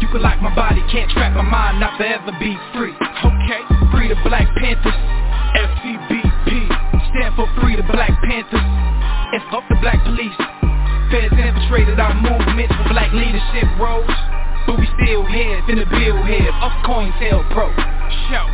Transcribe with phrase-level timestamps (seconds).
[0.00, 2.94] You can lock my body, can't trap my mind, not forever be free.
[2.94, 4.98] Okay, free the Black Panthers,
[5.54, 6.50] FCBP,
[7.14, 8.66] stand for Free the Black Panthers.
[9.34, 10.36] And fuck the black police.
[11.10, 14.10] Feds infiltrated our movement for black leadership roles.
[14.66, 17.70] But we still here, finna build here, up COINTEL Pro.
[18.30, 18.53] Show.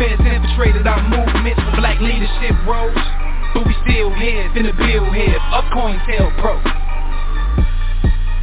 [0.00, 1.60] Feds infiltrated our movements.
[1.60, 2.96] For black leadership roles
[3.52, 6.89] But we still here, finna build here, up COINTEL Pro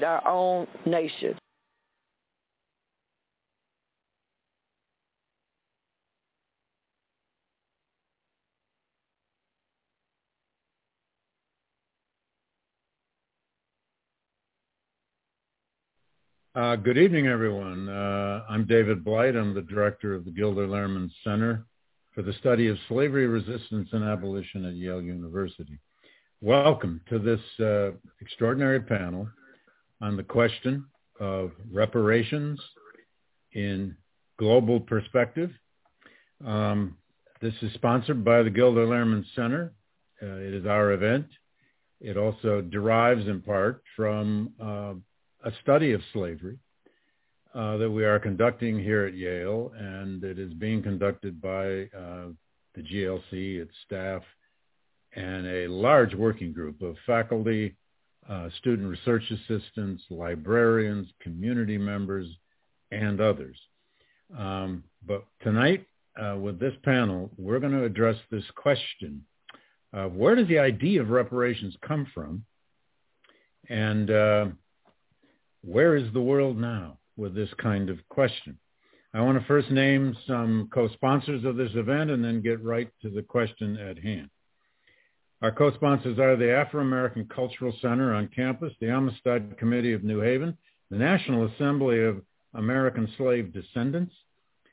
[0.00, 1.36] Need our own nation.
[16.54, 17.90] Uh, good evening, everyone.
[17.90, 19.36] Uh, I'm David Blight.
[19.36, 21.66] I'm the director of the Gilder Lehrman Center
[22.14, 25.78] for the Study of Slavery Resistance and Abolition at Yale University.
[26.40, 27.90] Welcome to this uh,
[28.22, 29.28] extraordinary panel
[30.00, 30.84] on the question
[31.18, 32.60] of reparations
[33.52, 33.96] in
[34.38, 35.50] global perspective.
[36.44, 36.96] Um,
[37.42, 39.72] this is sponsored by the Gilder Lehrman Center.
[40.22, 41.26] Uh, it is our event.
[42.00, 44.94] It also derives in part from uh,
[45.44, 46.58] a study of slavery
[47.54, 52.28] uh, that we are conducting here at Yale, and it is being conducted by uh,
[52.74, 54.22] the GLC, its staff,
[55.14, 57.76] and a large working group of faculty,
[58.28, 62.26] uh, student research assistants, librarians, community members,
[62.90, 63.58] and others.
[64.36, 65.86] Um, but tonight,
[66.20, 69.24] uh, with this panel, we're going to address this question
[70.14, 72.44] where does the idea of reparations come from
[73.68, 74.46] And uh,
[75.62, 78.58] where is the world now with this kind of question?
[79.14, 83.10] I want to first name some co-sponsors of this event and then get right to
[83.10, 84.30] the question at hand.
[85.42, 90.54] Our co-sponsors are the Afro-American Cultural Center on campus, the Amistad Committee of New Haven,
[90.90, 92.20] the National Assembly of
[92.52, 94.12] American Slave Descendants,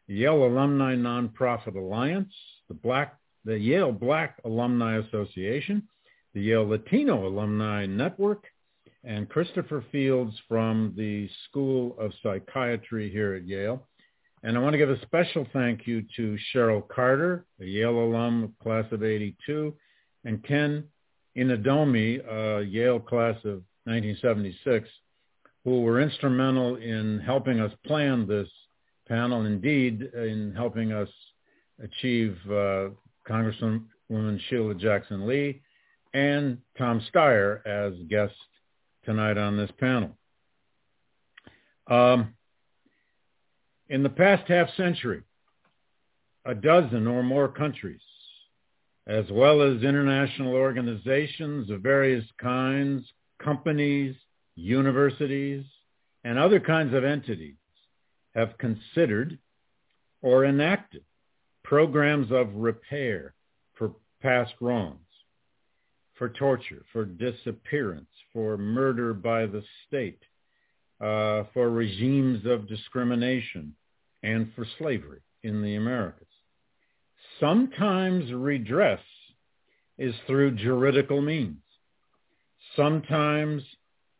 [0.09, 2.33] the Yale Alumni Nonprofit Alliance,
[2.67, 5.87] the, Black, the Yale Black Alumni Association,
[6.33, 8.43] the Yale Latino Alumni Network,
[9.05, 13.87] and Christopher Fields from the School of Psychiatry here at Yale.
[14.43, 18.53] And I want to give a special thank you to Cheryl Carter, a Yale alum,
[18.61, 19.73] class of 82,
[20.27, 20.83] and Ken
[21.37, 24.89] Inadomi, a Yale class of 1976,
[25.63, 28.49] who were instrumental in helping us plan this
[29.07, 31.07] panel, indeed in helping us
[31.81, 32.89] achieve uh,
[33.27, 35.61] Congresswoman Sheila Jackson Lee
[36.13, 38.35] and Tom Steyer as guests
[39.05, 40.11] tonight on this panel.
[41.89, 42.33] Um,
[43.87, 45.23] in the past half century,
[46.43, 48.01] a dozen or more countries,
[49.07, 53.03] as well as international organizations of various kinds,
[53.41, 54.15] companies,
[54.55, 55.63] universities,
[56.25, 57.55] and other kinds of entities
[58.35, 59.39] have considered
[60.21, 61.03] or enacted
[61.63, 63.33] programs of repair
[63.75, 64.99] for past wrongs,
[66.15, 70.21] for torture, for disappearance, for murder by the state,
[70.99, 73.73] uh, for regimes of discrimination,
[74.23, 76.26] and for slavery in the Americas.
[77.39, 79.01] Sometimes redress
[79.97, 81.61] is through juridical means.
[82.75, 83.63] Sometimes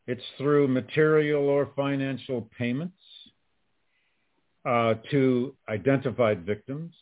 [0.08, 2.98] it's through material or financial payments
[4.66, 6.94] uh, to identified victims.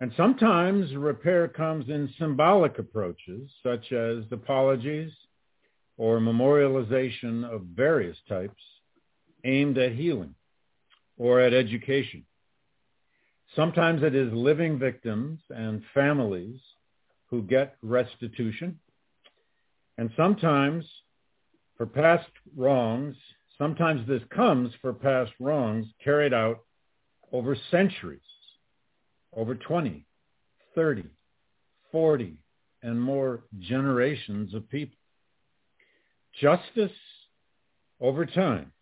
[0.00, 5.12] And sometimes repair comes in symbolic approaches, such as apologies
[5.98, 8.62] or memorialization of various types
[9.44, 10.34] aimed at healing
[11.18, 12.24] or at education.
[13.56, 16.60] Sometimes it is living victims and families
[17.26, 18.78] who get restitution.
[19.98, 20.84] And sometimes
[21.76, 23.16] for past wrongs,
[23.58, 26.60] sometimes this comes for past wrongs carried out
[27.32, 28.20] over centuries,
[29.34, 30.06] over 20,
[30.74, 31.04] 30,
[31.90, 32.36] 40,
[32.82, 34.96] and more generations of people.
[36.40, 36.96] Justice
[38.00, 38.72] over time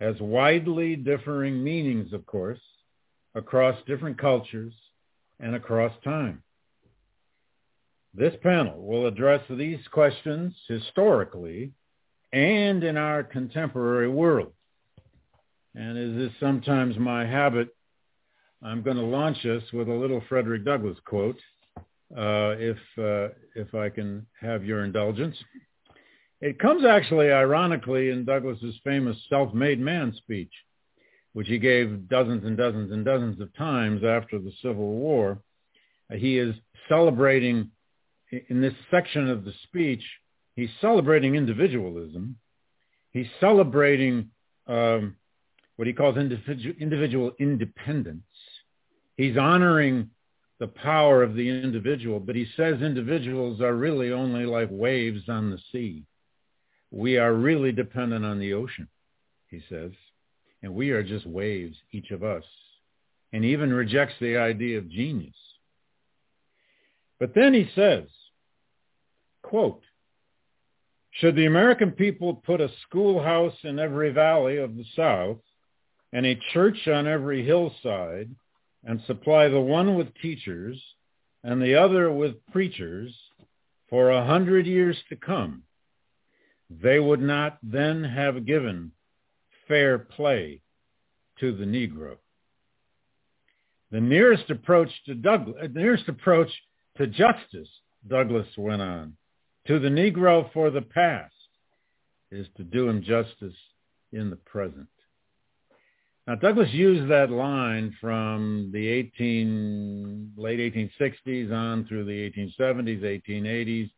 [0.00, 2.58] has widely differing meanings, of course,
[3.34, 4.72] across different cultures
[5.40, 6.42] and across time.
[8.14, 11.72] This panel will address these questions historically
[12.32, 14.52] and in our contemporary world.
[15.74, 17.68] And as is sometimes my habit,
[18.62, 21.40] I'm going to launch us with a little Frederick Douglass quote,
[22.16, 25.36] uh, if, uh, if I can have your indulgence.
[26.42, 30.52] It comes actually ironically in Douglass's famous self-made man speech,
[31.32, 35.38] which he gave dozens and dozens and dozens of times after the Civil War.
[36.10, 36.54] Uh, he is
[36.88, 37.70] celebrating
[38.48, 40.02] in this section of the speech,
[40.56, 42.36] he's celebrating individualism.
[43.10, 44.30] He's celebrating
[44.66, 45.16] um,
[45.76, 48.22] what he calls individual, individual independence.
[49.18, 50.08] He's honoring
[50.60, 55.50] the power of the individual, but he says individuals are really only like waves on
[55.50, 56.04] the sea
[56.92, 58.86] we are really dependent on the ocean,
[59.48, 59.90] he says,
[60.62, 62.44] and we are just waves, each of us,
[63.32, 65.34] and even rejects the idea of genius.
[67.18, 68.04] But then he says,
[69.42, 69.82] quote,
[71.12, 75.38] should the American people put a schoolhouse in every valley of the South
[76.12, 78.30] and a church on every hillside
[78.84, 80.82] and supply the one with teachers
[81.44, 83.14] and the other with preachers
[83.88, 85.64] for a hundred years to come,
[86.70, 88.92] they would not then have given
[89.68, 90.60] fair play
[91.40, 92.16] to the Negro.
[93.90, 96.50] The nearest approach to Douglass, uh, the nearest approach
[96.96, 97.68] to justice,
[98.08, 99.16] Douglass went on,
[99.66, 101.34] to the Negro for the past
[102.30, 103.54] is to do him justice
[104.12, 104.88] in the present.
[106.26, 113.90] Now, Douglass used that line from the 18, late 1860s on through the 1870s, 1880s,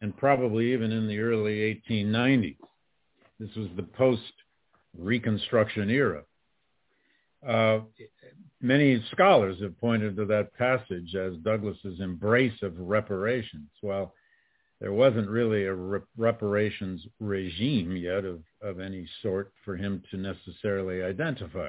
[0.00, 2.56] and probably even in the early 1890s.
[3.40, 3.82] This was the
[4.96, 6.22] post-Reconstruction era.
[7.46, 7.80] Uh,
[8.60, 13.68] many scholars have pointed to that passage as Douglass's embrace of reparations.
[13.82, 14.14] Well,
[14.80, 20.16] there wasn't really a re- reparations regime yet of, of any sort for him to
[20.16, 21.68] necessarily identify.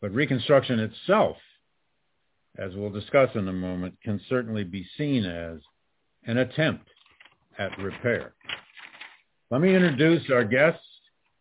[0.00, 1.36] But Reconstruction itself,
[2.58, 5.58] as we'll discuss in a moment, can certainly be seen as
[6.24, 6.88] an attempt
[7.58, 8.34] at repair.
[9.50, 10.85] Let me introduce our guests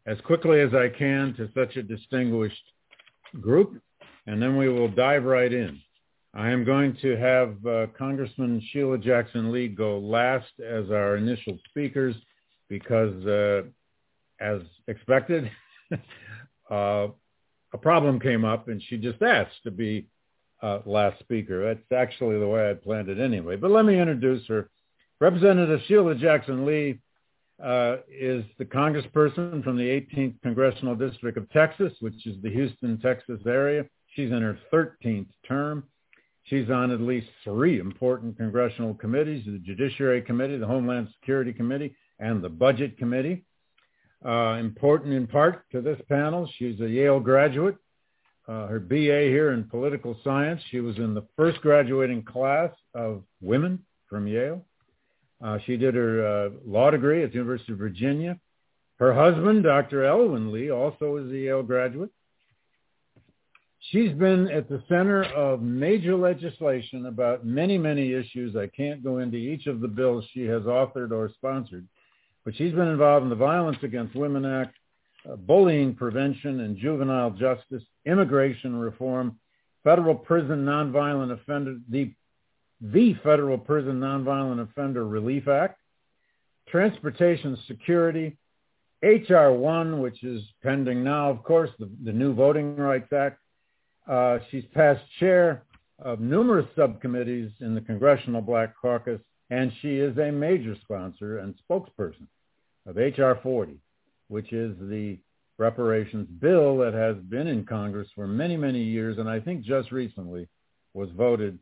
[0.05, 2.63] as quickly as I can to such a distinguished
[3.41, 3.81] group,
[4.27, 5.79] and then we will dive right in.
[6.33, 11.57] I am going to have uh, Congressman Sheila Jackson Lee go last as our initial
[11.69, 12.15] speakers
[12.67, 13.61] because, uh,
[14.41, 15.49] as expected,
[16.69, 17.07] uh,
[17.73, 20.07] a problem came up and she just asked to be
[20.61, 21.73] uh, last speaker.
[21.73, 23.55] That's actually the way I planned it anyway.
[23.55, 24.69] But let me introduce her.
[25.21, 26.99] Representative Sheila Jackson Lee
[27.63, 32.99] uh, is the congressperson from the 18th Congressional District of Texas, which is the Houston,
[32.99, 33.85] Texas area.
[34.13, 35.83] She's in her 13th term.
[36.43, 41.95] She's on at least three important congressional committees, the Judiciary Committee, the Homeland Security Committee,
[42.19, 43.45] and the Budget Committee.
[44.23, 47.75] Uh, important in part to this panel, she's a Yale graduate.
[48.47, 50.61] Uh, her BA here in political science.
[50.69, 54.63] She was in the first graduating class of women from Yale.
[55.45, 58.39] Uh, she did her uh, law degree at the University of Virginia.
[58.97, 60.03] Her husband, Dr.
[60.03, 62.09] Elwyn Lee, also is a Yale graduate.
[63.91, 68.55] She's been at the center of major legislation about many, many issues.
[68.55, 71.87] I can't go into each of the bills she has authored or sponsored,
[72.43, 74.75] but she's been involved in the Violence Against Women Act,
[75.31, 79.37] uh, bullying prevention and juvenile justice, immigration reform,
[79.83, 82.11] federal prison nonviolent offender, the
[82.91, 85.79] the Federal Prison Nonviolent Offender Relief Act,
[86.67, 88.37] Transportation Security,
[89.03, 89.51] H.R.
[89.53, 93.39] 1, which is pending now, of course, the, the new Voting Rights Act.
[94.07, 95.63] Uh, she's past chair
[95.99, 101.55] of numerous subcommittees in the Congressional Black Caucus, and she is a major sponsor and
[101.69, 102.27] spokesperson
[102.85, 103.39] of H.R.
[103.41, 103.77] 40,
[104.27, 105.17] which is the
[105.57, 109.91] reparations bill that has been in Congress for many, many years, and I think just
[109.91, 110.47] recently
[110.93, 111.57] was voted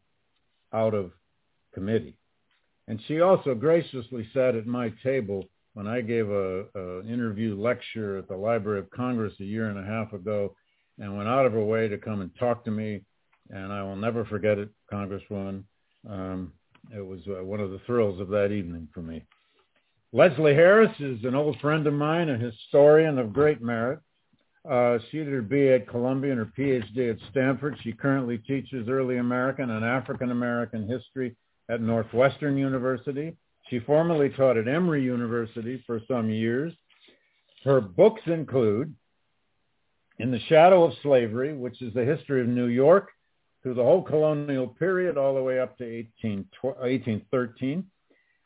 [0.74, 1.12] out of
[1.74, 2.18] committee.
[2.88, 8.18] And she also graciously sat at my table when I gave a, a, interview lecture
[8.18, 10.56] at the Library of Congress a year and a half ago
[11.00, 13.02] and went out of her way to come and talk to me.
[13.50, 15.64] And I will never forget it, Congresswoman.
[16.10, 16.54] Um,
[16.96, 19.24] it was uh, one of the thrills of that evening for me.
[20.12, 24.00] Leslie Harris is an old friend of mine, a historian of great merit.
[24.70, 27.78] Uh, she did her BA at Columbia and her PhD at Stanford.
[27.84, 31.36] She currently teaches early American and African American history
[31.70, 33.36] at Northwestern University.
[33.70, 36.74] She formerly taught at Emory University for some years.
[37.66, 38.94] Her books include
[40.20, 43.10] In the Shadow of Slavery, which is the history of New York
[43.62, 47.86] through the whole colonial period all the way up to 18, 1813.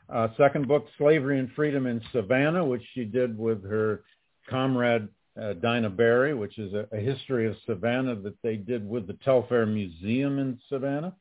[0.10, 4.04] Uh, second book, Slavery and Freedom in Savannah, which she did with her
[4.50, 5.10] comrade
[5.40, 9.18] uh, Daina Berry, which is a, a, history of Savannah that they did with the
[9.26, 11.16] Telfair Museum in Savannah.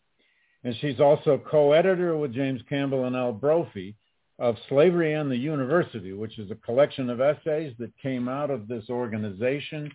[0.64, 3.94] And she's also co-editor with James Campbell and Al Brophy
[4.38, 8.68] of Slavery and the University, which is a collection of essays that came out of
[8.68, 9.90] this organization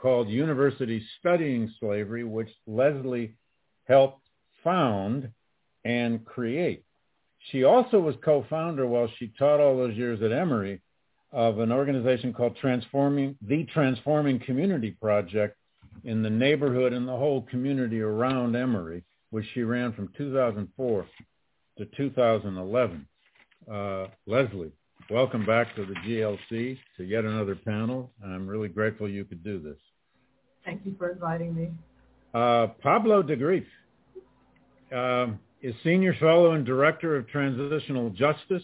[0.00, 3.34] called University Studying Slavery, which Leslie
[3.88, 4.26] helped
[4.62, 5.30] found
[5.84, 6.84] and create.
[7.50, 10.80] She also was co-founder while she taught all those years at Emory
[11.32, 15.56] of an organization called Transforming the Transforming Community Project
[16.04, 21.06] in the neighborhood and the whole community around Emory, which she ran from 2004
[21.78, 23.06] to 2011.
[23.70, 24.72] Uh, Leslie,
[25.10, 28.10] welcome back to the GLC, to yet another panel.
[28.22, 29.78] I'm really grateful you could do this.
[30.64, 31.70] Thank you for inviting me.
[32.34, 33.64] Uh, Pablo de Greiff
[34.94, 38.62] uh, is Senior Fellow and Director of Transitional Justice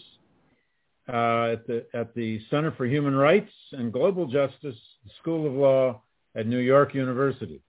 [1.11, 4.77] uh, at the at the Center for Human Rights and Global Justice
[5.19, 6.01] School of Law
[6.35, 7.61] at New York University.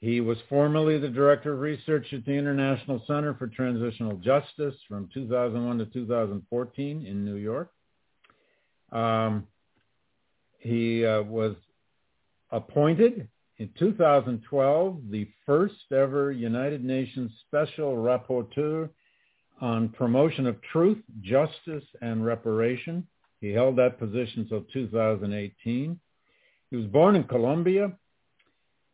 [0.00, 5.10] He was formerly the director of research at the International Center for Transitional Justice from
[5.12, 7.70] 2001 to 2014 in New York.
[8.92, 9.46] Um,
[10.60, 11.56] he uh, was
[12.50, 13.28] appointed
[13.58, 18.88] in 2012 the first ever United Nations Special Rapporteur
[19.60, 23.06] on promotion of truth, justice, and reparation.
[23.40, 25.98] He held that position until 2018.
[26.70, 27.92] He was born in Colombia.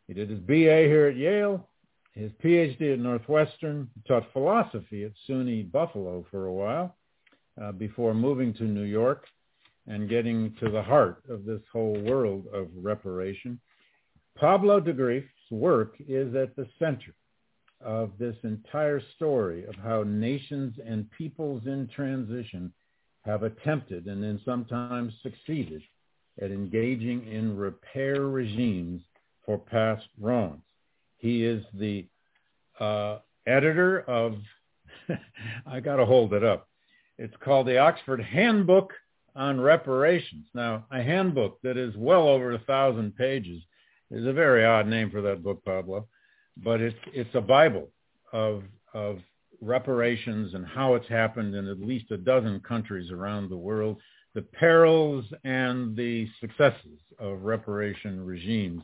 [0.07, 0.53] He did his BA
[0.87, 1.69] here at Yale,
[2.13, 3.89] his PhD at Northwestern.
[3.95, 6.97] He taught philosophy at SUNY Buffalo for a while
[7.61, 9.27] uh, before moving to New York
[9.87, 13.61] and getting to the heart of this whole world of reparation.
[14.39, 17.15] Pablo de Greiff's work is at the center
[17.81, 22.73] of this entire story of how nations and peoples in transition
[23.25, 25.83] have attempted and then sometimes succeeded
[26.41, 29.03] at engaging in repair regimes
[29.47, 30.63] for past wrongs.
[31.19, 32.07] He is the
[32.81, 34.37] uh, editor of,
[35.67, 36.69] I got to hold it up.
[37.19, 38.93] It's called the Oxford Handbook
[39.37, 40.47] on reparations.
[40.55, 43.63] Now, a handbook that is well over a thousand pages
[44.11, 46.07] is a very odd name for that book, Pablo,
[46.63, 47.89] but it's it's a Bible
[48.33, 49.19] of of
[49.61, 53.99] reparations and how it's happened in at least a dozen countries around the world,
[54.35, 58.83] the perils and the successes of reparation regimes.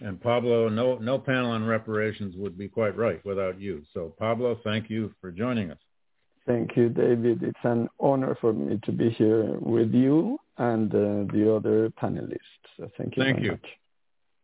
[0.00, 3.82] And Pablo, no no panel on reparations would be quite right without you.
[3.92, 5.78] So Pablo, thank you for joining us.
[6.46, 7.42] Thank you, David.
[7.42, 12.38] It's an honor for me to be here with you and uh, the other panelists.
[12.76, 13.22] So thank you.
[13.22, 13.50] Thank you.
[13.52, 13.66] Much.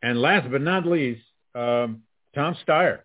[0.02, 1.22] And last but not least,
[1.54, 2.02] um,
[2.36, 3.00] Tom Steyer,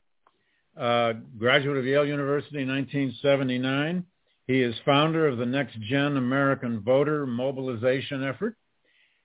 [0.78, 4.06] uh, graduate of Yale University in 1979.
[4.46, 8.58] He is founder of the Next Gen American Voter Mobilization Effort.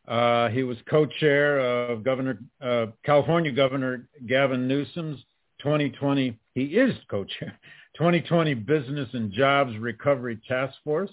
[0.06, 5.18] Uh, he was co-chair of Governor uh, California Governor Gavin Newsom's
[5.58, 6.38] 2020.
[6.54, 7.58] He is co-chair
[7.96, 11.10] 2020 Business and Jobs Recovery Task Force.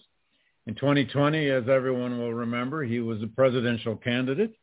[0.67, 4.53] In 2020, as everyone will remember, he was a presidential candidate.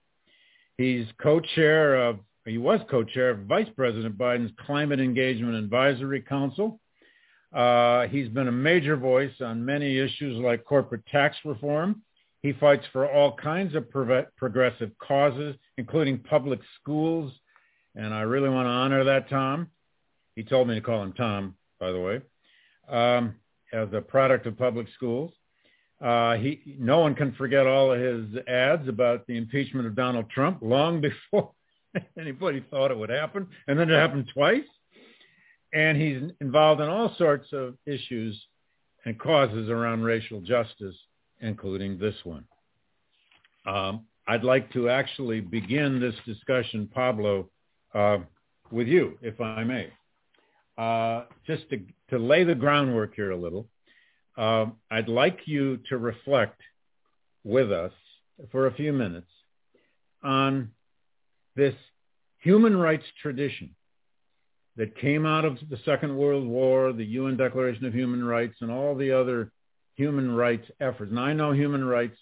[0.78, 6.80] He's co-chair of, he was co-chair of Vice President Biden's Climate Engagement Advisory Council.
[7.52, 12.02] Uh, he's been a major voice on many issues like corporate tax reform.
[12.42, 17.32] He fights for all kinds of progressive causes, including public schools.
[17.94, 19.68] And I really want to honor that, Tom.
[20.36, 22.20] He told me to call him Tom by the way,
[22.88, 23.34] um,
[23.72, 25.32] as a product of public schools.
[26.00, 30.30] Uh, he, no one can forget all of his ads about the impeachment of Donald
[30.30, 31.00] Trump long
[31.32, 31.52] before
[32.18, 33.46] anybody thought it would happen.
[33.66, 34.64] And then it happened twice.
[35.72, 38.40] And he's involved in all sorts of issues
[39.04, 40.96] and causes around racial justice,
[41.40, 42.44] including this one.
[43.66, 47.48] Um, I'd like to actually begin this discussion, Pablo,
[47.94, 48.18] uh,
[48.70, 49.90] with you, if I may.
[50.76, 51.80] Uh, just to,
[52.10, 53.68] to lay the groundwork here a little,
[54.38, 56.60] uh, I'd like you to reflect
[57.44, 57.92] with us
[58.50, 59.30] for a few minutes
[60.22, 60.70] on
[61.56, 61.74] this
[62.38, 63.74] human rights tradition
[64.76, 68.70] that came out of the Second World War, the UN Declaration of Human Rights, and
[68.70, 69.52] all the other
[69.96, 71.10] human rights efforts.
[71.10, 72.16] And I know human rights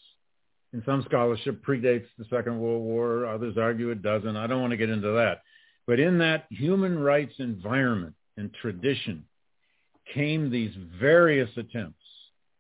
[0.73, 3.27] in some scholarship predates the Second World War.
[3.27, 4.37] Others argue it doesn't.
[4.37, 5.43] I don't want to get into that.
[5.87, 9.25] But in that human rights environment, and tradition
[10.15, 12.03] came these various attempts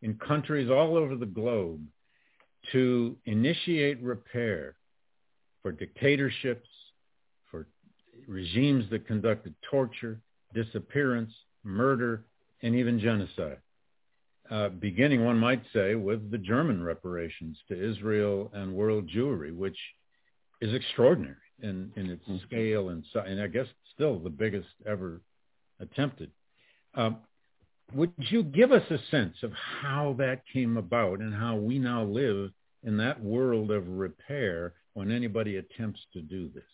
[0.02, 1.80] in countries all over the globe
[2.72, 4.74] to initiate repair
[5.62, 6.68] for dictatorships,
[7.50, 7.66] for
[8.26, 10.20] regimes that conducted torture,
[10.54, 11.32] disappearance,
[11.64, 12.24] murder,
[12.62, 13.58] and even genocide.
[14.50, 19.76] Uh, beginning, one might say, with the German reparations to Israel and world Jewry, which
[20.60, 22.44] is extraordinary in, in its mm-hmm.
[22.46, 25.20] scale and, and I guess still the biggest ever
[25.80, 26.30] attempted.
[26.94, 27.18] Um,
[27.94, 32.04] would you give us a sense of how that came about and how we now
[32.04, 32.50] live
[32.84, 36.64] in that world of repair when anybody attempts to do this?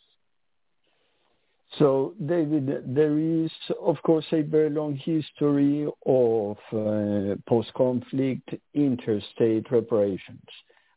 [1.79, 3.51] So, David, there is,
[3.83, 10.47] of course, a very long history of uh, post-conflict interstate reparations.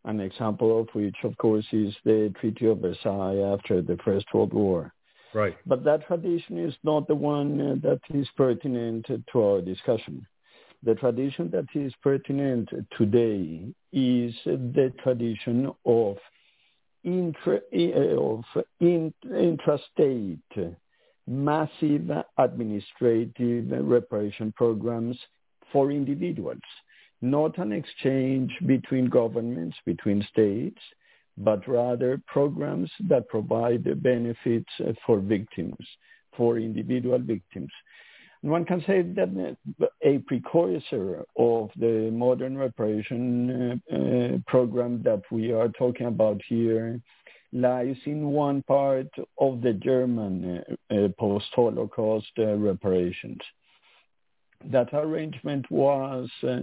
[0.05, 4.53] An example of which, of course, is the Treaty of Versailles after the First World
[4.53, 4.93] War.
[5.33, 5.57] Right.
[5.65, 10.25] But that tradition is not the one uh, that is pertinent to our discussion.
[10.83, 16.17] The tradition that is pertinent today is the tradition of,
[17.05, 17.51] uh,
[18.19, 18.43] of
[18.79, 20.75] in, intrastate
[21.27, 25.17] massive administrative reparation programs
[25.71, 26.61] for individuals,
[27.21, 30.79] not an exchange between governments, between states,
[31.37, 34.71] but rather programs that provide benefits
[35.05, 35.77] for victims,
[36.35, 37.71] for individual victims.
[38.47, 39.57] One can say that
[40.01, 47.01] a precursor of the modern reparation uh, uh, program that we are talking about here
[47.51, 53.41] lies in one part of the German uh, uh post-Holocaust uh, reparations.
[54.71, 56.59] That arrangement was uh,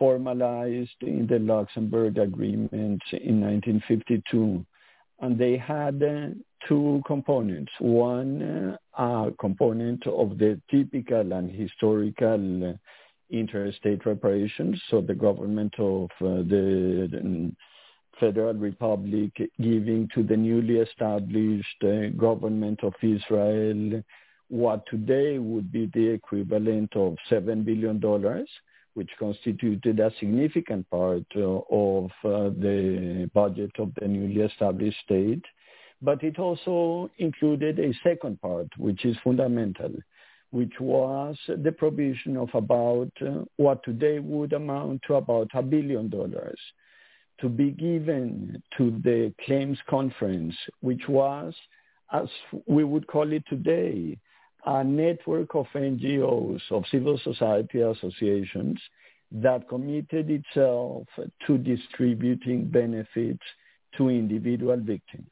[0.00, 4.66] formalized in the Luxembourg Agreement in 1952.
[5.20, 6.02] And they had
[6.68, 7.72] two components.
[7.78, 12.78] One, uh, a component of the typical and historical
[13.30, 17.52] interstate reparations, so the government of uh, the, the
[18.20, 24.02] Federal Republic giving to the newly established uh, government of Israel
[24.48, 28.00] what today would be the equivalent of $7 billion
[28.94, 35.44] which constituted a significant part uh, of uh, the budget of the newly established state.
[36.02, 39.92] But it also included a second part, which is fundamental,
[40.50, 46.08] which was the provision of about uh, what today would amount to about a billion
[46.08, 46.58] dollars
[47.40, 51.54] to be given to the claims conference, which was,
[52.12, 52.28] as
[52.66, 54.18] we would call it today,
[54.64, 58.80] a network of NGOs, of civil society associations,
[59.30, 61.06] that committed itself
[61.46, 63.42] to distributing benefits
[63.96, 65.30] to individual victims.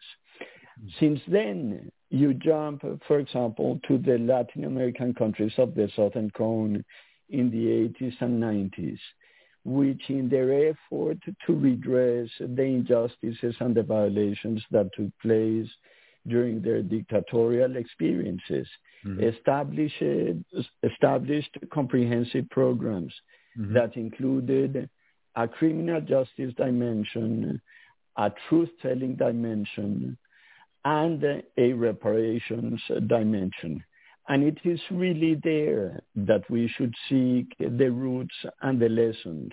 [0.99, 6.85] Since then, you jump, for example, to the Latin American countries of the Southern Cone
[7.31, 8.99] in the 80s and 90s,
[9.65, 15.69] which in their effort to redress the injustices and the violations that took place
[16.27, 18.67] during their dictatorial experiences,
[19.05, 19.23] mm-hmm.
[19.23, 20.03] established,
[20.83, 23.13] established comprehensive programs
[23.59, 23.75] mm-hmm.
[23.75, 24.89] that included
[25.37, 27.61] a criminal justice dimension,
[28.17, 30.17] a truth-telling dimension,
[30.85, 31.23] and
[31.57, 33.83] a reparations dimension.
[34.29, 39.51] And it is really there that we should seek the roots and the lessons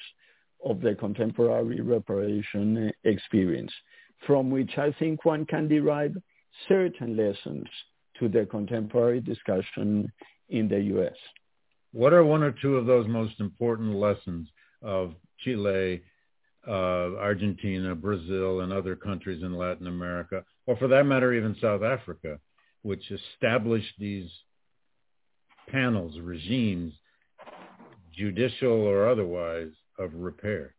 [0.63, 3.73] of the contemporary reparation experience,
[4.25, 6.15] from which I think one can derive
[6.67, 7.65] certain lessons
[8.19, 10.11] to the contemporary discussion
[10.49, 11.15] in the U.S.
[11.91, 14.47] What are one or two of those most important lessons
[14.81, 16.01] of Chile,
[16.67, 21.83] uh, Argentina, Brazil, and other countries in Latin America, or for that matter, even South
[21.83, 22.39] Africa,
[22.83, 24.29] which established these
[25.69, 26.93] panels, regimes,
[28.15, 30.75] judicial or otherwise, of repair?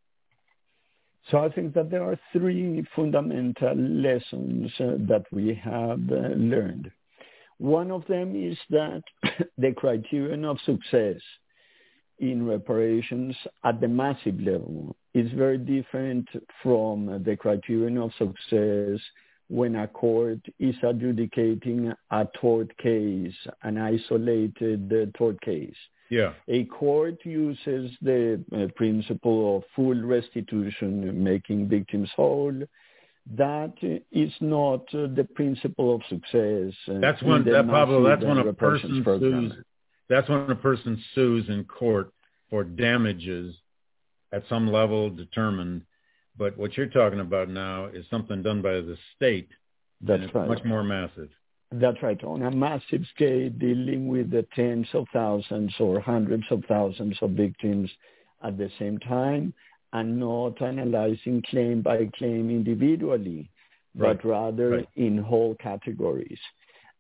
[1.31, 6.91] So I think that there are three fundamental lessons uh, that we have uh, learned.
[7.59, 9.03] One of them is that
[9.59, 11.21] the criterion of success
[12.23, 16.27] in reparations at the massive level is very different
[16.63, 19.01] from the criterion of success
[19.49, 25.75] when a court is adjudicating a tort case, an isolated uh, tort case.
[26.11, 26.33] Yeah.
[26.49, 32.55] A court uses the uh, principle of full restitution, making victims whole.
[33.37, 33.75] That
[34.13, 36.73] is not uh, the principle of success.
[36.87, 38.09] That's when that Pablo.
[38.09, 39.51] That's when a person program.
[39.51, 39.65] sues.
[40.13, 42.13] That's when a person sues in court
[42.51, 43.55] for damages
[44.33, 45.83] at some level determined
[46.37, 49.49] but what you're talking about now is something done by the state.
[50.01, 50.49] That's right.
[50.49, 51.29] Much more massive.
[51.71, 52.23] That's right.
[52.25, 57.31] On a massive scale, dealing with the tens of thousands or hundreds of thousands of
[57.31, 57.91] victims
[58.43, 59.55] at the same time
[59.93, 63.51] and not analyzing claim by claim individually,
[63.95, 64.17] right.
[64.21, 64.89] but rather right.
[64.97, 66.41] in whole categories.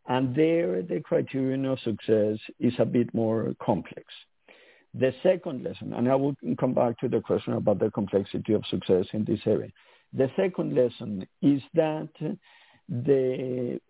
[0.08, 4.04] And there, the criterion of success is a bit more complex.
[4.94, 8.66] The second lesson, and I will come back to the question about the complexity of
[8.66, 9.70] success in this area.
[10.12, 12.10] The second lesson is that
[12.88, 13.80] the,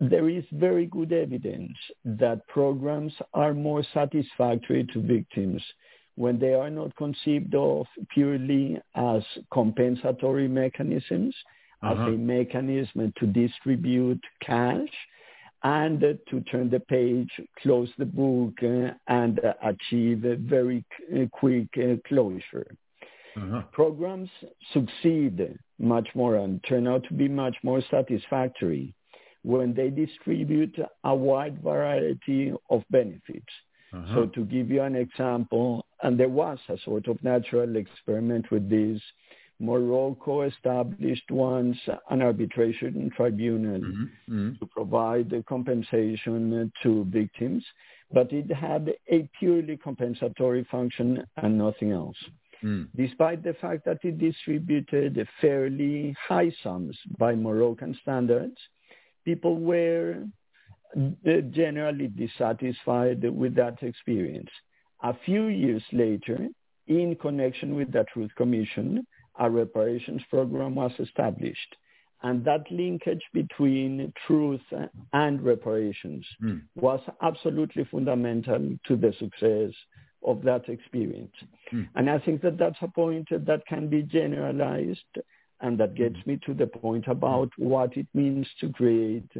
[0.00, 5.62] there is very good evidence that programs are more satisfactory to victims
[6.16, 11.34] when they are not conceived of purely as compensatory mechanisms,
[11.80, 11.92] uh-huh.
[11.92, 14.88] as a mechanism to distribute cash,
[15.62, 17.30] and to turn the page,
[17.62, 18.54] close the book,
[19.08, 20.84] and achieve a very
[21.32, 21.68] quick
[22.06, 22.66] closure.
[23.36, 23.62] Uh-huh.
[23.72, 24.30] Programs
[24.72, 28.94] succeed much more and turn out to be much more satisfactory
[29.42, 33.46] when they distribute a wide variety of benefits.
[33.92, 34.14] Uh-huh.
[34.14, 38.68] So to give you an example, and there was a sort of natural experiment with
[38.68, 39.00] this
[39.60, 41.76] Morocco established once
[42.10, 44.04] an arbitration tribunal mm-hmm.
[44.32, 44.52] Mm-hmm.
[44.58, 47.64] to provide compensation to victims,
[48.12, 52.16] but it had a purely compensatory function and nothing else.
[52.62, 52.88] Mm.
[52.96, 58.56] Despite the fact that it distributed fairly high sums by Moroccan standards,
[59.24, 60.24] people were
[61.50, 64.50] generally dissatisfied with that experience.
[65.02, 66.48] A few years later,
[66.86, 69.06] in connection with the Truth Commission,
[69.38, 71.76] a reparations program was established.
[72.22, 74.60] And that linkage between truth
[75.12, 76.62] and reparations mm.
[76.74, 79.72] was absolutely fundamental to the success
[80.26, 81.34] of that experience.
[81.72, 81.88] Mm.
[81.94, 84.98] And I think that that's a point that can be generalized
[85.60, 89.30] and that gets me to the point about what it means to create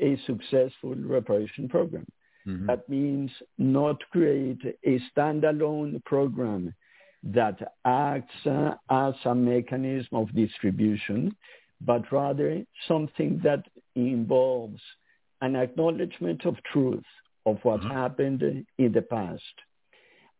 [0.00, 2.06] a successful reparation program.
[2.46, 2.66] Mm-hmm.
[2.66, 6.74] That means not create a standalone program
[7.22, 11.34] that acts uh, as a mechanism of distribution,
[11.80, 14.80] but rather something that involves
[15.42, 17.04] an acknowledgement of truth
[17.46, 17.90] of what mm-hmm.
[17.90, 18.42] happened
[18.78, 19.42] in the past,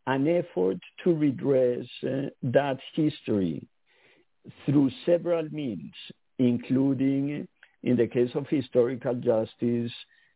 [0.07, 3.67] an effort to redress uh, that history
[4.65, 5.93] through several means,
[6.39, 7.47] including,
[7.83, 9.93] in the case of historical justice,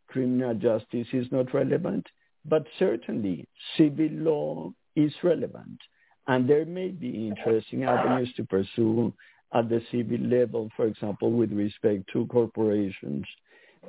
[0.08, 2.06] criminal justice is not relevant,
[2.44, 5.80] but certainly civil law is relevant
[6.26, 9.12] And there may be interesting avenues to pursue
[9.52, 13.24] at the civil level, for example, with respect to corporations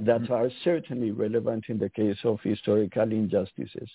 [0.01, 0.33] that mm-hmm.
[0.33, 3.89] are certainly relevant in the case of historical injustices.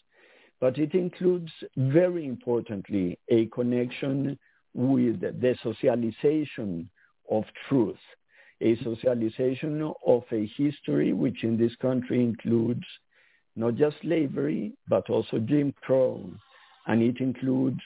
[0.59, 4.39] But it includes, very importantly, a connection
[4.75, 6.89] with the socialization
[7.31, 7.97] of truth,
[8.61, 12.85] a socialization of a history which in this country includes
[13.57, 16.31] not just slavery, but also Jim Crow,
[16.87, 17.81] and it includes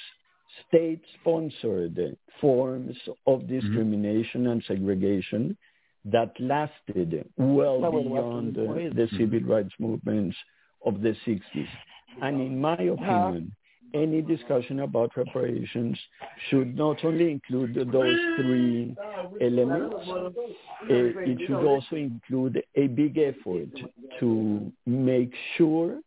[0.69, 3.59] state-sponsored forms of mm-hmm.
[3.59, 4.51] discrimination mm-hmm.
[4.53, 5.57] and segregation
[6.05, 10.37] that lasted well beyond the civil rights movements
[10.85, 11.69] of the 60s.
[12.21, 13.53] And in my opinion,
[13.95, 15.99] any discussion about reparations
[16.49, 18.95] should not only include those three
[19.40, 19.97] elements,
[20.90, 23.71] eh, it should also include a big effort
[24.21, 26.01] to make sure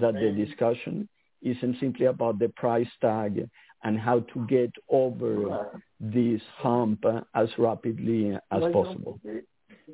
[0.00, 1.08] that the discussion
[1.42, 3.48] isn't simply about the price tag
[3.84, 9.20] and how to get over this hump as rapidly as possible.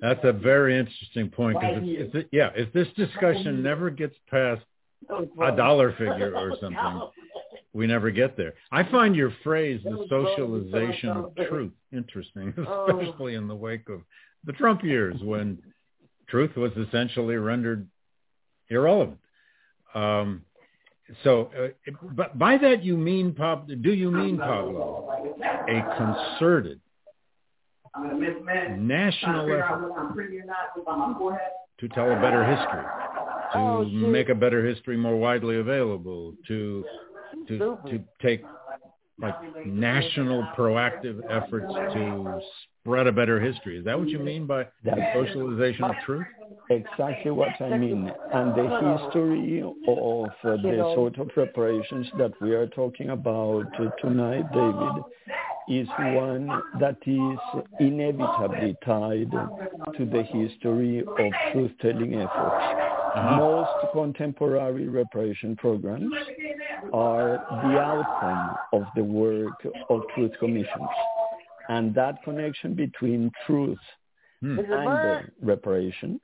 [0.01, 1.61] That's a very interesting point.
[1.61, 4.63] Cause if, if yeah, if this discussion never gets past
[5.43, 7.03] a dollar figure or something,
[7.73, 8.55] we never get there.
[8.71, 14.03] I find your phrase, the socialization of truth, interesting, especially in the wake of
[14.45, 15.59] the Trump years when
[16.29, 17.89] truth was essentially rendered
[18.69, 19.19] irrelevant.
[19.95, 20.43] Um,
[21.25, 25.35] so, uh, but by that you mean, Pablo, do you mean, Pablo,
[25.69, 26.81] a concerted
[28.79, 29.99] national effort
[31.79, 32.85] to tell a better history,
[33.53, 36.85] to oh, make a better history more widely available, to
[37.49, 38.43] to to take
[39.19, 42.41] like national proactive efforts to
[42.83, 43.79] spread a better history.
[43.79, 46.27] Is that what you mean by the socialization of truth?
[46.71, 48.11] Exactly what I mean.
[48.33, 53.67] And the history of the sort of reparations that we are talking about
[54.01, 55.05] tonight, David,
[55.69, 56.49] is one
[56.81, 57.39] that is
[57.79, 62.87] inevitably tied to the history of truth-telling efforts.
[63.13, 63.37] Uh-huh.
[63.37, 66.13] Most contemporary reparation programs
[66.93, 70.89] are the outcome of the work of truth commissions.
[71.71, 73.79] And that connection between truth
[74.41, 74.59] hmm.
[74.59, 76.21] and reparation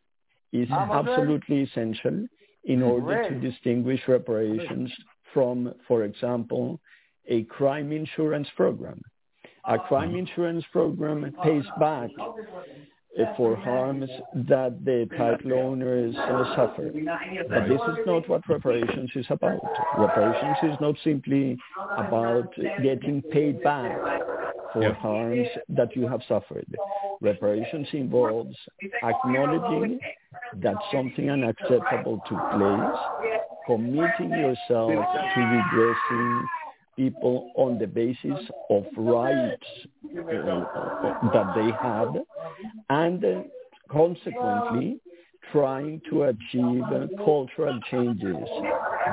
[0.52, 2.26] is absolutely essential
[2.64, 4.92] in order to distinguish reparations
[5.32, 6.80] from, for example,
[7.28, 9.00] a crime insurance program.
[9.68, 10.18] A crime hmm.
[10.18, 12.10] insurance program pays back
[13.36, 16.90] for harms that the title owners uh, suffer.
[17.48, 19.60] But this is not what reparations is about.
[19.96, 21.56] Reparations is not simply
[21.96, 23.96] about getting paid back
[24.76, 24.94] for yeah.
[24.96, 26.66] harms that you have suffered.
[27.22, 28.54] Reparations involves
[29.02, 29.98] acknowledging
[30.56, 33.32] that something unacceptable took place,
[33.64, 36.46] committing yourself to redressing
[36.94, 39.66] people on the basis of rights
[40.04, 42.22] uh, that they had
[42.90, 43.42] and uh,
[43.90, 45.00] consequently
[45.52, 48.36] trying to achieve uh, cultural changes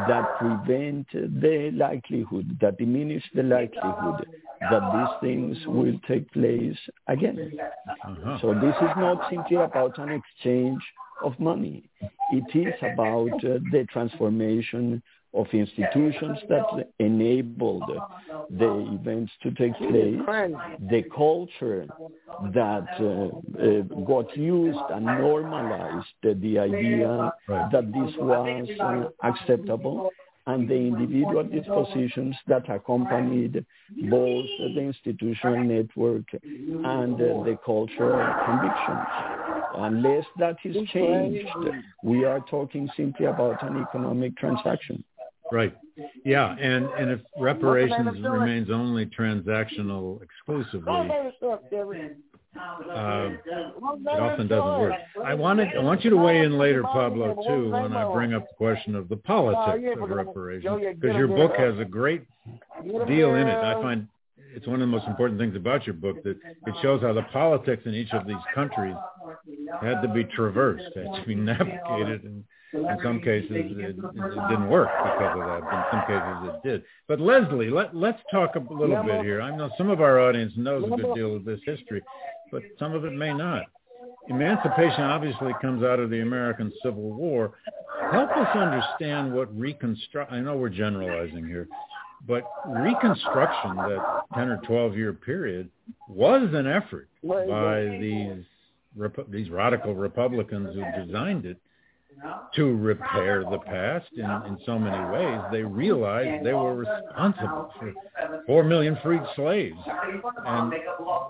[0.09, 4.25] that prevent the likelihood, that diminish the likelihood
[4.71, 7.57] that these things will take place again.
[8.05, 8.37] Uh-huh.
[8.41, 10.81] So this is not simply about an exchange
[11.23, 11.89] of money.
[12.31, 15.01] It is about uh, the transformation
[15.33, 17.89] of institutions that enabled
[18.51, 20.19] the events to take place,
[20.89, 21.87] the culture
[22.53, 30.11] that uh, uh, got used and normalized the idea that this was uh, acceptable,
[30.45, 33.65] and the individual dispositions that accompanied
[34.09, 39.07] both the institutional network and uh, the cultural convictions.
[39.75, 41.47] Unless that is changed,
[42.03, 45.03] we are talking simply about an economic transaction.
[45.51, 45.75] Right.
[46.25, 50.81] Yeah, and and if reparations remains only transactional exclusively,
[52.55, 54.93] uh, it often doesn't work.
[55.23, 58.47] I wanted I want you to weigh in later, Pablo, too, when I bring up
[58.47, 62.23] the question of the politics of reparations, because your book has a great
[63.07, 63.57] deal in it.
[63.57, 64.07] I find
[64.55, 66.37] it's one of the most important things about your book that
[66.67, 68.95] it shows how the politics in each of these countries
[69.81, 74.69] had to be traversed, had to be navigated, and in some cases, it, it, didn't
[74.69, 75.61] work because of that.
[75.61, 76.83] In some cases, it did.
[77.07, 79.41] But Leslie, let, let's talk a little bit here.
[79.41, 82.01] I know some of our audience knows a good deal of this history,
[82.53, 83.63] but some of it may not.
[84.29, 87.55] Emancipation obviously comes out of the American Civil War.
[88.11, 90.31] Help us understand what reconstruct.
[90.31, 91.67] I know we're generalizing here,
[92.25, 95.69] but Reconstruction, that 10 or 12 year period,
[96.07, 98.45] was an effort by these
[99.29, 101.57] these radical Republicans who designed it
[102.55, 105.41] to repair the past in, in so many ways.
[105.51, 107.93] They realized they were responsible for
[108.45, 109.77] four million freed slaves,
[110.45, 110.73] and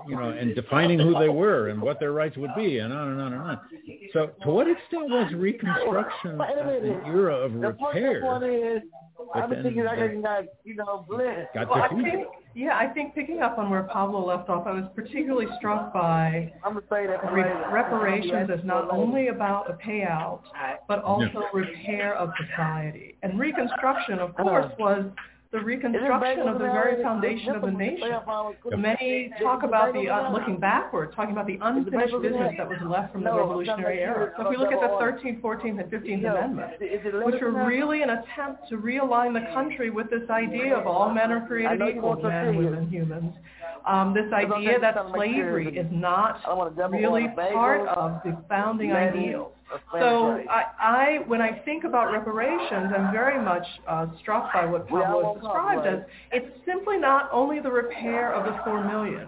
[0.07, 3.11] you know, and defining who they were and what their rights would be, and on
[3.11, 3.59] and on and on.
[4.13, 8.21] So, to what extent was Reconstruction an era of repair?
[9.33, 11.53] I've been thinking I got, you know, blessed.
[11.53, 14.71] Got Well, I think, yeah, I think picking up on where Pablo left off, I
[14.71, 19.73] was particularly struck by I'm gonna say that re- reparations is not only about a
[19.73, 20.41] payout,
[20.87, 23.17] but also repair of society.
[23.23, 25.05] And Reconstruction, of course, was
[25.53, 28.09] the reconstruction of the very foundation of the nation.
[28.75, 33.13] Many talk about the, uh, looking backward, talking about the unfinished business that was left
[33.13, 34.33] from the Revolutionary era.
[34.35, 36.73] So if we look at the 13th, 14th, and 15th Amendments,
[37.23, 41.31] which were really an attempt to realign the country with this idea of all men
[41.31, 43.35] are created equal, men, women, humans.
[43.85, 46.39] Um, this idea that slavery is not
[46.89, 49.51] really part of the founding ideals.
[49.91, 54.87] So I, I, when I think about reparations, I'm very much uh, struck by what
[54.87, 55.99] Pablo has described as
[56.31, 59.27] it's simply not only the repair of the four million.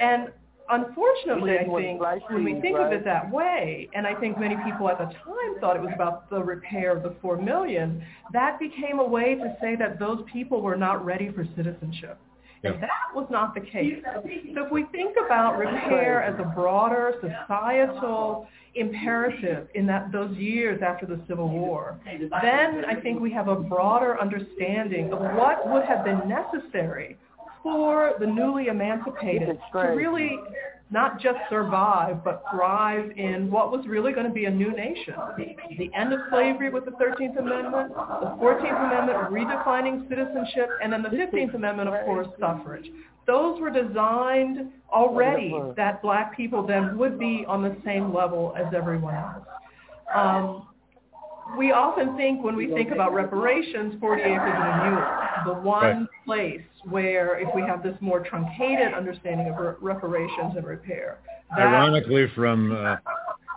[0.00, 0.30] And
[0.68, 4.88] unfortunately, I think when we think of it that way, and I think many people
[4.88, 8.98] at the time thought it was about the repair of the four million, that became
[8.98, 12.18] a way to say that those people were not ready for citizenship.
[12.64, 14.02] And that was not the case.
[14.54, 20.80] So if we think about repair as a broader societal imperative in that those years
[20.84, 22.00] after the Civil War,
[22.42, 27.18] then I think we have a broader understanding of what would have been necessary
[27.64, 30.38] for the newly emancipated to really
[30.90, 35.14] not just survive, but thrive in what was really going to be a new nation.
[35.78, 41.02] The end of slavery with the 13th Amendment, the 14th Amendment redefining citizenship, and then
[41.02, 42.86] the 15th Amendment, of course, suffrage.
[43.26, 48.66] Those were designed already that black people then would be on the same level as
[48.76, 49.46] everyone else.
[50.14, 50.68] Um,
[51.56, 56.08] we often think when we think about reparations, 40 acres and a mule, the one
[56.24, 61.18] place where if we have this more truncated understanding of re- reparations and repair,
[61.56, 62.96] Ironically, from uh,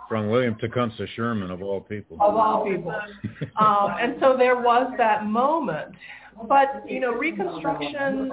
[0.08, 2.16] from William Tecumseh Sherman of all people.
[2.20, 2.94] of all people.
[3.58, 5.94] Um, and so there was that moment.
[6.46, 8.28] But, you know, Reconstruction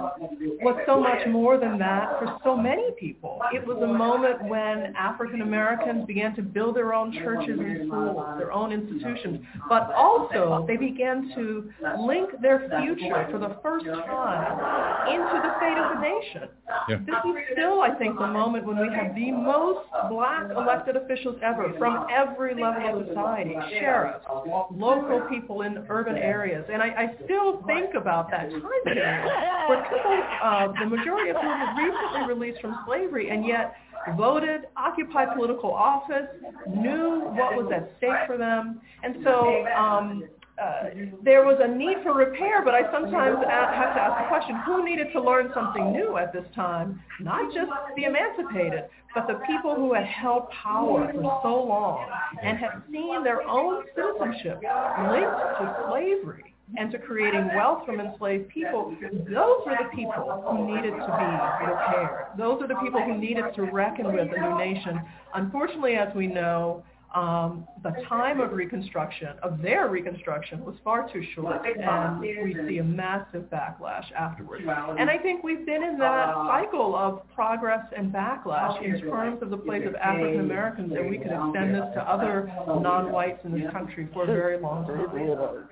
[0.62, 3.40] was so much more than that for so many people.
[3.52, 8.38] It was a moment when African Americans began to build their own churches and schools,
[8.38, 15.10] their own institutions, but also they began to link their future for the first time
[15.10, 16.48] into the fate of the nation.
[16.88, 16.98] Yeah.
[17.06, 21.36] This is still, I think, the moment when we have the most black elected officials
[21.42, 24.24] ever from every level of society, sheriffs,
[24.70, 26.64] local people in urban areas.
[26.72, 29.24] And I, I still think about that time period
[29.68, 33.76] where people, uh, the majority of whom had recently released from slavery and yet
[34.16, 36.28] voted, occupied political office,
[36.68, 38.80] knew what was at stake for them.
[39.02, 40.24] And so um,
[40.62, 40.84] uh,
[41.22, 44.84] there was a need for repair, but I sometimes have to ask the question, who
[44.84, 47.00] needed to learn something new at this time?
[47.20, 52.08] Not just the emancipated, but the people who had held power for so long
[52.42, 58.48] and had seen their own citizenship linked to slavery and to creating wealth from enslaved
[58.48, 62.26] people, those were the people who needed to be repaired.
[62.36, 65.00] Those are the people who needed to reckon with the new nation.
[65.34, 66.82] Unfortunately, as we know,
[67.14, 72.78] um, the time of reconstruction, of their reconstruction, was far too short, and we see
[72.78, 74.64] a massive backlash afterwards.
[74.98, 79.50] And I think we've been in that cycle of progress and backlash in terms of
[79.50, 83.70] the place of African Americans, and we can extend this to other non-whites in this
[83.72, 85.68] country for a very long time.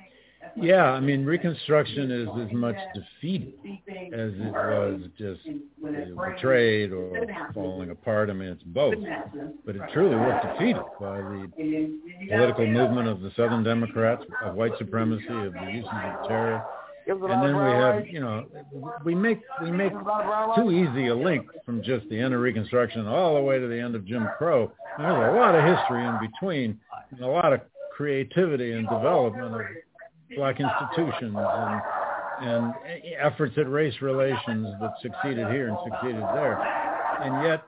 [0.57, 3.55] Yeah, I mean, Reconstruction is as much defeated
[4.13, 5.41] as it was just
[5.83, 8.31] betrayed or falling apart.
[8.31, 8.95] I mean, it's both.
[9.67, 14.73] But it truly was defeated by the political movement of the Southern Democrats, of white
[14.79, 16.65] supremacy, of the uses of terror.
[17.07, 18.47] And then we have, you know,
[19.05, 19.93] we make we make
[20.57, 23.79] too easy a link from just the end of Reconstruction all the way to the
[23.79, 24.73] end of Jim Crow.
[24.97, 26.81] And there's a lot of history in between,
[27.11, 27.61] and a lot of
[27.95, 29.61] creativity and development of
[30.37, 31.83] black institutions and
[32.41, 32.75] and
[33.19, 36.59] efforts at race relations that succeeded here and succeeded there.
[37.23, 37.63] And yet,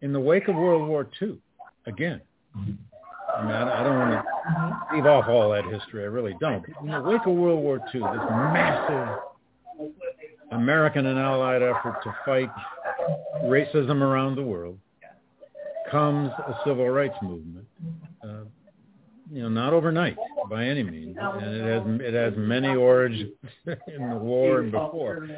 [0.00, 1.38] in the wake of World War II,
[1.86, 2.20] again,
[2.54, 6.02] I mean, I, don't want to leave off all that history.
[6.02, 6.64] I really don't.
[6.82, 8.20] In the wake of World War II, this
[8.52, 9.18] massive
[10.52, 12.50] American and Allied effort to fight
[13.44, 14.78] racism around the world
[15.90, 17.66] comes a civil rights movement.
[18.22, 18.44] Uh,
[19.30, 20.16] you know, not overnight
[20.48, 23.32] by any means, and it has it has many origins
[23.66, 25.28] in the war and before.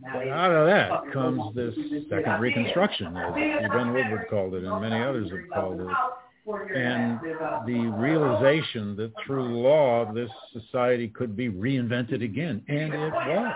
[0.00, 1.74] But out of that comes this
[2.08, 6.76] second Reconstruction, as Vann Woodward called it, and many others have called it.
[6.76, 7.20] and
[7.66, 13.54] the realization that through law this society could be reinvented again, and it was.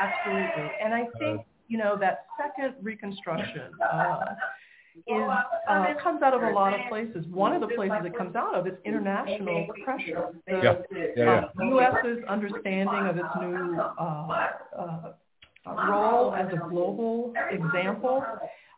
[0.00, 3.72] Absolutely, and I think you know that second Reconstruction.
[3.92, 4.24] Uh,
[5.06, 5.30] is
[5.68, 7.24] uh, comes out of a lot of places.
[7.30, 10.34] One of the places it comes out of is international pressure.
[10.46, 10.74] The, yeah.
[11.16, 11.64] Yeah, yeah.
[11.68, 15.12] U.S.'s understanding of its new uh, uh,
[15.88, 18.24] role as a global example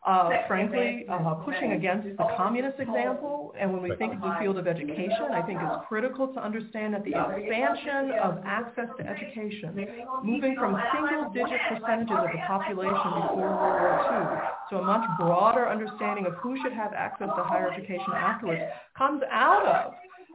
[0.03, 3.53] uh, frankly, uh, pushing against the communist example.
[3.59, 6.95] And when we think of the field of education, I think it's critical to understand
[6.95, 9.85] that the expansion of access to education,
[10.23, 15.69] moving from single-digit percentages of the population before World War II to a much broader
[15.69, 18.61] understanding of who should have access to higher education afterwards,
[18.97, 19.93] comes out of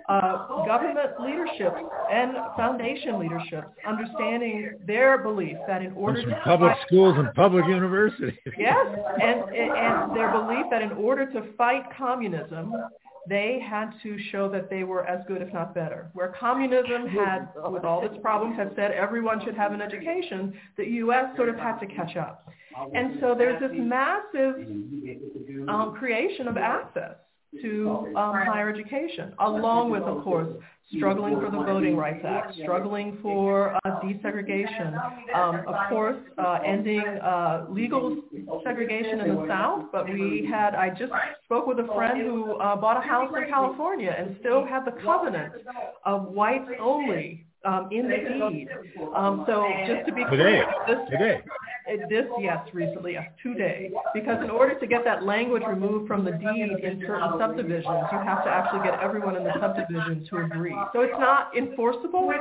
[0.08, 1.74] uh, government leadership
[2.12, 7.64] and foundation leadership understanding their belief that in order to public fight, schools and public
[7.66, 8.32] universities.
[8.58, 8.86] yes,
[9.22, 12.72] and, and their belief that in order to fight communism,
[13.28, 16.10] they had to show that they were as good, if not better.
[16.14, 20.84] Where communism had, with all its problems, had said everyone should have an education, the
[20.84, 21.34] U.S.
[21.34, 22.48] sort of had to catch up.
[22.94, 24.54] And so there's this massive
[25.68, 27.16] um, creation of access
[27.62, 30.48] to um, higher education, along with, of course,
[30.96, 34.94] struggling for the Voting Rights Act, struggling for uh, desegregation,
[35.34, 38.22] um, of course, uh, ending uh, legal
[38.64, 39.86] segregation in the South.
[39.92, 41.12] But we had, I just
[41.44, 44.92] spoke with a friend who uh, bought a house in California and still had the
[45.02, 45.54] covenant
[46.04, 48.68] of whites only um, in the deed.
[49.14, 51.40] Um, so just to be today, clear, this, today.
[52.08, 53.92] This, yes, recently, yes, today.
[54.12, 58.18] Because in order to get that language removed from the deed in certain subdivisions, you
[58.18, 60.76] have to actually get everyone in the subdivision to agree.
[60.92, 62.32] So it's not enforceable,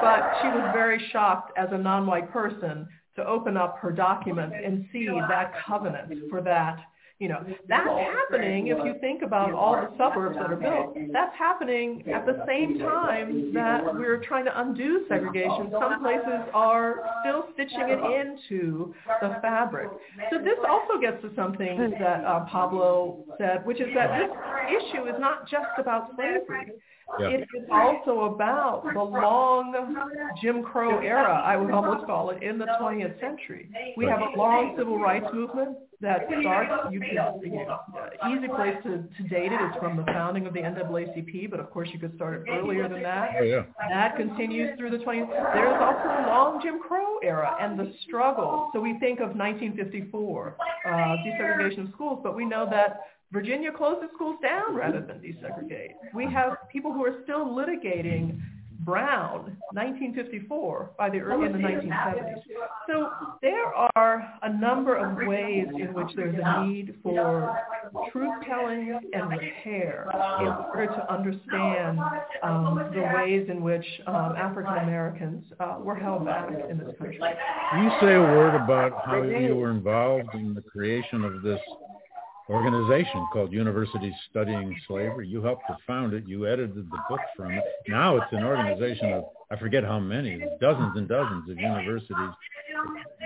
[0.00, 2.86] but she was very shocked as a non-white person
[3.16, 6.78] to open up her documents and see that covenant for that
[7.22, 10.96] you know, that's happening if you think about all the suburbs that are built.
[11.12, 15.70] That's happening at the same time that we're trying to undo segregation.
[15.70, 19.88] Some places are still stitching it into the fabric.
[20.32, 24.30] So this also gets to something that uh, Pablo said, which is that this
[24.82, 26.72] issue is not just about slavery.
[27.20, 27.28] Yeah.
[27.28, 29.74] It is also about the long
[30.40, 33.68] Jim Crow era, I would almost call it, in the 20th century.
[33.96, 37.10] We have a long civil rights movement that starts, you can,
[37.42, 37.78] you know,
[38.28, 41.70] easy place to, to date it is from the founding of the NAACP, but of
[41.70, 43.30] course you could start it earlier than that.
[43.38, 43.62] Oh, yeah.
[43.88, 45.28] That continues through the 20th.
[45.54, 48.70] There's also a long Jim Crow era and the struggle.
[48.74, 53.00] So we think of 1954, uh, desegregation of schools, but we know that
[53.32, 55.94] Virginia closed its schools down rather than desegregate.
[56.14, 58.40] We have people who are still litigating
[58.84, 62.42] Brown, 1954, by the early in the 1970s.
[62.88, 63.10] So
[63.40, 67.56] there are a number of ways in which there's a need for
[68.10, 70.08] truth-telling and repair
[70.40, 72.00] in order to understand
[72.42, 77.20] um, the ways in which um, African Americans uh, were held back in this country.
[77.70, 81.60] Can you say a word about how you were involved in the creation of this
[82.48, 85.28] organization called Universities Studying Slavery.
[85.28, 86.24] You helped to found it.
[86.26, 87.64] You edited the book from it.
[87.88, 92.30] Now it's an organization of, I forget how many, dozens and dozens of universities.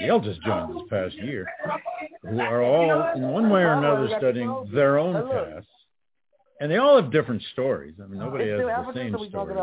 [0.01, 1.47] Yale just joined this past year,
[2.23, 5.67] who are all in one way or another studying their own past.
[6.61, 7.95] And they all have different stories.
[8.03, 9.55] I mean, nobody has the same story.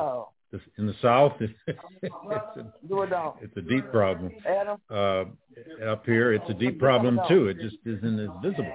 [0.77, 4.31] In the South, it's, a, it's a deep problem.
[4.89, 5.23] Uh,
[5.83, 7.47] up here, it's a deep problem too.
[7.47, 8.71] It just isn't as visible.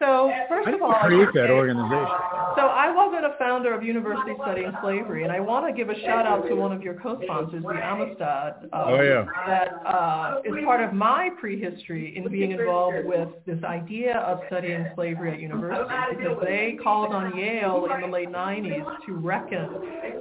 [0.00, 2.08] So first of all, create that organization.
[2.56, 6.00] So I wasn't a founder of University Studying Slavery, and I want to give a
[6.00, 9.26] shout out to one of your co-sponsors, the Amistad, uh, oh, yeah.
[9.46, 14.86] that uh, is part of my prehistory in being involved with this idea of studying
[14.94, 19.68] slavery at university, because they called on Yale in the late 90s to reckon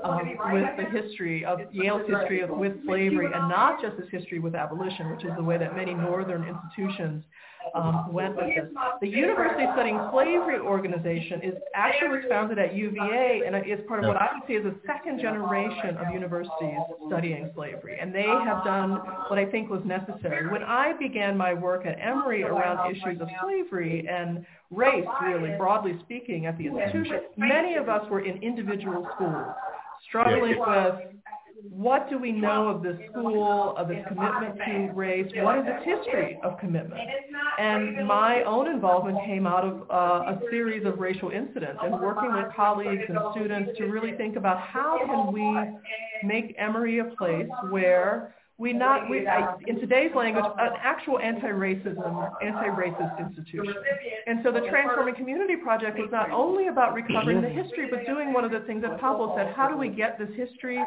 [0.03, 4.39] um, with the history of Yale's history of, with slavery, and not just its history
[4.39, 7.23] with abolition, which is the way that many northern institutions
[7.75, 8.65] um, went with this.
[9.01, 14.07] The University Studying Slavery organization is actually was founded at UVA and is part of
[14.07, 17.97] what I would say is a second generation of universities studying slavery.
[17.99, 18.91] And they have done
[19.27, 20.49] what I think was necessary.
[20.49, 25.97] When I began my work at Emory around issues of slavery and race, really, broadly
[26.03, 29.47] speaking, at the institution, many of us were in individual schools
[30.07, 30.95] struggling with
[31.63, 35.31] what do we know of the school, of its commitment to race?
[35.35, 37.01] What is its history of commitment?
[37.57, 42.33] And my own involvement came out of uh, a series of racial incidents and working
[42.33, 47.47] with colleagues and students to really think about how can we make Emory a place
[47.69, 49.25] where we not we
[49.67, 53.73] in today's language an actual anti-racism anti-racist institution.
[54.27, 58.33] And so the Transforming Community Project was not only about recovering the history, but doing
[58.33, 60.77] one of the things that Pablo said: how do we get this history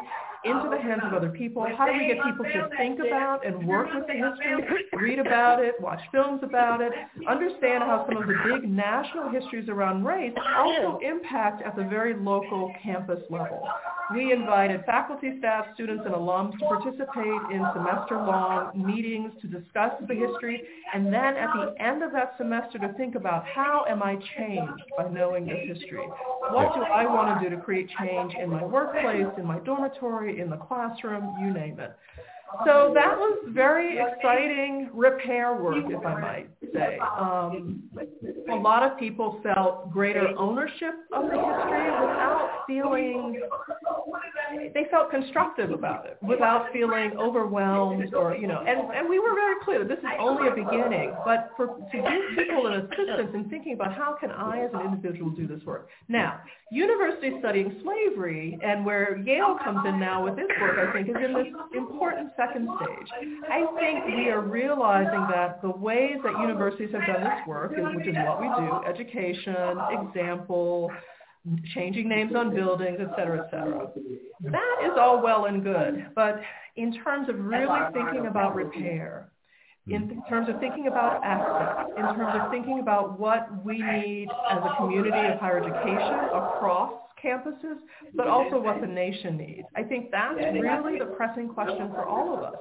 [0.45, 1.65] into the hands of other people?
[1.75, 5.63] How do we get people to think about and work with the history, read about
[5.63, 6.91] it, watch films about it,
[7.27, 12.13] understand how some of the big national histories around race also impact at the very
[12.13, 13.67] local campus level.
[14.11, 20.13] We invited faculty, staff, students, and alums to participate in semester-long meetings to discuss the
[20.13, 20.61] history,
[20.93, 24.83] and then at the end of that semester to think about how am I changed
[24.97, 26.05] by knowing this history?
[26.49, 30.41] What do I want to do to create change in my workplace, in my dormitory,
[30.41, 31.95] in the classroom, you name it.
[32.65, 36.97] So that was very exciting repair work, if I might say.
[36.99, 37.83] Um,
[38.51, 43.41] a lot of people felt greater ownership of the history without feeling,
[44.73, 49.33] they felt constructive about it, without feeling overwhelmed or, you know, and, and we were
[49.33, 53.49] very clear, this is only a beginning, but for, to give people an assistance in
[53.49, 55.89] thinking about how can I as an individual do this work.
[56.07, 56.39] Now,
[56.71, 61.15] university studying slavery and where Yale comes in now with its work, I think, is
[61.15, 63.07] in this important second stage.
[63.49, 68.07] I think we are realizing that the ways that universities have done this work, which
[68.07, 70.91] is what we do, education, example,
[71.73, 73.87] changing names on buildings, et cetera, et cetera.
[74.41, 76.07] That is all well and good.
[76.15, 76.41] But
[76.75, 79.29] in terms of really thinking about repair,
[79.87, 84.59] in terms of thinking about access, in terms of thinking about what we need as
[84.59, 86.93] a community of higher education across
[87.23, 87.77] campuses,
[88.13, 89.67] but also what the nation needs.
[89.75, 92.55] I think that's really the pressing question for all of us.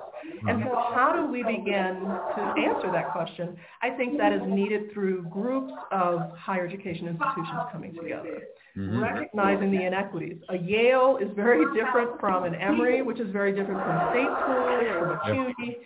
[0.47, 2.01] And so how do we begin
[2.37, 3.57] to answer that question?
[3.83, 8.43] I think that is needed through groups of higher education institutions coming together.
[8.77, 9.03] Mm-hmm.
[9.03, 10.39] recognizing the inequities.
[10.49, 14.83] A Yale is very different from an Emory, which is very different from state schools,
[14.99, 15.77] from a CUNY.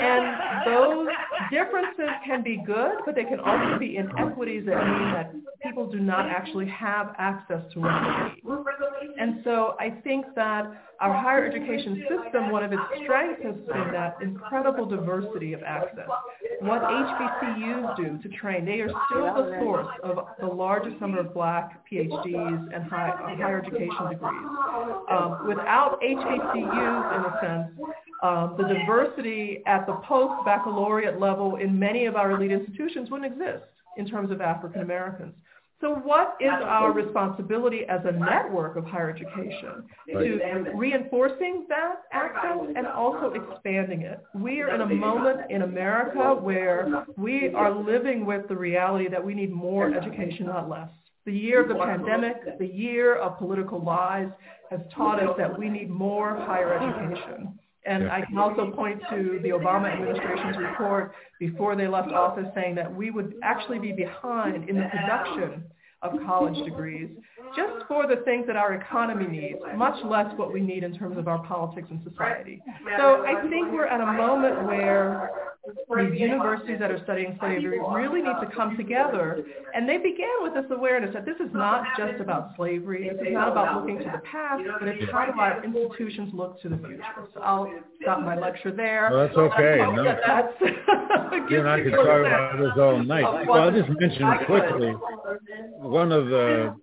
[0.00, 1.08] And those
[1.50, 5.32] differences can be good, but they can also be inequities that mean that
[5.64, 8.42] people do not actually have access to need.
[9.18, 10.70] And so I think that
[11.00, 16.08] our higher education system, one of its strengths has been that incredible diversity of access.
[16.60, 21.34] What HBCUs do to train, they are still the source of the largest number of
[21.34, 24.46] black PhDs and high, higher education degrees.
[25.10, 27.90] Um, without HBCUs, in a sense,
[28.22, 33.64] um, the diversity at the post-baccalaureate level in many of our elite institutions wouldn't exist
[33.98, 35.34] in terms of African Americans.
[35.80, 42.58] So what is our responsibility as a network of higher education to reinforcing that access
[42.74, 44.22] and also expanding it?
[44.34, 49.22] We are in a moment in America where we are living with the reality that
[49.22, 50.88] we need more education, not less.
[51.26, 54.28] The year of the pandemic, the year of political lies
[54.70, 57.58] has taught us that we need more higher education.
[57.86, 58.14] And yeah.
[58.14, 62.94] I can also point to the Obama administration's report before they left office saying that
[62.94, 65.64] we would actually be behind in the production
[66.02, 67.08] of college degrees
[67.56, 71.16] just for the things that our economy needs, much less what we need in terms
[71.16, 72.60] of our politics and society.
[72.98, 75.30] So I think we're at a moment where
[75.96, 79.44] these universities that are studying slavery really need to come together.
[79.74, 83.10] And they began with this awareness that this is not just about slavery.
[83.10, 86.60] This is not about looking to the past, but it's how do our institutions look
[86.62, 87.02] to the future.
[87.34, 89.08] So I'll stop my lecture there.
[89.10, 89.78] Well, that's okay.
[89.78, 90.04] No.
[90.04, 90.52] That's,
[91.50, 93.46] you and I could talk about this all night.
[93.46, 94.92] Well, I'll just mention quickly,
[95.78, 96.74] one of the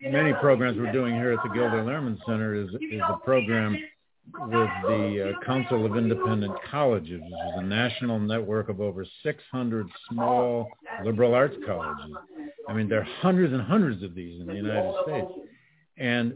[0.00, 3.76] many programs we're doing here at the Gilder Lehrman Center is, is a program
[4.34, 9.86] with the uh, Council of Independent Colleges, which is a national network of over 600
[10.10, 10.68] small
[11.04, 12.14] liberal arts colleges.
[12.68, 15.32] I mean, there are hundreds and hundreds of these in the United States.
[15.96, 16.34] And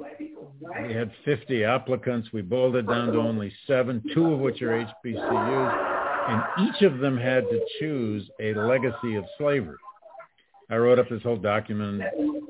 [0.84, 2.30] we had 50 applicants.
[2.32, 5.88] We boiled it down to only seven, two of which are HBCUs.
[6.28, 9.76] And each of them had to choose a legacy of slavery.
[10.72, 12.02] I wrote up this whole document.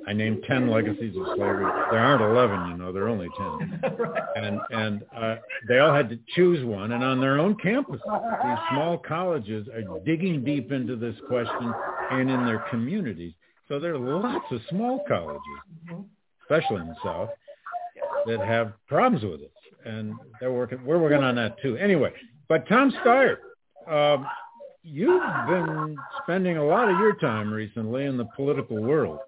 [0.06, 1.64] I named 10 legacies of slavery.
[1.90, 3.82] There aren't 11, you know, there are only 10.
[4.34, 5.36] And, and uh,
[5.68, 6.92] they all had to choose one.
[6.92, 11.72] And on their own campuses, these small colleges are digging deep into this question
[12.10, 13.34] and in their communities.
[13.68, 15.42] So there are lots of small colleges,
[16.42, 17.28] especially in the South,
[18.26, 19.52] that have problems with it.
[19.84, 21.76] And they're working, we're working on that too.
[21.76, 22.12] Anyway,
[22.48, 23.36] but Tom Steyer,
[23.86, 24.26] um,
[24.82, 29.20] you've been spending a lot of your time recently in the political world,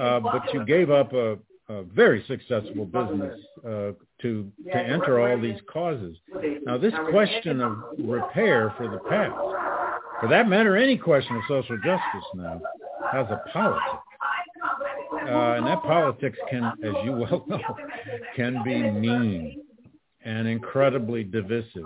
[0.00, 1.38] uh, but you gave up a,
[1.68, 3.92] a very successful business uh,
[4.22, 6.16] to to enter all these causes.
[6.64, 9.34] Now, this question of repair for the past,
[10.20, 12.60] for that matter, any question of social justice now
[13.12, 14.02] has a politics.
[15.12, 17.60] Uh, and that politics can, as you well know,
[18.36, 19.62] can be mean
[20.24, 21.84] and incredibly divisive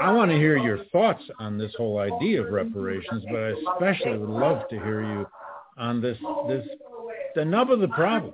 [0.00, 4.18] I want to hear your thoughts on this whole idea of reparations, but I especially
[4.18, 5.26] would love to hear you
[5.76, 6.18] on this
[6.48, 6.66] this
[7.34, 8.32] the nub of the problem.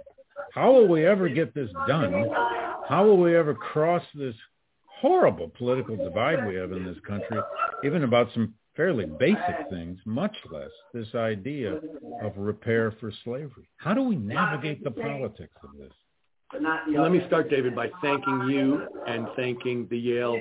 [0.53, 2.29] How will we ever get this done?
[2.89, 4.35] How will we ever cross this
[4.87, 7.39] horrible political divide we have in this country,
[7.83, 11.81] even about some fairly basic things, much less this idea
[12.23, 13.69] of repair for slavery?
[13.79, 15.93] How do we navigate the politics of this?
[16.97, 20.39] Let me start, David, by thanking you and thanking the Yale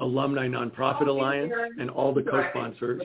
[0.00, 3.02] Alumni Nonprofit Alliance and all the co-sponsors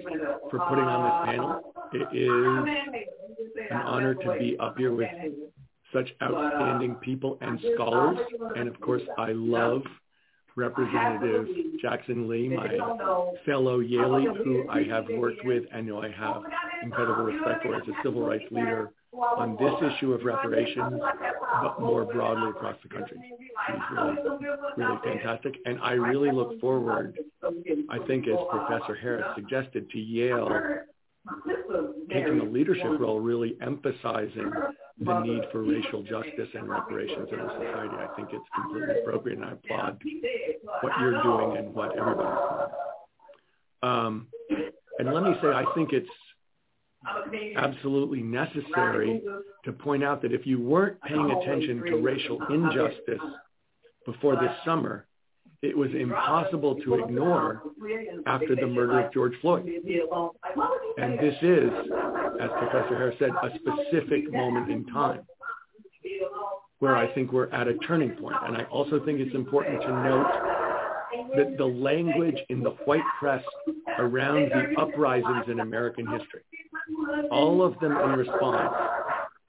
[0.49, 1.73] for putting on this panel.
[1.93, 5.09] It is an honor to be up here with
[5.93, 8.17] such outstanding people and scholars.
[8.55, 9.83] And of course, I love
[10.55, 11.47] Representative
[11.81, 12.67] Jackson Lee, my
[13.45, 16.43] fellow Yalie, who I have worked with and who I have
[16.83, 21.01] incredible respect for as a civil rights leader on this issue of reparations,
[21.62, 23.18] but more broadly across the country.
[23.68, 24.16] He's really,
[24.78, 25.55] really fantastic.
[25.66, 27.18] And I really look forward,
[27.89, 30.49] I think as Professor Harris suggested, to Yale
[32.10, 34.51] taking a leadership role, really emphasizing
[34.99, 37.95] the need for racial justice and reparations in our society.
[37.95, 40.01] I think it's completely appropriate, and I applaud
[40.82, 42.70] what you're doing and what everybody's doing.
[43.82, 44.28] Um,
[44.97, 46.10] and let me say, I think it's
[47.55, 49.21] absolutely necessary
[49.65, 53.21] to point out that if you weren't paying attention to racial injustice
[54.05, 55.05] before this summer,
[55.61, 57.61] it was impossible to ignore
[58.25, 59.69] after the murder of George Floyd.
[60.97, 61.69] And this is,
[62.39, 65.21] as Professor Harris said, a specific moment in time
[66.79, 68.37] where I think we're at a turning point.
[68.45, 70.27] And I also think it's important to note
[71.35, 73.43] that the language in the white press
[73.97, 76.41] around the uprisings in American history,
[77.32, 78.74] all of them in response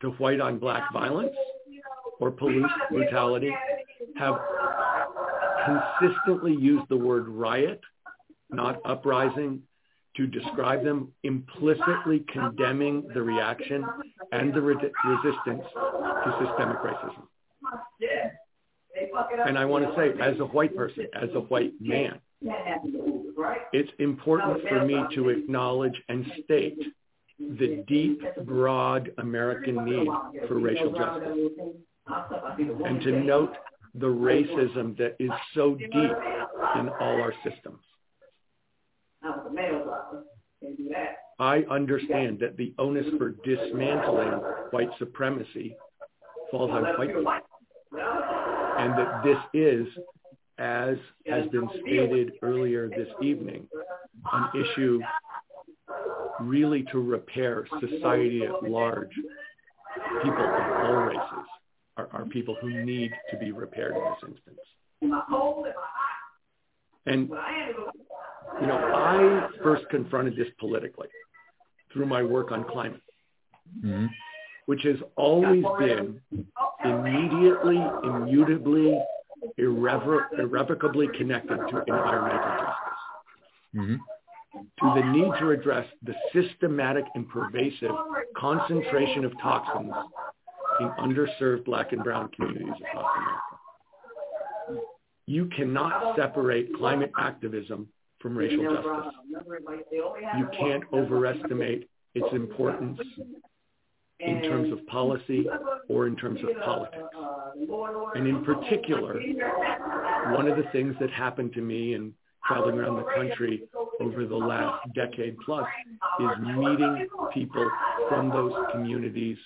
[0.03, 1.35] to white on black violence
[2.21, 3.53] or police brutality,
[4.17, 4.39] have
[5.65, 7.81] consistently used the word riot,
[8.51, 9.63] not uprising,
[10.17, 13.85] to describe them, implicitly condemning the reaction
[14.33, 17.27] and the re- resistance to systemic racism.
[19.47, 22.21] And I want to say, as a white person, as a white man,
[23.73, 26.79] it's important for me to acknowledge and state
[27.41, 30.09] the deep, broad American need
[30.47, 31.39] for racial justice.
[32.85, 33.55] And to note
[33.95, 37.81] the racism that is so deep in all our systems.
[41.39, 45.77] I understand that the onus for dismantling white supremacy
[46.51, 47.33] falls on white people.
[48.79, 49.87] And that this is,
[50.59, 53.67] as has been stated earlier this evening,
[54.33, 55.01] an issue
[56.41, 59.11] really to repair society at large,
[60.23, 61.47] people of all races
[61.97, 64.59] are, are people who need to be repaired in this instance.
[67.07, 67.31] And,
[68.61, 71.09] you know, I first confronted this politically
[71.93, 73.03] through my work on climate,
[73.85, 74.07] mm-hmm.
[74.67, 76.21] which has always been
[76.85, 78.99] immediately, immutably,
[79.57, 83.01] irrever- irrevocably connected to environmental justice.
[83.75, 83.97] Mm-hmm.
[84.53, 87.93] To the need to address the systematic and pervasive
[88.37, 89.93] concentration of toxins
[90.81, 94.85] in underserved black and brown communities across America.
[95.27, 97.89] You cannot separate climate activism
[98.19, 99.15] from racial justice.
[100.37, 102.99] You can't overestimate its importance
[104.19, 105.47] in terms of policy
[105.89, 107.03] or in terms of politics.
[108.15, 109.21] And in particular,
[110.35, 112.13] one of the things that happened to me in
[112.51, 113.63] traveling around the country
[114.01, 115.67] over the last decade plus
[116.21, 117.71] is meeting people
[118.09, 119.39] from those communities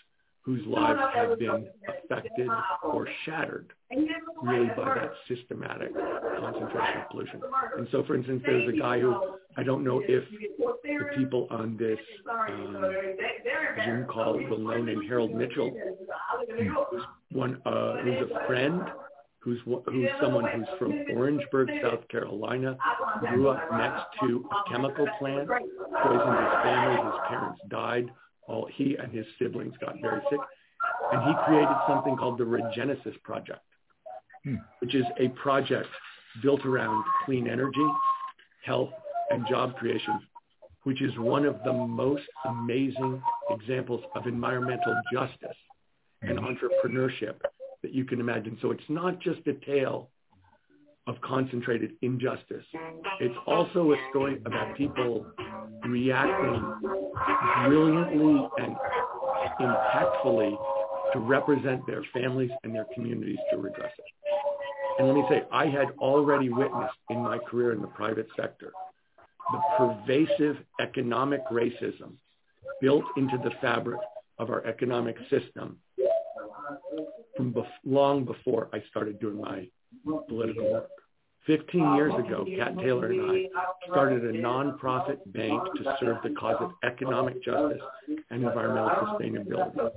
[0.43, 2.49] whose lives have been affected
[2.83, 3.73] or shattered
[4.43, 5.91] really by that systematic
[6.39, 7.41] concentration of pollution.
[7.79, 10.25] And so, for instance, there's a guy who I don't know if
[10.83, 11.99] the people on this
[12.31, 12.85] um,
[13.85, 15.73] Zoom call will know named Harold Mitchell,
[16.59, 17.03] who's
[17.33, 18.83] one uh, who's a friend,
[19.45, 22.77] who's who's someone who's from Orangeburg, South Carolina,
[23.21, 28.11] grew up next to a chemical plant, poisoned his family, his parents died
[28.47, 30.41] all he and his siblings got very sick,
[31.13, 33.63] and he created something called the Regenesis Project,
[34.45, 34.57] hmm.
[34.81, 35.89] which is a project
[36.43, 37.87] built around clean energy,
[38.65, 38.91] health,
[39.31, 40.21] and job creation,
[40.83, 45.57] which is one of the most amazing examples of environmental justice
[46.23, 46.45] and hmm.
[46.45, 47.37] entrepreneurship
[47.85, 48.57] that you can imagine.
[48.63, 50.09] So it's not just a tale
[51.07, 52.65] of concentrated injustice.
[53.21, 55.27] It's also a story about people
[55.87, 56.75] reacting
[57.67, 58.75] brilliantly and
[59.61, 60.57] impactfully
[61.13, 64.05] to represent their families and their communities to redress it.
[64.99, 68.73] And let me say, I had already witnessed in my career in the private sector
[69.53, 72.15] the pervasive economic racism
[72.81, 74.01] built into the fabric
[74.39, 75.77] of our economic system
[77.37, 79.69] from bef- long before I started doing my
[80.29, 80.89] political work.
[81.47, 83.49] 15 years ago, Kat Taylor and I
[83.91, 87.83] started a nonprofit bank to serve the cause of economic justice
[88.31, 89.91] and environmental sustainability.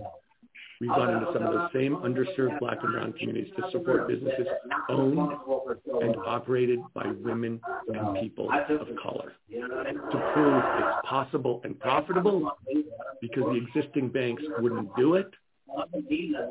[0.79, 4.45] We've gone into some of the same underserved black and brown communities to support businesses
[4.89, 5.17] owned
[6.01, 7.59] and operated by women
[7.93, 12.51] and people of color to prove it's possible and profitable
[13.21, 15.31] because the existing banks wouldn't do it.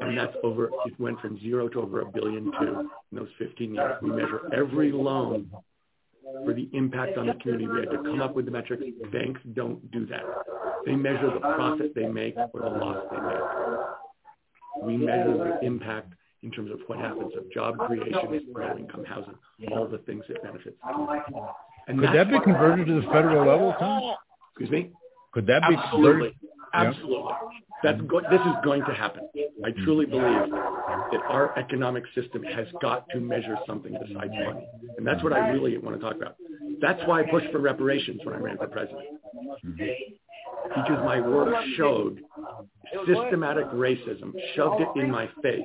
[0.01, 3.75] And that's over, it went from zero to over a billion two in those 15
[3.75, 3.97] years.
[4.03, 5.51] We measure every loan
[6.45, 7.67] for the impact on the community.
[7.67, 8.85] We had to come up with the metrics.
[9.13, 10.23] Banks don't do that.
[10.85, 14.83] They measure the profit they make or the loss they make.
[14.83, 16.13] We measure the impact
[16.43, 19.35] in terms of what happens of job creation, low income housing,
[19.73, 20.77] all the things that benefits.
[21.89, 24.15] And Could that be converted to the federal level, Tom?
[24.51, 24.91] Excuse me?
[25.33, 26.37] Could that be Absolutely.
[26.77, 27.33] Absolutely.
[27.83, 29.23] That's go- this is going to happen.
[29.65, 34.67] I truly believe that our economic system has got to measure something besides money.
[34.97, 36.37] And that's what I really want to talk about.
[36.81, 39.05] That's why I pushed for reparations when I ran for president.
[40.69, 42.21] Because my work showed
[43.07, 45.63] systematic racism, shoved it in my face,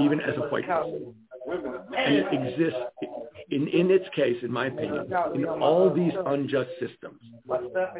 [0.00, 1.14] even as a white person.
[1.96, 2.80] And it exists,
[3.50, 7.20] in, in its case, in my opinion, in all these unjust systems.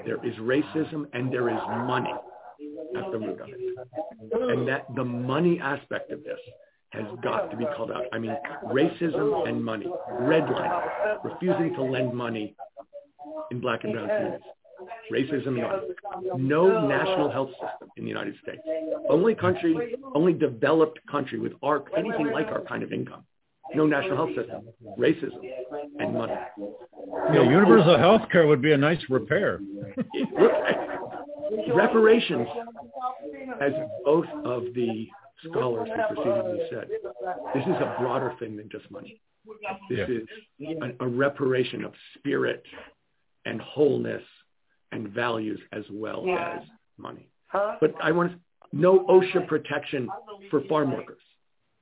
[0.05, 2.13] There is racism and there is money
[2.97, 3.61] at the root of it.
[4.33, 6.39] And that the money aspect of this
[6.91, 8.05] has got to be called out.
[8.13, 8.37] I mean,
[8.67, 9.87] racism and money,
[10.21, 12.55] redlining, refusing to lend money
[13.51, 14.41] in black and brown communities,
[15.11, 15.95] racism and.
[16.37, 18.61] No national health system in the United States.
[19.09, 23.25] Only country, only developed country with our anything like our kind of income.
[23.75, 25.41] No national health system, racism,
[25.99, 26.35] and money.
[27.33, 29.61] Yeah, universal health care would be a nice repair.
[31.75, 32.47] reparations,
[33.61, 33.73] as
[34.05, 35.09] both of the
[35.51, 36.89] scholars who preceded me said,
[37.55, 39.21] this is a broader thing than just money.
[39.91, 40.69] This Yeah.
[40.71, 42.63] is a, a reparation of spirit
[43.45, 44.23] and wholeness
[44.93, 46.63] and values as well as
[46.97, 47.29] money.
[47.53, 48.39] But I want to,
[48.73, 50.09] no OSHA protection
[50.51, 51.21] for farm workers.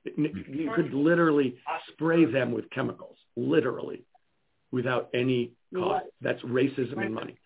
[0.05, 1.57] You could literally
[1.91, 4.03] spray them with chemicals, literally,
[4.71, 6.05] without any cost.
[6.21, 7.37] That's racism and money.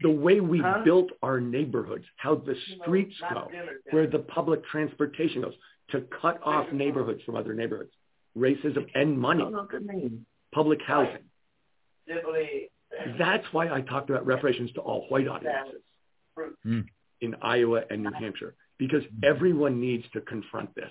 [0.00, 3.48] The way we built our neighborhoods, how the streets go,
[3.90, 5.54] where the public transportation goes,
[5.90, 7.90] to cut off neighborhoods from other neighborhoods,
[8.36, 9.44] racism and money,
[10.52, 11.24] public housing.
[13.18, 15.82] That's why I talked about reparations to all white audiences.
[16.66, 16.86] Mm.
[17.20, 20.90] in Iowa and New Hampshire, because everyone needs to confront this,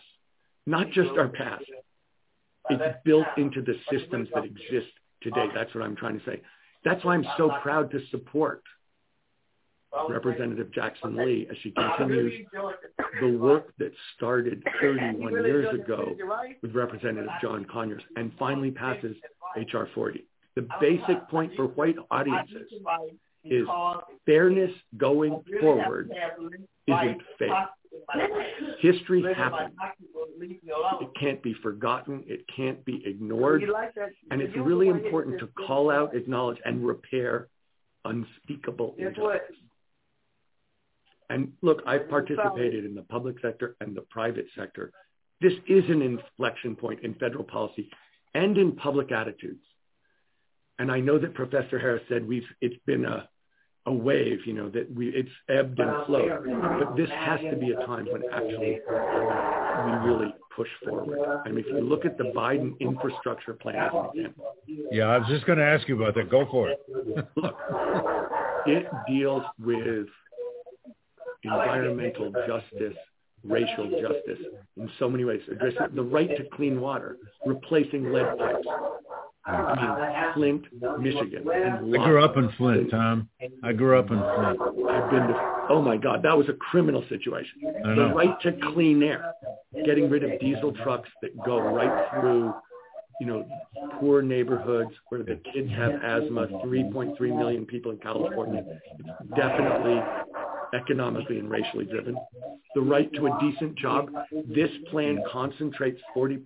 [0.65, 1.65] not just our past.
[2.69, 4.91] It's built into the systems that exist
[5.23, 5.45] today.
[5.53, 6.41] That's what I'm trying to say.
[6.85, 8.61] That's why I'm so proud to support
[10.09, 12.47] Representative Jackson Lee as she continues
[13.21, 16.15] the work that started 31 years ago
[16.61, 19.15] with Representative John Conyers and finally passes
[19.55, 19.87] H.R.
[19.93, 20.25] 40.
[20.55, 22.67] The basic point for white audiences
[23.45, 23.67] is
[24.25, 26.11] fairness going forward
[26.87, 27.49] isn't fair.
[28.79, 29.73] History happened.
[30.39, 32.23] It can't be forgotten.
[32.27, 33.63] It can't be ignored.
[34.31, 37.47] And it's really important to call out, acknowledge, and repair
[38.05, 39.55] unspeakable injustice.
[41.29, 44.91] And look, I've participated in the public sector and the private sector.
[45.41, 47.89] This is an inflection point in federal policy
[48.33, 49.63] and in public attitudes.
[50.79, 53.27] And I know that Professor Harris said we've it's been a
[53.85, 56.29] a wave, you know, that we it's ebbed and flowed.
[56.79, 58.79] But this has to be a time when actually
[59.85, 61.19] we really push forward.
[61.45, 64.55] I mean, if you look at the Biden infrastructure plan as an example,
[64.91, 66.29] Yeah, I was just going to ask you about that.
[66.29, 66.79] Go for it.
[67.35, 67.57] look,
[68.67, 70.07] it deals with
[71.43, 72.97] environmental justice,
[73.43, 74.45] racial justice
[74.77, 75.41] in so many ways.
[75.51, 78.67] Addressing the right to clean water, replacing lead pipes.
[79.45, 80.63] I Flint,
[80.99, 81.47] Michigan.
[81.53, 83.29] And I grew up in Flint, Tom.
[83.63, 84.89] I grew up in Flint.
[84.89, 87.61] I've been to, oh my God, that was a criminal situation.
[87.85, 89.33] I The right to clean air,
[89.85, 92.53] getting rid of diesel trucks that go right through,
[93.19, 93.45] you know,
[93.99, 98.63] poor neighborhoods where the kids have asthma, 3.3 million people in California.
[98.99, 100.01] It's definitely
[100.73, 102.15] economically and racially driven.
[102.75, 104.09] The right to a decent job.
[104.47, 106.39] This plan concentrates 40%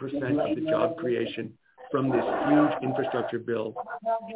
[0.49, 1.53] of the job creation
[1.91, 3.73] from this huge infrastructure bill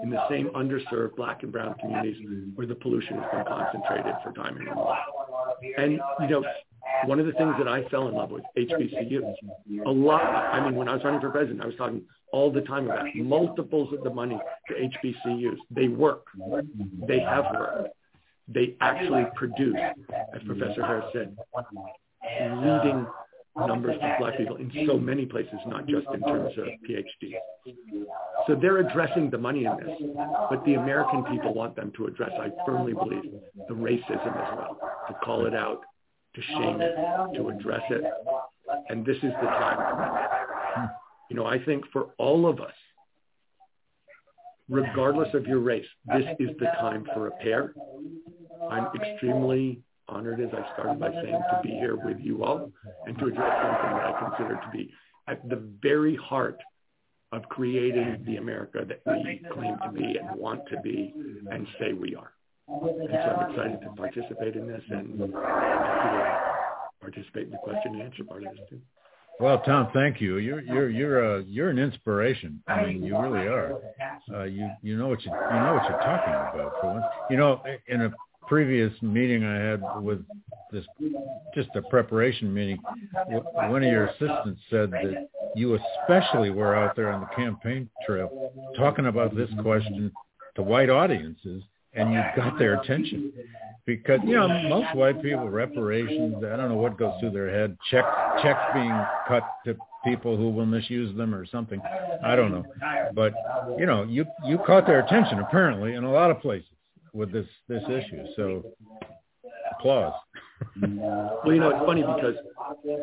[0.02, 2.18] in the same underserved black and brown communities
[2.56, 4.70] where the pollution has been concentrated for time and.
[5.78, 6.44] And, you know,
[7.06, 9.36] one of the things that I fell in love with HBCUs.
[9.86, 10.22] A lot.
[10.22, 13.06] I mean, when I was running for president, I was talking all the time about
[13.16, 15.58] multiples of the money to HBCUs.
[15.70, 16.26] They work.
[17.08, 17.96] They have worked.
[18.48, 19.78] They actually produce,
[20.36, 21.38] as Professor Harris said,
[22.40, 23.06] leading
[23.56, 27.36] numbers of black people in so many places, not just in terms of PhDs.
[28.48, 30.16] So they're addressing the money in this,
[30.50, 33.34] but the American people want them to address, I firmly believe,
[33.68, 34.78] the racism as well,
[35.08, 35.82] to call it out,
[36.36, 36.96] to shame it,
[37.36, 38.04] to address it.
[38.90, 40.90] And this is the time.
[41.30, 42.74] You know, I think for all of us,
[44.70, 47.74] regardless of your race, this is the time for repair.
[48.70, 49.82] I'm extremely
[50.12, 52.72] honored, as I started by saying, to be here with you all
[53.08, 54.94] and to address something that I consider to be
[55.28, 56.60] at the very heart
[57.32, 61.14] of creating the America that we claim to be and want to be
[61.50, 62.32] and say we are.
[62.68, 65.28] And so I'm excited to participate in this and to
[67.00, 68.80] participate in the question and answer part of this too.
[69.40, 70.38] Well, Tom, thank you.
[70.38, 72.62] You're you're you're a you're an inspiration.
[72.68, 73.80] I mean, you really are.
[74.32, 76.74] Uh, you you know what you you know what you're talking about.
[76.80, 78.12] For one, you know, in a
[78.52, 80.26] previous meeting I had with
[80.74, 80.84] this,
[81.56, 82.80] just a preparation meeting,
[83.56, 88.52] one of your assistants said that you especially were out there on the campaign trail
[88.76, 90.12] talking about this question
[90.56, 93.32] to white audiences and you got their attention.
[93.86, 97.76] Because you know most white people reparations i don't know what goes through their head
[97.90, 98.08] checks
[98.44, 98.96] checks being
[99.28, 99.76] cut to
[100.06, 101.82] people who will misuse them or something
[102.24, 102.64] i don't know.
[103.16, 103.34] But
[103.80, 106.68] you know you you caught their attention apparently in a lot of places
[107.14, 108.24] with this this issue.
[108.36, 108.64] So
[109.78, 110.14] applause.
[110.82, 112.36] well, you know, it's funny because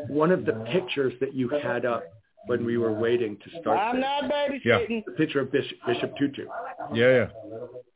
[0.08, 2.04] one of the pictures that you had up
[2.46, 3.78] when we were waiting to start.
[3.78, 4.60] I'm not babysitting.
[4.64, 5.00] Yeah.
[5.06, 6.46] The picture of Bishop, Bishop Tutu.
[6.94, 7.26] Yeah, yeah.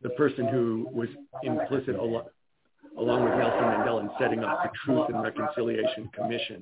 [0.03, 1.09] The person who was
[1.43, 2.25] implicit along,
[2.99, 6.61] along with Nelson Mandela in setting up the Truth and Reconciliation Commission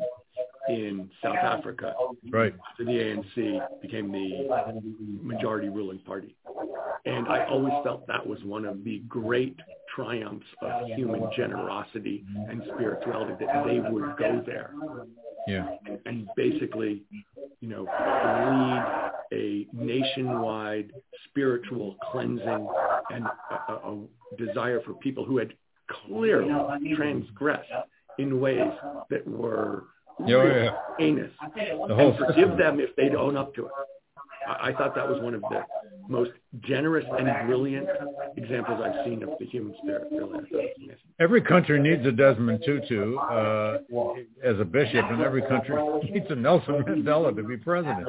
[0.70, 1.94] in South Africa.
[2.30, 2.54] Right.
[2.78, 4.48] The ANC became the
[5.22, 6.36] majority ruling party.
[7.06, 9.56] And I always felt that was one of the great
[9.94, 14.72] triumphs of human generosity and spirituality that they would go there.
[15.46, 15.68] Yeah.
[15.86, 17.02] And, and basically,
[17.60, 20.92] you know, lead a nationwide
[21.28, 22.68] spiritual cleansing
[23.10, 23.26] and
[23.68, 23.98] a, a
[24.36, 25.54] desire for people who had
[26.06, 26.52] clearly
[26.94, 27.68] transgressed
[28.18, 28.70] in ways
[29.08, 29.84] that were
[30.26, 30.70] oh, yeah.
[30.98, 31.30] heinous.
[31.56, 33.72] The whole and forgive them if they'd own up to it.
[34.46, 35.62] I, I thought that was one of the
[36.08, 37.86] most generous and brilliant
[38.36, 40.08] examples I've seen of the human spirit.
[40.10, 40.70] Really,
[41.20, 43.78] every country needs a Desmond Tutu uh,
[44.42, 45.76] as a bishop, and every country
[46.10, 48.06] needs a Nelson Mandela to be president.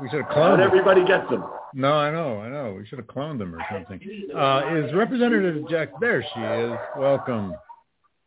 [0.00, 0.58] We should have cloned.
[0.58, 1.44] Not everybody gets them.
[1.74, 2.74] No, I know, I know.
[2.78, 4.00] We should have cloned them or something.
[4.34, 5.90] Uh, is Representative Jack?
[6.00, 6.72] There she is.
[6.96, 7.54] Welcome.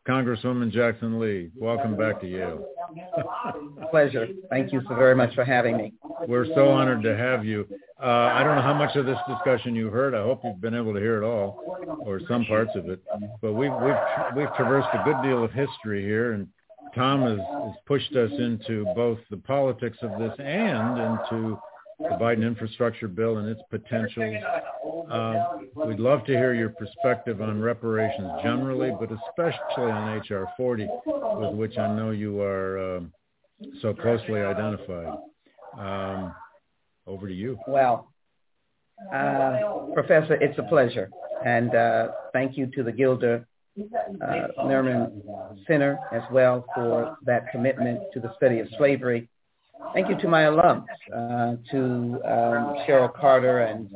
[0.07, 2.63] Congresswoman Jackson Lee, welcome back to Yale.
[3.91, 4.27] Pleasure.
[4.49, 5.93] Thank you so very much for having me.
[6.27, 7.67] We're so honored to have you.
[8.01, 10.13] Uh, I don't know how much of this discussion you heard.
[10.13, 13.01] I hope you've been able to hear it all, or some parts of it.
[13.41, 13.95] But we've we've
[14.35, 16.47] we've traversed a good deal of history here, and
[16.93, 21.57] Tom has, has pushed us into both the politics of this and into
[21.99, 24.35] the Biden infrastructure bill and its potentials.
[25.09, 25.43] Uh,
[25.85, 30.47] we'd love to hear your perspective on reparations generally, but especially on H.R.
[30.57, 33.13] 40, with which I know you are um,
[33.81, 35.17] so closely identified.
[35.77, 36.33] Um,
[37.07, 37.57] over to you.
[37.67, 38.11] Well,
[39.13, 41.09] uh, Professor, it's a pleasure.
[41.45, 43.45] And uh, thank you to the Gilder
[43.77, 45.21] uh, Lehrman
[45.67, 49.27] Center as well for that commitment to the study of slavery
[49.93, 51.77] Thank you to my alums, uh, to
[52.25, 53.89] um, Cheryl Carter and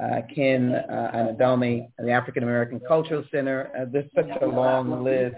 [0.00, 3.70] uh, Ken uh, Anadome, the African American Cultural Center.
[3.78, 5.36] Uh, there's such a long list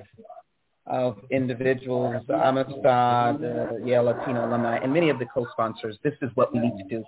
[0.86, 5.98] of individuals, Amistad, uh, Yale Latino alumni, and many of the co-sponsors.
[6.02, 7.04] This is what we need to do,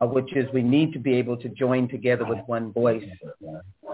[0.00, 3.04] uh, which is we need to be able to join together with one voice.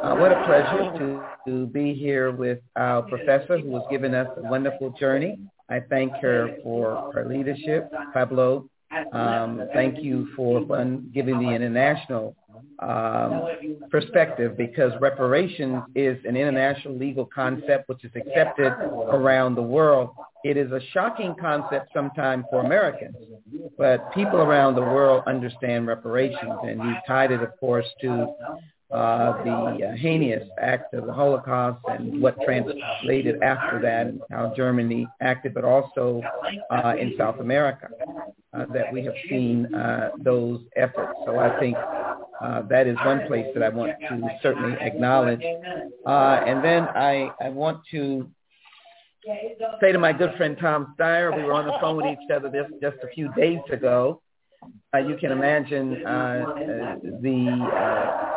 [0.02, 4.28] Uh, what a pleasure to, to be here with our professor who has given us
[4.36, 5.38] a wonderful journey
[5.70, 7.90] I thank her for her leadership.
[8.12, 8.68] Pablo,
[9.12, 10.60] um, thank you for
[11.14, 12.34] giving the international
[12.80, 13.42] um,
[13.90, 18.72] perspective because reparations is an international legal concept which is accepted
[19.12, 20.10] around the world.
[20.42, 23.14] It is a shocking concept sometimes for Americans,
[23.78, 28.34] but people around the world understand reparations, and we've tied it, of course, to
[28.92, 34.52] uh, the uh, heinous act of the Holocaust and what translated after that and how
[34.56, 36.22] Germany acted, but also
[36.70, 37.88] uh, in South America
[38.52, 41.12] uh, that we have seen uh, those efforts.
[41.24, 41.76] So I think
[42.40, 45.42] uh, that is one place that I want to certainly acknowledge.
[46.04, 48.28] Uh, and then I, I want to
[49.80, 52.50] say to my good friend Tom Steyer, we were on the phone with each other
[52.50, 54.20] this, just a few days ago.
[54.94, 55.90] You can imagine
[57.22, 58.29] the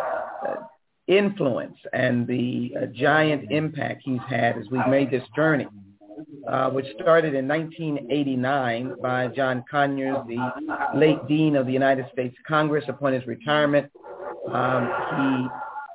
[1.08, 5.68] influence and the uh, giant impact he's had as we've made this journey,
[6.72, 10.52] which started in 1989 by John Conyers, the
[10.96, 13.92] late Dean of the United States Congress, upon his retirement.
[14.52, 15.50] Um,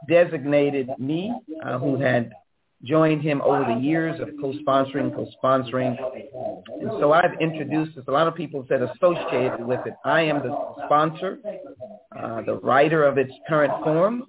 [0.07, 1.33] he designated me,
[1.81, 2.33] who had
[2.85, 5.97] joined him over the years of co-sponsoring, co-sponsoring.
[6.81, 8.05] And so I've introduced this.
[8.07, 9.95] A lot of people said associated with it.
[10.05, 11.39] I am the sponsor,
[12.17, 14.25] uh, the writer of its current form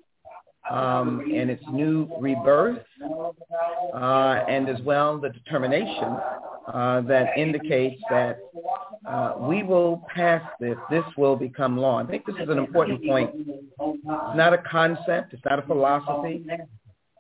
[0.70, 2.80] um, and its new rebirth,
[3.94, 6.18] uh, and as well the determination
[6.74, 8.40] uh, that indicates that
[9.08, 10.78] uh, we will pass this.
[10.90, 12.00] This will become law.
[12.00, 13.32] I think this is an important point.
[13.36, 15.34] It's not a concept.
[15.34, 16.46] It's not a philosophy.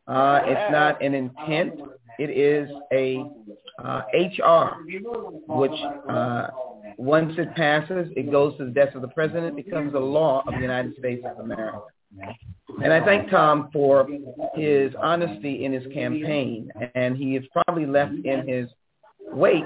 [0.07, 1.79] Uh, it's not an intent.
[2.19, 3.23] It is a
[3.83, 4.83] uh, HR,
[5.47, 5.71] which
[6.09, 6.47] uh,
[6.97, 10.53] once it passes, it goes to the desk of the president, becomes a law of
[10.53, 11.81] the United States of America.
[12.83, 14.07] And I thank Tom for
[14.55, 18.69] his honesty in his campaign, and he has probably left in his
[19.31, 19.65] wake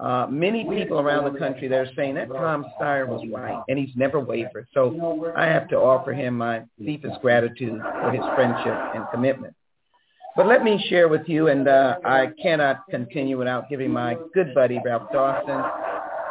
[0.00, 3.78] uh, many people around the country that are saying that Tom Steyer was right, and
[3.78, 4.66] he's never wavered.
[4.72, 9.54] So I have to offer him my deepest gratitude for his friendship and commitment.
[10.36, 14.54] But let me share with you, and uh, I cannot continue without giving my good
[14.54, 15.64] buddy Ralph Dawson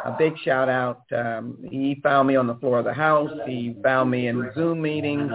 [0.04, 1.02] a big shout out.
[1.12, 3.30] Um, he found me on the floor of the House.
[3.46, 5.32] He found me in Zoom meetings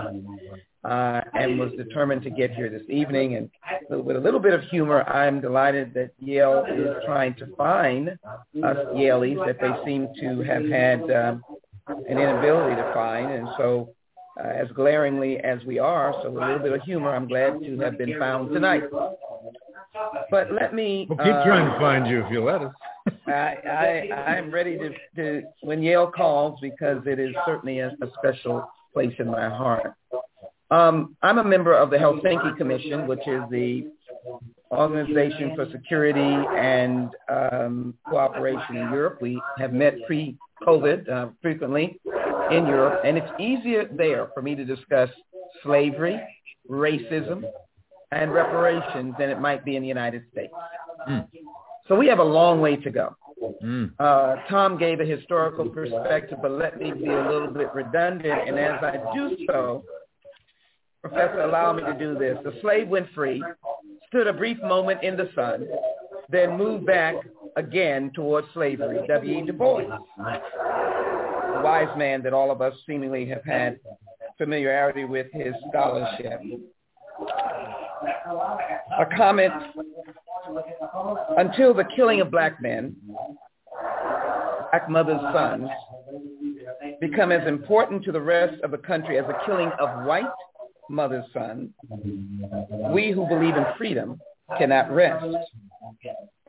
[0.83, 3.35] uh, and was determined to get here this evening.
[3.35, 8.09] And with a little bit of humor, I'm delighted that Yale is trying to find
[8.09, 8.17] us
[8.53, 11.43] Yalies that they seem to have had um,
[11.87, 13.31] an inability to find.
[13.31, 13.93] And so
[14.39, 16.13] uh, as glaringly as we are.
[16.23, 17.15] So with a little bit of humor.
[17.15, 18.83] I'm glad to have been found tonight.
[20.31, 22.73] But let me we'll keep uh, trying to find you if you let us.
[23.27, 23.57] I,
[24.11, 28.69] I I'm ready to, to when Yale calls because it is certainly a, a special
[28.93, 29.93] place in my heart.
[30.71, 33.91] Um, I'm a member of the Helsinki Commission, which is the
[34.71, 39.19] Organization for Security and um, Cooperation in Europe.
[39.21, 41.99] We have met pre-COVID uh, frequently
[42.51, 45.09] in Europe, and it's easier there for me to discuss
[45.61, 46.19] slavery,
[46.69, 47.43] racism,
[48.11, 50.53] and reparations than it might be in the United States.
[51.07, 51.27] Mm.
[51.87, 53.15] So we have a long way to go.
[53.63, 53.91] Mm.
[53.99, 58.47] Uh, Tom gave a historical perspective, but let me be a little bit redundant.
[58.47, 59.83] And as I do so,
[61.01, 62.37] Professor, allow me to do this.
[62.45, 63.43] The slave went free,
[64.07, 65.67] stood a brief moment in the sun,
[66.29, 67.15] then moved back
[67.57, 69.05] again towards slavery.
[69.07, 69.45] W.E.
[69.45, 69.83] Du Bois
[71.53, 73.79] the wise man that all of us seemingly have had
[74.37, 76.41] familiarity with his scholarship.
[78.99, 79.53] A comment,
[81.37, 82.95] until the killing of black men,
[84.71, 85.69] black mothers' sons,
[86.99, 90.25] become as important to the rest of the country as the killing of white
[90.89, 91.69] mother's sons,
[92.91, 94.19] we who believe in freedom
[94.57, 95.25] cannot rest.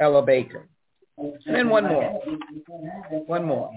[0.01, 0.69] Ella Baker.
[1.17, 2.21] And then one more.
[3.27, 3.71] One more.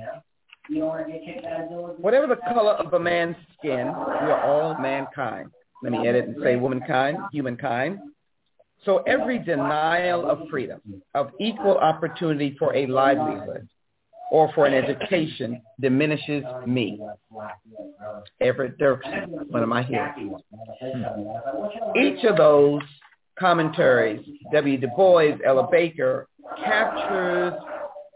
[1.97, 5.51] Whatever the color of a man's skin, we are all mankind.
[5.83, 7.99] Let me edit and say womankind, humankind.
[8.85, 10.81] So every denial of freedom,
[11.13, 13.67] of equal opportunity for a livelihood,
[14.31, 16.99] or for an education diminishes me.
[18.41, 20.41] Everett Dirksen, one of my heroes.
[21.95, 22.81] Each of those
[23.39, 24.77] commentaries, W.
[24.77, 26.27] Du Bois, Ella Baker,
[26.63, 27.53] captures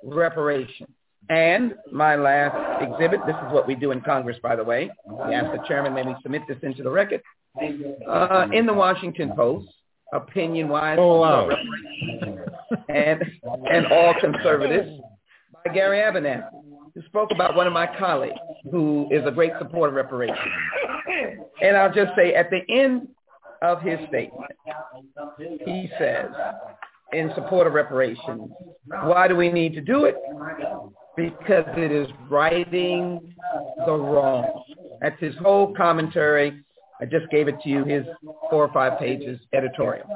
[0.03, 0.88] reparation.
[1.30, 4.89] And my last exhibit, this is what we do in Congress, by the way.
[5.05, 7.22] We asked the chairman, maybe submit this into the record.
[8.07, 9.70] Uh, in the Washington Post,
[10.14, 11.49] opinion-wise, oh, wow.
[12.89, 13.24] and,
[13.72, 14.89] and all conservatives,
[15.66, 16.43] by Gary Abernathy,
[16.93, 18.36] who spoke about one of my colleagues
[18.70, 20.38] who is a great supporter of reparations.
[21.62, 23.07] And I'll just say at the end
[23.62, 24.51] of his statement,
[25.66, 26.30] he says,
[27.14, 28.49] in support of reparations,
[28.86, 30.16] why do we need to do it?
[31.18, 33.34] because it is righting
[33.86, 34.64] the wrong.
[35.01, 36.64] That's his whole commentary.
[37.01, 38.05] I just gave it to you, his
[38.49, 40.07] four or five pages editorial.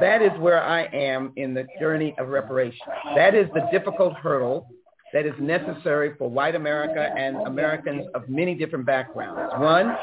[0.00, 2.86] That is where I am in the journey of reparation.
[3.16, 4.68] That is the difficult hurdle
[5.12, 9.52] that is necessary for white America and Americans of many different backgrounds.
[9.58, 9.96] One,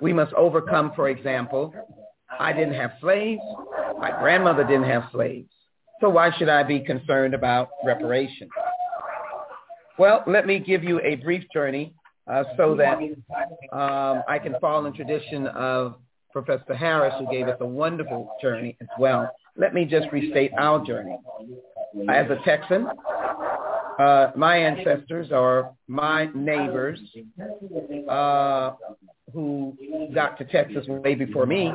[0.00, 1.74] we must overcome, for example,
[2.38, 3.42] I didn't have slaves.
[3.98, 5.50] My grandmother didn't have slaves.
[6.00, 8.50] So why should I be concerned about reparations?
[9.98, 11.94] Well, let me give you a brief journey
[12.30, 12.98] uh, so that
[13.72, 15.96] um, I can follow in tradition of
[16.32, 19.30] Professor Harris, who gave us a wonderful journey as well.
[19.56, 21.18] Let me just restate our journey.
[22.08, 22.86] as a Texan,
[23.98, 26.98] uh, my ancestors are my neighbors
[28.08, 28.72] uh,
[29.32, 29.76] who
[30.14, 31.72] got to Texas way before me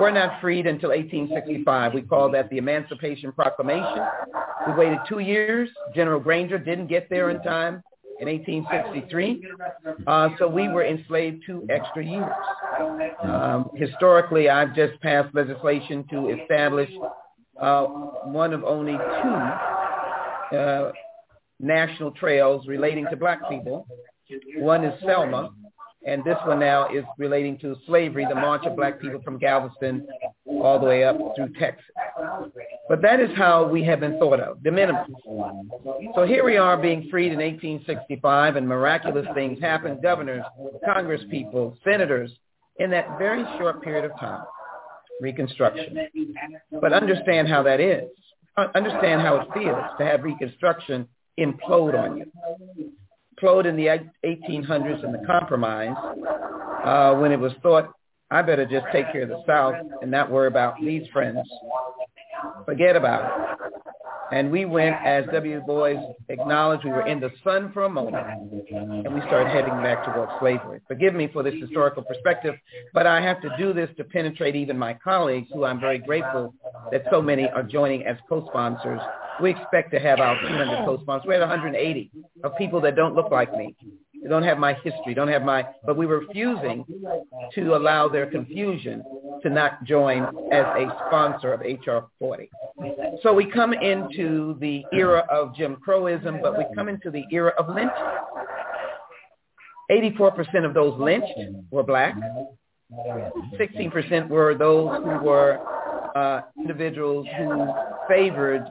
[0.00, 1.94] were not freed until 1865.
[1.94, 4.04] We call that the Emancipation Proclamation.
[4.66, 5.68] We waited two years.
[5.94, 7.82] General Granger didn't get there in time
[8.20, 9.42] in 1863.
[10.06, 12.30] Uh, so we were enslaved two extra years.
[13.22, 16.90] Um, historically, I've just passed legislation to establish
[17.60, 17.84] uh,
[18.24, 20.92] one of only two uh,
[21.58, 23.86] national trails relating to black people.
[24.56, 25.50] One is Selma,
[26.06, 30.06] and this one now is relating to slavery, the march of black people from Galveston
[30.46, 31.84] all the way up through Texas.
[32.88, 35.06] But that is how we have been thought of, de minimis.
[36.14, 40.00] So here we are being freed in 1865 and miraculous things happen.
[40.02, 40.44] Governors,
[40.84, 42.30] Congress people, senators,
[42.78, 44.44] in that very short period of time.
[45.20, 45.98] Reconstruction.
[46.80, 48.08] But understand how that is.
[48.74, 51.06] Understand how it feels to have Reconstruction
[51.38, 52.92] implode on you.
[53.40, 53.86] Implode in the
[54.24, 55.96] 1800s in the compromise
[56.84, 57.92] uh, when it was thought,
[58.30, 61.38] I better just take care of the South and not worry about these friends.
[62.64, 63.50] Forget about it.
[64.32, 65.60] And we went, as W.
[65.66, 68.16] Boys acknowledged, we were in the sun for a moment,
[68.70, 70.80] and we started heading back towards slavery.
[70.86, 72.54] Forgive me for this historical perspective,
[72.94, 76.54] but I have to do this to penetrate even my colleagues, who I'm very grateful
[76.92, 79.00] that so many are joining as co-sponsors.
[79.40, 81.26] We expect to have our 200 co-sponsors.
[81.26, 82.10] We're at 180
[82.44, 83.74] of people that don't look like me.
[84.22, 86.84] They don't have my history, don't have my, but we're refusing
[87.54, 89.02] to allow their confusion
[89.42, 92.50] to not join as a sponsor of HR 40.
[93.22, 97.52] So we come into the era of Jim Crowism, but we come into the era
[97.58, 97.90] of lynching.
[99.90, 101.32] 84% of those lynched
[101.70, 102.14] were black.
[103.58, 105.60] 16% were those who were
[106.14, 107.72] uh, individuals who
[108.08, 108.64] favored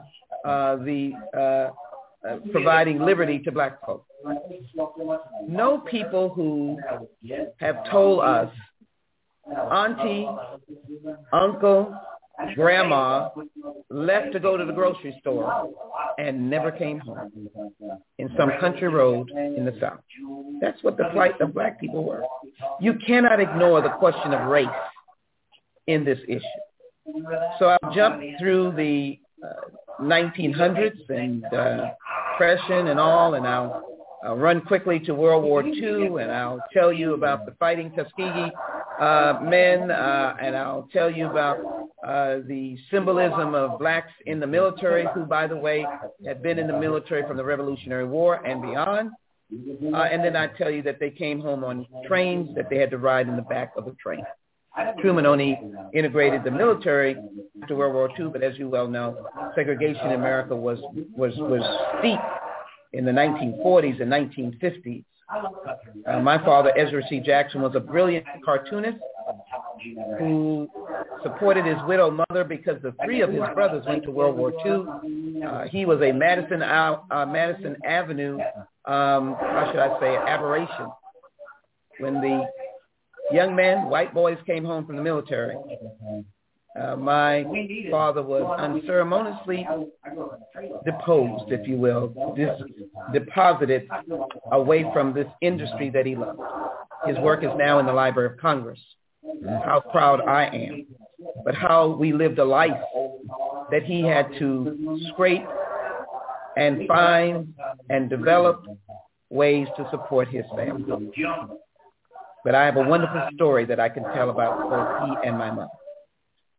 [0.44, 4.06] uh, the uh, providing liberty to black folks.
[5.48, 6.78] No people who
[7.58, 8.52] have told us,
[9.48, 10.28] auntie,
[11.32, 11.94] uncle,
[12.54, 13.28] grandma
[13.90, 15.70] left to go to the grocery store
[16.18, 17.48] and never came home
[18.18, 20.00] in some country road in the South.
[20.60, 22.22] That's what the plight of black people were.
[22.80, 24.68] You cannot ignore the question of race
[25.86, 26.44] in this issue.
[27.58, 31.90] So I'll jump through the uh, 1900s and uh,
[32.32, 33.84] Depression and all, and I'll,
[34.24, 38.50] I'll run quickly to World War II, and I'll tell you about the fighting Tuskegee
[39.00, 41.58] uh, men, uh, and I'll tell you about
[42.06, 45.86] uh, the symbolism of blacks in the military, who, by the way,
[46.26, 49.10] had been in the military from the Revolutionary War and beyond.
[49.52, 52.90] Uh, and then I tell you that they came home on trains that they had
[52.90, 54.24] to ride in the back of a train.
[55.00, 55.58] Truman only
[55.94, 57.16] integrated the military
[57.62, 60.78] after World War II, but as you well know, segregation in America was
[61.16, 61.62] was was
[61.98, 62.20] steep
[62.92, 65.04] in the 1940s and 1950s.
[66.06, 67.20] Uh, my father, Ezra C.
[67.20, 68.98] Jackson, was a brilliant cartoonist
[70.18, 70.68] who
[71.22, 75.42] supported his widowed mother because the three of his brothers went to World War II.
[75.42, 78.38] Uh, he was a Madison uh, Madison Avenue,
[78.86, 80.88] um, how should I say, aberration.
[81.98, 82.46] When the
[83.32, 85.56] young men, white boys came home from the military.
[86.80, 87.44] Uh, my
[87.90, 89.66] father was unceremoniously
[90.84, 92.62] deposed, if you will, dis-
[93.12, 93.88] deposited
[94.52, 96.38] away from this industry that he loved.
[97.06, 98.78] His work is now in the Library of Congress.
[99.64, 100.86] How proud I am.
[101.44, 102.80] But how we lived a life
[103.70, 105.46] that he had to scrape
[106.56, 107.52] and find
[107.88, 108.64] and develop
[109.28, 111.10] ways to support his family.
[112.44, 115.50] But I have a wonderful story that I can tell about both he and my
[115.50, 115.68] mother.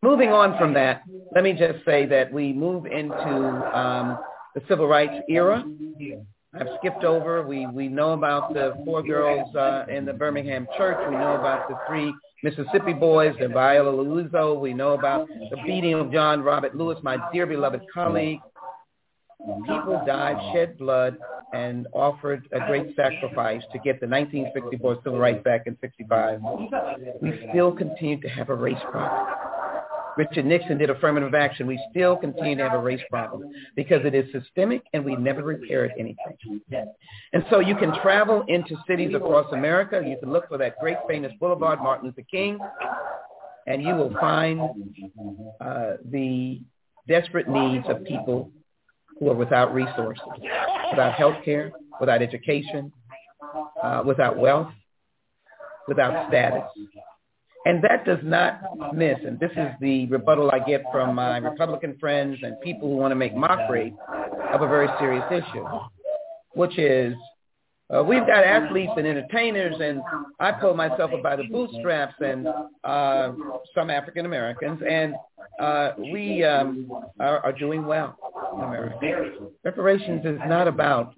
[0.04, 1.04] Moving on from that,
[1.34, 4.18] let me just say that we move into um,
[4.56, 5.64] the civil rights era.
[6.54, 7.48] I've skipped over.
[7.48, 10.98] We we know about the four girls uh, in the Birmingham church.
[11.08, 12.14] We know about the three
[12.44, 14.60] Mississippi boys, the Viola Liuzzo.
[14.60, 18.40] We know about the beating of John Robert Lewis, my dear beloved colleague.
[19.68, 21.18] People died, shed blood,
[21.54, 26.40] and offered a great sacrifice to get the 1964 Civil Rights Act in 65.
[27.22, 29.28] We still continue to have a race problem.
[30.18, 31.68] Richard Nixon did affirmative action.
[31.68, 35.44] We still continue to have a race problem because it is systemic and we never
[35.44, 36.62] repaired anything.
[37.34, 40.02] And so you can travel into cities across America.
[40.06, 42.60] You can look for that great famous boulevard, Martin Luther King,
[43.68, 44.62] and you will find
[45.62, 46.62] uh, the
[47.08, 48.52] desperate needs of people
[49.20, 50.24] who are without resources,
[50.92, 52.92] without health care, without education,
[53.82, 54.72] uh, without wealth,
[55.88, 56.64] without status.
[57.66, 61.96] And that does not miss, and this is the rebuttal I get from my Republican
[62.00, 63.94] friends and people who want to make mockery
[64.52, 65.66] of a very serious issue,
[66.54, 67.14] which is
[67.96, 70.02] uh, we've got athletes and entertainers, and
[70.40, 72.48] I pull myself up by the bootstraps, and
[72.84, 73.32] uh,
[73.76, 75.16] some African Americans, and
[75.60, 76.90] uh, we um,
[77.20, 78.18] are, are doing well
[78.56, 79.34] in America.
[79.64, 81.14] Reparations is not about,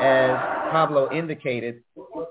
[0.00, 0.30] as
[0.70, 1.82] Pablo indicated,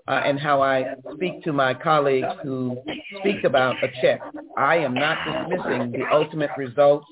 [0.08, 2.78] uh, and how I speak to my colleagues who
[3.20, 4.22] speak about a check.
[4.58, 7.08] I am not dismissing the ultimate results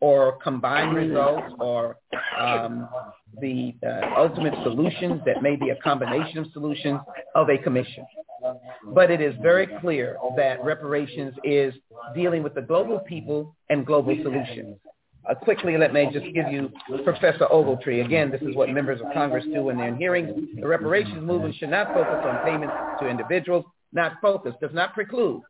[0.00, 1.96] or combined results or
[2.38, 2.88] um,
[3.40, 7.00] the uh, ultimate solutions that may be a combination of solutions
[7.34, 8.04] of a commission.
[8.94, 11.74] But it is very clear that reparations is
[12.14, 14.76] dealing with the global people and global solutions.
[15.28, 16.70] Uh, quickly, let me just give you
[17.02, 18.04] Professor Ogletree.
[18.04, 20.30] Again, this is what members of Congress do when they're in hearings.
[20.60, 23.64] The reparations movement should not focus on payments to individuals.
[23.92, 25.42] Not focus, does not preclude.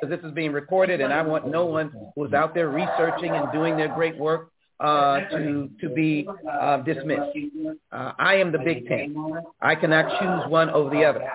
[0.00, 3.50] Because this is being recorded, and I want no one who's out there researching and
[3.52, 4.51] doing their great work
[4.82, 7.36] uh, to to be uh, dismissed.
[7.92, 9.16] Uh, I am the Big Tent.
[9.60, 11.28] I cannot choose one over the other.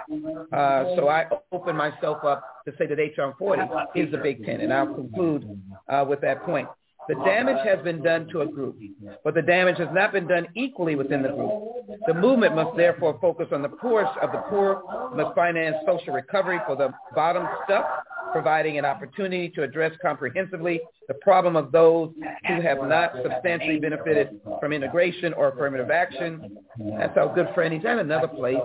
[0.52, 3.62] Uh, so I open myself up to say that HR 40
[3.96, 6.68] is the Big Tent, and I'll conclude uh, with that point.
[7.08, 8.78] The damage has been done to a group,
[9.24, 11.52] but the damage has not been done equally within the group.
[12.06, 14.84] The movement must therefore focus on the poorest of the poor,
[15.16, 17.86] must finance social recovery for the bottom stuff,
[18.32, 22.12] providing an opportunity to address comprehensively the problem of those
[22.48, 26.58] who have not substantially benefited from integration or affirmative action.
[26.98, 27.74] That's our good friend.
[27.74, 28.58] He's at another place.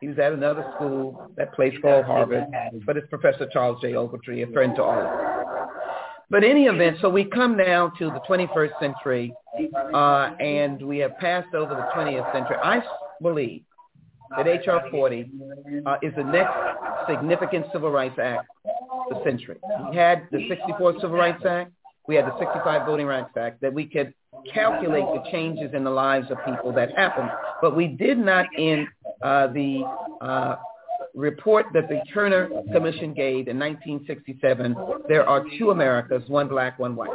[0.00, 2.46] He was at another school, that place called Harvard,
[2.84, 3.92] but it's Professor Charles J.
[3.92, 5.32] Ogletree, a friend to all.
[6.30, 9.34] But any event, so we come now to the 21st century,
[9.92, 12.56] uh, and we have passed over the 20th century.
[12.62, 12.82] I
[13.20, 13.62] believe
[14.36, 14.84] that H.R.
[14.90, 15.30] 40
[15.84, 16.54] uh, is the next
[17.08, 18.48] significant civil rights act
[19.10, 19.58] the century.
[19.90, 21.72] We had the 64 Civil Rights Act.
[22.08, 24.12] We had the 65 Voting Rights Act that we could
[24.52, 27.30] calculate the changes in the lives of people that happened.
[27.60, 28.88] But we did not in
[29.22, 29.84] uh, the
[30.20, 30.56] uh,
[31.14, 34.76] report that the Kerner Commission gave in 1967,
[35.08, 37.10] there are two Americas, one black, one white.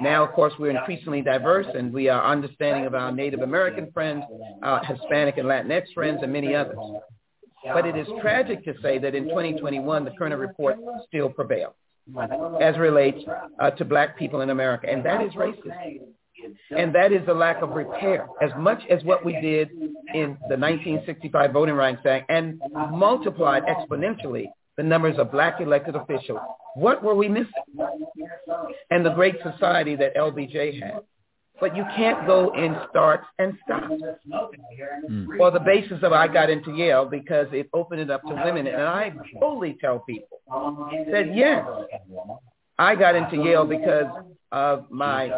[0.00, 4.24] Now, of course, we're increasingly diverse, and we are understanding of our Native American friends,
[4.62, 6.76] our Hispanic and Latinx friends, and many others.
[7.64, 11.74] But it is tragic to say that in 2021, the Kerner report still prevails
[12.60, 13.18] as relates
[13.60, 16.00] uh, to black people in America, and that is racist.
[16.76, 18.26] And that is the lack of repair.
[18.42, 22.60] As much as what we did in the 1965 Voting Rights Act and
[22.90, 26.40] multiplied exponentially the numbers of black elected officials,
[26.74, 27.52] what were we missing?
[28.90, 31.02] And the great society that LBJ had.
[31.62, 33.94] But you can't go in starts and stops.
[35.08, 35.36] Mm.
[35.36, 38.66] For the basis of I got into Yale because it opened it up to women.
[38.66, 40.40] And I fully tell people
[41.12, 41.64] that yes,
[42.80, 44.06] I got into Yale because
[44.50, 45.30] of my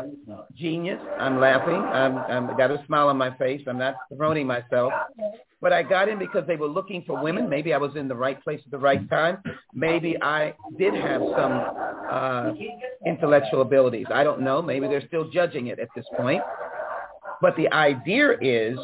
[0.54, 0.98] genius.
[1.20, 1.74] I'm laughing.
[1.74, 3.60] I'm, I'm got a smile on my face.
[3.66, 4.94] I'm not promoting myself.
[5.64, 7.48] But I got in because they were looking for women.
[7.48, 9.38] Maybe I was in the right place at the right time.
[9.72, 11.64] Maybe I did have some
[12.12, 12.52] uh,
[13.06, 14.06] intellectual abilities.
[14.12, 14.60] I don't know.
[14.60, 16.42] Maybe they're still judging it at this point.
[17.40, 18.78] But the idea is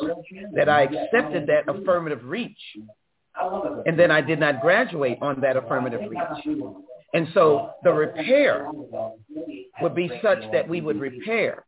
[0.54, 2.56] that I accepted that affirmative reach
[3.84, 6.56] and then I did not graduate on that affirmative reach.
[7.12, 8.70] And so the repair
[9.82, 11.64] would be such that we would repair.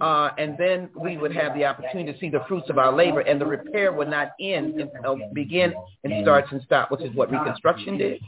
[0.00, 3.20] Uh, and then we would have the opportunity to see the fruits of our labor
[3.20, 5.74] and the repair would not end and uh, begin
[6.04, 8.20] and starts and stop, which is what Reconstruction did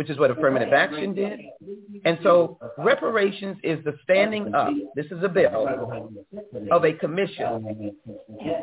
[0.00, 1.38] which is what affirmative action did.
[2.06, 6.10] And so reparations is the standing up, this is a bill,
[6.72, 7.92] of a commission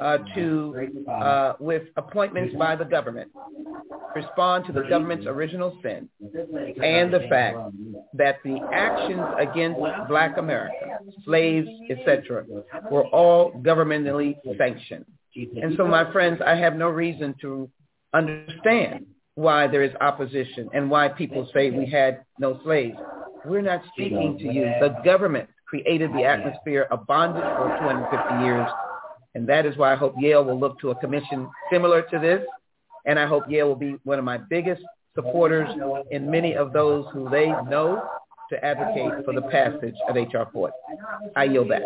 [0.02, 3.30] uh, to, uh, with appointments by the government,
[4.16, 6.10] respond to the government's original sin
[6.84, 7.60] and the fact
[8.16, 12.46] that the actions against black America, slaves, etc.,
[12.90, 15.06] were all governmentally sanctioned.
[15.36, 17.70] And so, my friends, I have no reason to
[18.16, 19.06] understand
[19.38, 22.98] why there is opposition and why people say we had no slaves.
[23.46, 24.66] We're not speaking to you.
[24.82, 28.68] The government created the atmosphere of bondage for 250 years.
[29.36, 32.42] And that is why I hope Yale will look to a commission similar to this.
[33.06, 34.82] And I hope Yale will be one of my biggest
[35.14, 35.70] supporters
[36.10, 38.02] in many of those who they know
[38.50, 40.50] to advocate for the passage of H.R.
[40.52, 40.74] 40.
[41.36, 41.84] I yield back.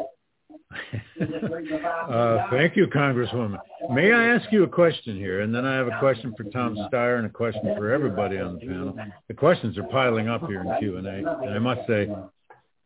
[1.21, 3.59] Uh, thank you, Congresswoman.
[3.91, 5.41] May I ask you a question here?
[5.41, 8.55] And then I have a question for Tom Steyer and a question for everybody on
[8.55, 8.97] the panel.
[9.27, 12.09] The questions are piling up here in Q&A, and I must say,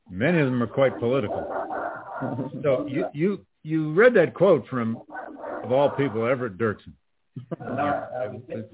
[0.10, 1.46] many of them are quite political.
[2.64, 5.02] So you, you, you read that quote from,
[5.64, 6.94] of all people, Everett Dirksen.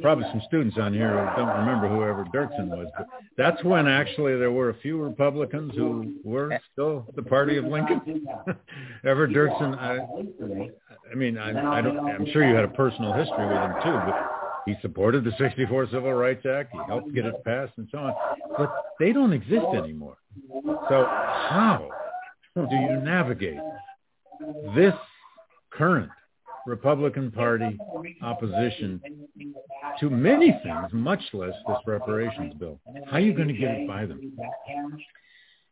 [0.01, 4.37] Probably some students on here who don't remember whoever Dirksen was, but that's when actually
[4.37, 8.25] there were a few Republicans who were still the party of Lincoln.
[9.03, 9.99] Everett Dirksen, I,
[11.11, 13.99] I mean, I, I don't, I'm sure you had a personal history with him too,
[14.05, 14.31] but
[14.65, 16.71] he supported the 64 Civil Rights Act.
[16.71, 18.13] He helped get it passed and so on.
[18.57, 20.17] But they don't exist anymore.
[20.63, 21.89] So how
[22.55, 23.59] do you navigate
[24.75, 24.93] this
[25.71, 26.11] current
[26.65, 27.77] Republican Party
[28.21, 29.01] opposition
[29.99, 32.79] to many things, much less this reparations bill.
[33.07, 34.33] How are you going to get it by them?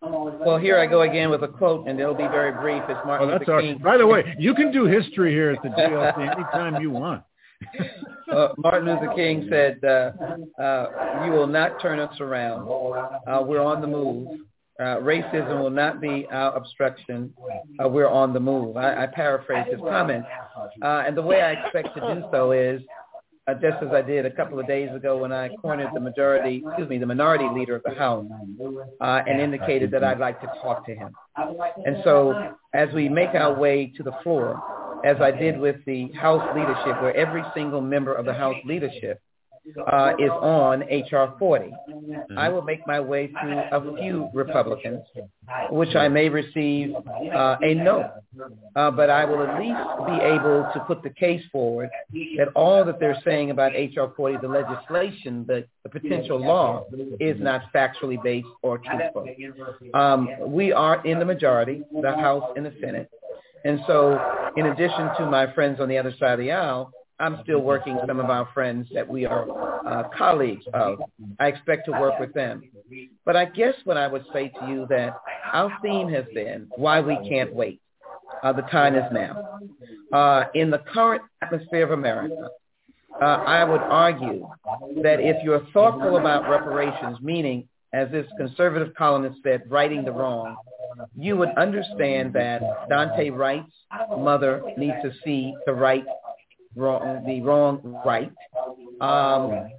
[0.02, 2.82] Well, here I go again with a quote, and it'll be very brief.
[2.88, 3.78] It's Martin oh, that's Luther King.
[3.80, 7.24] By the way, you can do history here at the GLC anytime you want.
[8.32, 10.12] uh, Martin Luther King said, uh,
[10.62, 12.62] uh, "You will not turn us around.
[13.28, 14.40] Uh, we're on the move.
[14.80, 17.34] Uh, racism will not be our obstruction.
[17.84, 18.78] Uh, we're on the move.
[18.78, 20.24] I, I paraphrase his comment.
[20.82, 22.82] Uh, and the way I expect to do so is
[23.50, 26.64] uh, just as I did a couple of days ago when I cornered the majority,
[26.66, 28.26] excuse me, the minority leader of the House
[29.02, 31.12] uh, and indicated that I'd like to talk to him.
[31.36, 34.62] And so as we make our way to the floor,
[35.04, 39.22] as I did with the House leadership, where every single member of the House leadership
[39.92, 41.36] uh, is on H.R.
[41.38, 41.66] 40.
[41.66, 42.38] Mm-hmm.
[42.38, 45.02] I will make my way to a few Republicans,
[45.70, 48.12] which I may receive uh, a no.
[48.76, 51.90] Uh, but I will at least be able to put the case forward
[52.38, 54.14] that all that they're saying about H.R.
[54.16, 56.86] 40, the legislation, the, the potential law,
[57.20, 59.28] is not factually based or truthful.
[59.94, 63.10] Um, we are in the majority, the House and the Senate.
[63.66, 64.20] And so
[64.56, 67.96] in addition to my friends on the other side of the aisle, I'm still working
[67.96, 69.46] with some of our friends that we are
[69.86, 71.00] uh, colleagues of.
[71.40, 72.64] I expect to work with them.
[73.26, 75.16] But I guess what I would say to you that
[75.52, 77.82] our theme has been why we can't wait.
[78.42, 79.60] Uh, the time is now.
[80.14, 82.50] Uh, in the current atmosphere of America,
[83.22, 84.48] uh, I would argue
[85.04, 90.56] that if you're thoughtful about reparations, meaning, as this conservative columnist said, righting the wrong,
[91.18, 93.72] you would understand that Daunte Wright's
[94.18, 96.06] mother needs to see the right
[96.76, 98.32] wrong, the wrong right.
[99.02, 99.70] Um,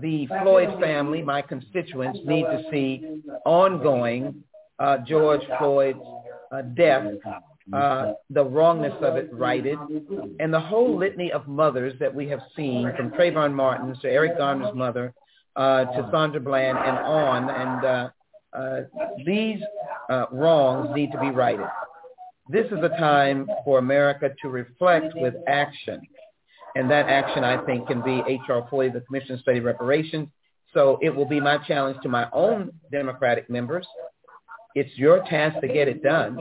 [0.00, 4.42] the Floyd family, my constituents, need to see ongoing
[4.78, 5.98] uh, George Floyd's
[6.52, 7.04] uh, death,
[7.72, 9.78] uh, the wrongness of it righted,
[10.38, 14.38] and the whole litany of mothers that we have seen from Trayvon Martin to Eric
[14.38, 15.14] Garner's mother
[15.56, 18.08] uh, to Sandra Bland and on, and uh,
[18.52, 18.80] uh,
[19.24, 19.60] these
[20.30, 21.66] wrongs need to be righted.
[22.48, 26.02] This is a time for America to reflect with action.
[26.76, 28.66] And that action, I think, can be H.R.
[28.68, 30.28] 40, the Commission Study Reparations.
[30.74, 33.86] So it will be my challenge to my own Democratic members.
[34.74, 36.36] It's your task to get it done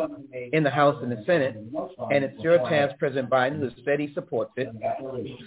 [0.52, 1.56] in the House and the Senate.
[1.56, 4.70] And it's your task, President Biden, who steady supports it,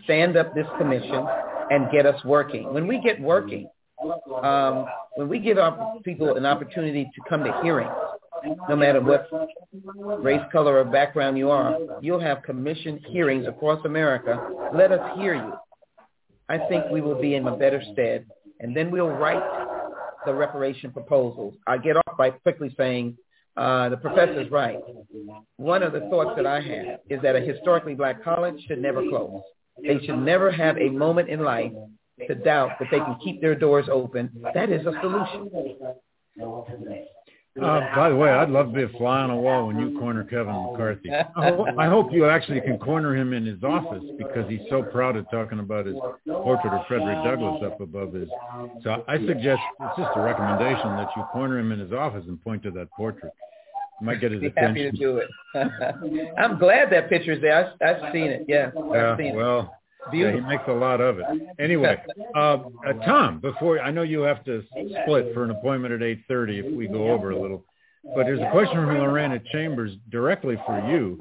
[0.05, 1.27] stand up this commission
[1.71, 2.73] and get us working.
[2.73, 3.69] When we get working,
[4.43, 7.91] um, when we give our people an opportunity to come to hearings,
[8.69, 9.29] no matter what
[10.23, 14.49] race, color, or background you are, you'll have commission hearings across America.
[14.75, 15.53] Let us hear you.
[16.49, 18.27] I think we will be in a better stead,
[18.61, 19.43] and then we'll write
[20.25, 21.55] the reparation proposals.
[21.67, 23.17] I get off by quickly saying
[23.57, 24.79] uh, the professor's right.
[25.57, 29.03] One of the thoughts that I have is that a historically black college should never
[29.09, 29.41] close.
[29.83, 31.73] They should never have a moment in life
[32.27, 34.31] to doubt that they can keep their doors open.
[34.55, 35.51] That is a solution.
[37.63, 39.99] Uh, by the way, I'd love to be a fly on a wall when you
[39.99, 41.11] corner Kevin McCarthy.
[41.11, 45.29] I hope you actually can corner him in his office because he's so proud of
[45.31, 45.97] talking about his
[46.27, 48.29] portrait of Frederick Douglass up above his.
[48.83, 52.43] So I suggest it's just a recommendation that you corner him in his office and
[52.45, 53.33] point to that portrait.
[54.01, 54.85] You might get his Be attention.
[54.87, 56.33] happy to do it.
[56.39, 57.73] I'm glad that picture's there.
[57.81, 58.45] I, I've seen it.
[58.47, 59.37] Yeah, Yeah, I've seen it.
[59.37, 59.75] well,
[60.13, 61.25] yeah, he makes a lot of it.
[61.59, 61.97] Anyway,
[62.37, 64.63] uh, uh, Tom, before I know you have to
[65.03, 67.65] split for an appointment at 8:30 if we go over a little,
[68.15, 71.19] but there's a question from Lorena Chambers directly for you,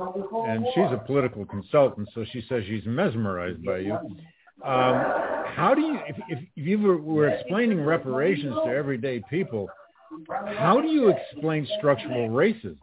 [0.48, 3.94] and she's a political consultant, so she says she's mesmerized by you.
[4.64, 5.04] Um,
[5.56, 9.70] how do you, if, if you were, were explaining reparations to everyday people,
[10.30, 12.78] how do you explain structural racism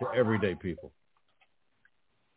[0.00, 0.92] to everyday people?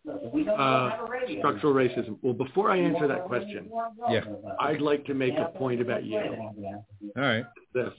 [0.07, 0.89] Uh,
[1.37, 2.17] structural racism.
[2.21, 3.69] Well, before I answer that question,
[4.09, 4.21] Yeah.
[4.59, 6.53] I'd like to make a point about Yale.
[7.15, 7.45] All right.
[7.73, 7.91] This.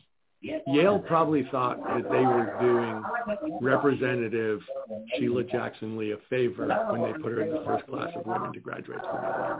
[0.67, 4.61] Yale probably thought that they were doing Representative
[5.17, 8.53] Sheila Jackson Lee a favor when they put her in the first class of women
[8.53, 9.59] to graduate from Yale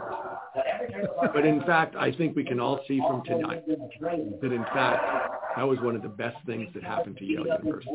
[0.91, 1.31] University.
[1.33, 5.03] But in fact, I think we can all see from tonight that in fact
[5.57, 7.89] that was one of the best things that happened to Yale University.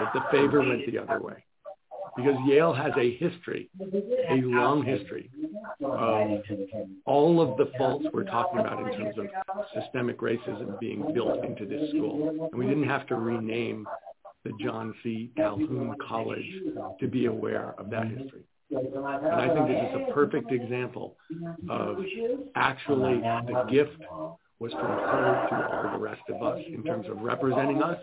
[0.00, 1.44] That the favor went the other way
[2.16, 3.70] because Yale has a history,
[4.30, 5.30] a long history
[5.82, 6.42] of
[7.06, 9.26] all of the faults we're talking about in terms of
[9.74, 12.48] systemic racism being built into this school.
[12.50, 13.86] And we didn't have to rename
[14.44, 15.30] the John C.
[15.36, 16.46] Calhoun College
[16.98, 18.44] to be aware of that history.
[18.70, 21.16] And I think this is a perfect example
[21.68, 21.98] of
[22.54, 23.98] actually the gift
[24.60, 27.98] was from her to all the rest of us in terms of representing us,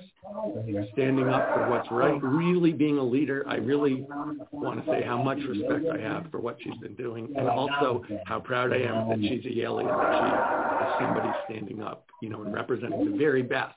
[0.93, 3.45] standing up for what's right, really being a leader.
[3.47, 4.07] I really
[4.51, 8.03] want to say how much respect I have for what she's been doing and also
[8.25, 12.29] how proud I am that she's a Yalean, that she is somebody standing up, you
[12.29, 13.75] know, and representing the very best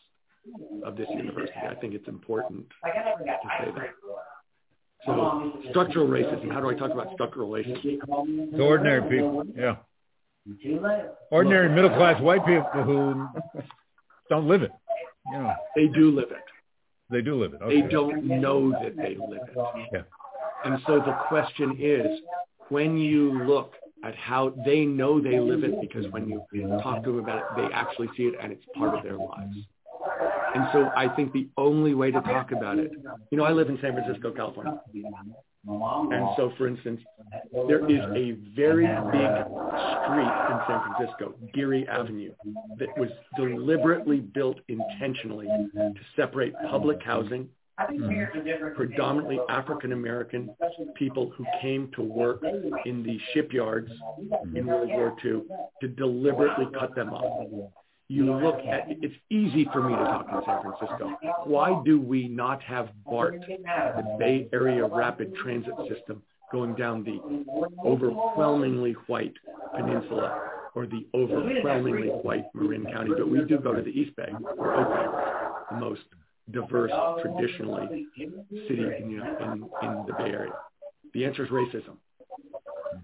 [0.83, 1.53] of this university.
[1.69, 3.91] I think it's important to say that.
[5.05, 8.59] So structural racism, how do I talk about structural racism?
[8.59, 9.77] Ordinary people, yeah.
[11.31, 13.29] Ordinary middle class white people who
[14.29, 14.73] don't live it.
[15.33, 15.55] You know.
[15.77, 16.45] They do live it.
[17.11, 17.63] They do live it.
[17.63, 17.81] Okay.
[17.83, 19.57] They don't know that they live it.
[19.93, 20.03] Yeah.
[20.65, 22.07] And so the question is,
[22.69, 26.43] when you look at how they know they live it, because when you
[26.83, 29.57] talk to them about it, they actually see it and it's part of their lives.
[30.55, 32.93] And so I think the only way to talk about it,
[33.31, 34.81] you know, I live in San Francisco, California.
[35.67, 37.01] And so, for instance,
[37.69, 39.31] there is a very big
[40.05, 42.33] street in San Francisco, Geary Avenue,
[42.79, 47.49] that was deliberately built intentionally to separate public housing,
[48.77, 50.51] predominantly African American
[50.97, 52.43] people who came to work
[52.85, 53.91] in the shipyards
[54.55, 55.43] in World War II,
[55.81, 57.71] to deliberately cut them off
[58.11, 61.17] you look at, it's easy for me to talk in San Francisco.
[61.45, 66.21] Why do we not have BART, the Bay Area Rapid Transit System,
[66.53, 67.21] going down the
[67.85, 69.35] overwhelmingly white
[69.75, 70.39] peninsula
[70.75, 73.11] or the overwhelmingly white Marin County?
[73.17, 75.11] But we do go to the East Bay, or Oakland,
[75.71, 76.03] the most
[76.53, 78.07] diverse, traditionally,
[78.69, 80.53] city in, you know, in, in the Bay Area.
[81.15, 81.97] The answer is racism.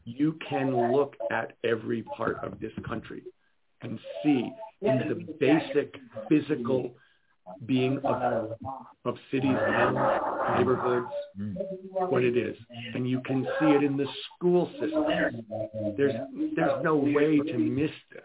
[0.05, 3.23] You can look at every part of this country
[3.82, 4.51] and see
[4.82, 5.94] in the basic
[6.28, 6.94] physical
[7.64, 8.52] being of,
[9.05, 11.52] of cities, towns, neighborhoods, hmm.
[12.09, 12.56] what it is.
[12.94, 14.06] And you can see it in the
[14.36, 15.05] school system.
[15.97, 16.14] There's,
[16.55, 18.23] there's no way to miss this.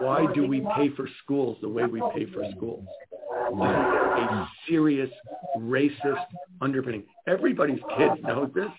[0.00, 2.86] Why do we pay for schools the way we pay for schools?
[3.32, 5.10] A serious
[5.58, 6.24] racist
[6.60, 7.04] underpinning.
[7.26, 8.70] Everybody's kids know this.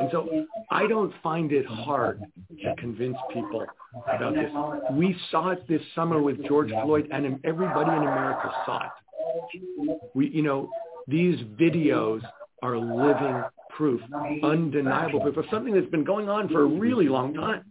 [0.00, 2.22] And so I don't find it hard
[2.62, 3.64] to convince people
[4.06, 4.50] about this.
[4.92, 10.00] We saw it this summer with George Floyd, and everybody in America saw it.
[10.14, 10.70] We, you know,
[11.06, 12.22] these videos
[12.62, 14.00] are living proof,
[14.42, 17.64] undeniable proof of something that's been going on for a really long time.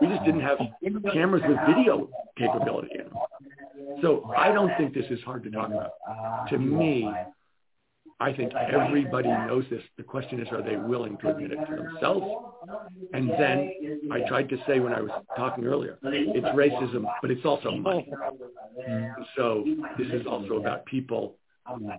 [0.00, 0.58] We just didn't have
[1.12, 3.14] cameras with video capability in them.
[4.02, 6.48] So I don't think this is hard to talk about.
[6.50, 7.10] To me,
[8.18, 9.82] I think everybody knows this.
[9.98, 12.26] The question is, are they willing to admit it to themselves?
[13.12, 13.70] And then
[14.10, 18.10] I tried to say when I was talking earlier, it's racism, but it's also money.
[19.36, 19.64] So
[19.98, 21.36] this is also about people.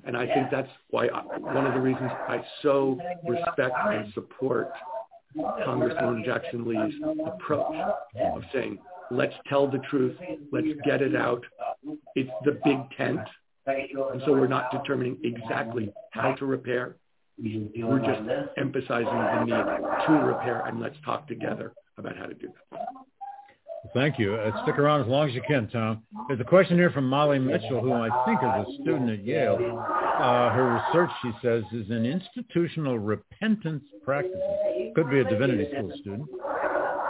[0.05, 4.71] And I think that's why I, one of the reasons I so respect and support
[5.37, 6.95] Congresswoman Jackson Lee's
[7.25, 7.75] approach
[8.19, 8.79] of saying,
[9.11, 10.15] let's tell the truth,
[10.51, 11.43] let's get it out.
[12.15, 13.19] It's the big tent
[13.67, 16.95] and so we're not determining exactly how to repair.
[17.37, 18.21] We're just
[18.57, 22.79] emphasizing the need to repair, and let's talk together about how to do that.
[23.93, 24.35] Thank you.
[24.35, 26.03] Uh, stick around as long as you can, Tom.
[26.27, 29.55] There's a question here from Molly Mitchell, who I think is a student at Yale.
[29.55, 34.41] Uh, her research, she says, is in institutional repentance practices.
[34.95, 36.27] Could be a divinity school student.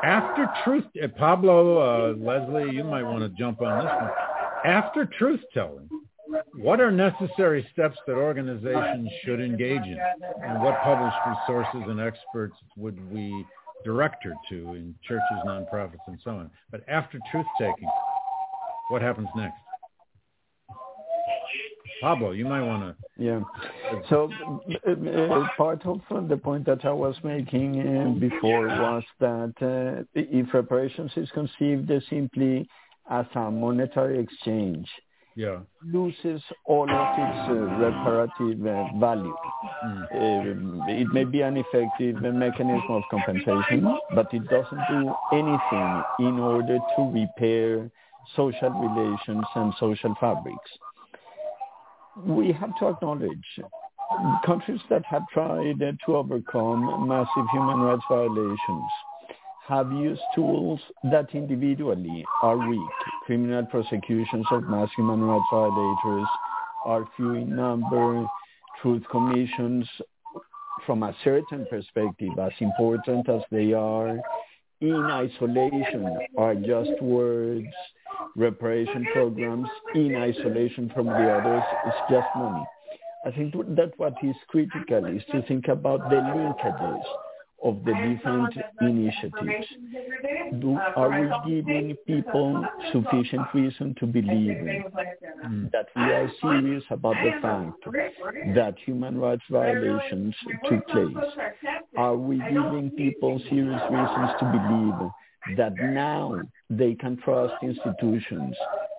[0.03, 4.11] After truth, uh, Pablo, uh, Leslie, you might want to jump on this one.
[4.65, 5.90] After truth telling,
[6.56, 9.99] what are necessary steps that organizations should engage in?
[10.44, 13.45] And what published resources and experts would we
[13.86, 16.52] direct her to in churches, nonprofits, and so on?
[16.72, 17.90] But after truth-taking,
[18.90, 19.57] what happens next?
[22.02, 23.24] Pablo, you might want to.
[23.24, 23.41] Yeah.
[24.10, 24.30] So
[24.88, 30.53] uh, part of the point that I was making uh, before was that uh, if
[30.53, 32.69] reparations is conceived simply
[33.10, 34.88] as a monetary exchange,
[35.36, 35.60] yeah.
[35.86, 39.36] loses all of its uh, reparative uh, value.
[39.86, 40.90] Mm.
[40.90, 46.80] It may be an effective mechanism of compensation, but it doesn't do anything in order
[46.95, 47.90] to repair
[48.36, 50.69] social relations and social fabrics.
[52.26, 53.60] We have to acknowledge
[54.45, 58.91] countries that have tried to overcome massive human rights violations
[59.68, 60.80] have used tools
[61.11, 62.89] that individually are weak.
[63.26, 66.27] Criminal prosecutions of mass human rights violators
[66.85, 68.26] are few in number.
[68.81, 69.88] Truth commissions
[70.85, 74.18] from a certain perspective, as important as they are,
[74.80, 77.68] in isolation are just words,
[78.35, 82.65] reparation programs in isolation from the others is just money.
[83.26, 87.03] I think that what is critical is to think about the linkages
[87.64, 89.68] of the different initiatives.
[90.61, 91.10] Do, are
[91.45, 94.84] we giving people sufficient reason to believe
[95.72, 100.35] that we are serious about the fact that human rights violations
[100.69, 101.15] took place?
[101.98, 108.56] Are we giving people serious reasons to believe that now they can trust institutions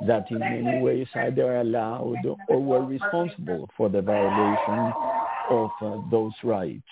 [0.07, 4.93] that in many ways either allowed or were responsible for the violation
[5.51, 6.87] of uh, those rights?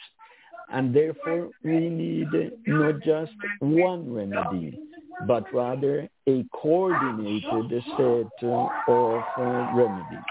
[0.73, 2.29] And therefore, we need
[2.67, 4.79] not just one remedy,
[5.27, 9.43] but rather a coordinated set of uh,
[9.75, 10.25] remedies.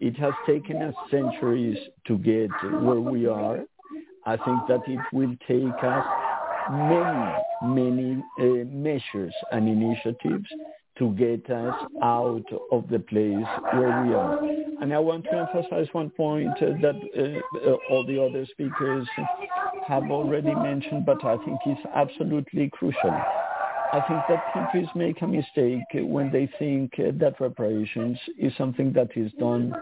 [0.00, 1.76] It has taken us centuries
[2.06, 2.50] to get
[2.82, 3.64] where we are.
[4.24, 6.06] I think that it will take us
[6.70, 7.32] many,
[7.62, 10.46] many uh, measures and initiatives
[10.98, 14.38] to get us out of the place where we are.
[14.80, 19.06] And I want to emphasize one point uh, that uh, uh, all the other speakers
[19.86, 23.16] have already mentioned, but I think is absolutely crucial.
[23.90, 29.16] I think that countries make a mistake when they think that reparations is something that
[29.16, 29.74] is done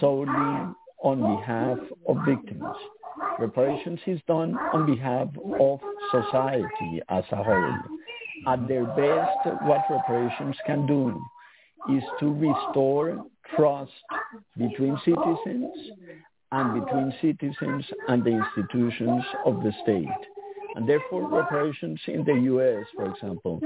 [0.00, 0.74] solely
[1.04, 1.78] on behalf
[2.08, 2.64] of victims.
[3.38, 5.28] Reparations is done on behalf
[5.60, 7.94] of society as a whole
[8.46, 11.20] at their best, what reparations can do
[11.90, 13.24] is to restore
[13.56, 13.92] trust
[14.56, 15.70] between citizens
[16.52, 20.08] and between citizens and the institutions of the state.
[20.76, 23.60] And therefore, reparations in the U.S., for example,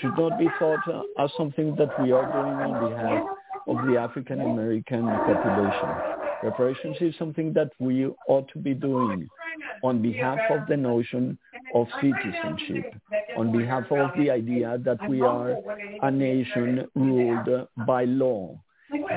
[0.00, 0.80] should not be thought
[1.18, 3.24] as something that we are doing on behalf
[3.66, 6.21] of the African American population.
[6.42, 9.28] Reparations is something that we ought to be doing
[9.82, 11.38] on behalf of the notion
[11.74, 12.94] of citizenship,
[13.36, 15.56] on behalf of the idea that we are
[16.02, 18.58] a nation ruled by law,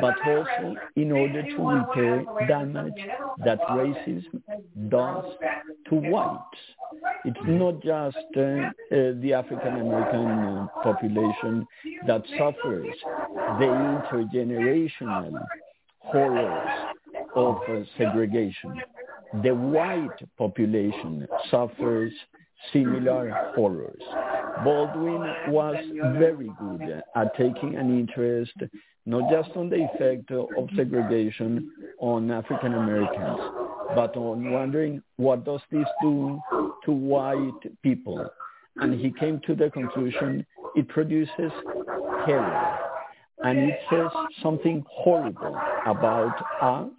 [0.02, 2.94] but also in order to repair damage
[3.44, 4.42] that racism
[4.90, 5.26] does
[5.90, 6.60] to whites.
[7.26, 8.72] It's not just uh, uh,
[9.22, 11.68] the African American population
[12.08, 12.96] that suffers
[13.60, 15.46] the intergenerational
[16.00, 16.95] horrors
[17.36, 17.58] of
[17.98, 18.82] segregation.
[19.44, 22.14] The white population suffers
[22.72, 24.02] similar horrors.
[24.64, 25.76] Baldwin was
[26.18, 28.54] very good at taking an interest
[29.06, 33.40] not just on the effect of segregation on African Americans,
[33.94, 36.40] but on wondering what does this do
[36.86, 38.28] to white people.
[38.78, 40.46] And he came to the conclusion
[40.76, 41.52] it produces
[42.26, 42.80] terror.
[43.44, 44.10] And it says
[44.42, 45.56] something horrible
[45.86, 46.90] about us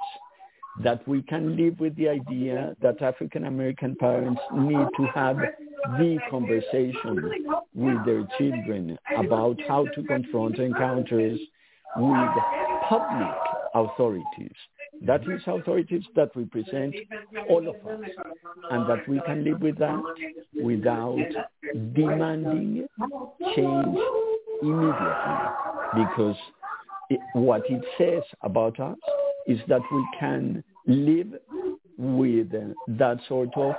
[0.82, 6.18] that we can live with the idea that African American parents need to have the
[6.30, 11.40] conversation with their children about how to confront encounters
[11.96, 12.28] with
[12.88, 13.36] public
[13.74, 14.54] authorities.
[15.02, 16.94] That is authorities that represent
[17.48, 18.10] all of us
[18.70, 20.02] and that we can live with that
[20.62, 21.18] without
[21.94, 22.86] demanding
[23.54, 23.98] change
[24.62, 25.36] immediately
[25.94, 26.36] because
[27.10, 28.96] it, what it says about us
[29.46, 31.28] is that we can live
[31.98, 32.50] with
[32.88, 33.74] that sort of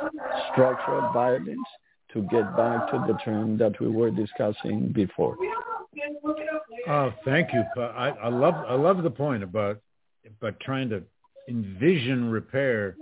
[0.52, 1.68] structural violence
[2.14, 5.38] to get back to the term that we were discussing before.
[6.88, 7.64] Oh, thank you.
[7.78, 9.80] I, I love I love the point about
[10.40, 11.04] about trying to
[11.50, 12.96] envision repair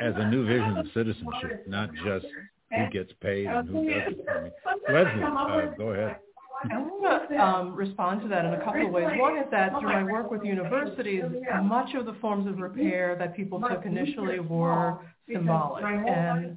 [0.00, 2.26] as a new vision of citizenship, not just
[2.74, 4.28] who gets paid and who doesn't.
[4.28, 4.52] I mean,
[4.90, 6.16] Leslie, uh, go ahead.
[6.64, 9.06] I want to um, respond to that in a couple of ways.
[9.16, 11.24] One is that through my work with universities,
[11.62, 14.98] much of the forms of repair that people took initially were
[15.30, 16.56] symbolic, and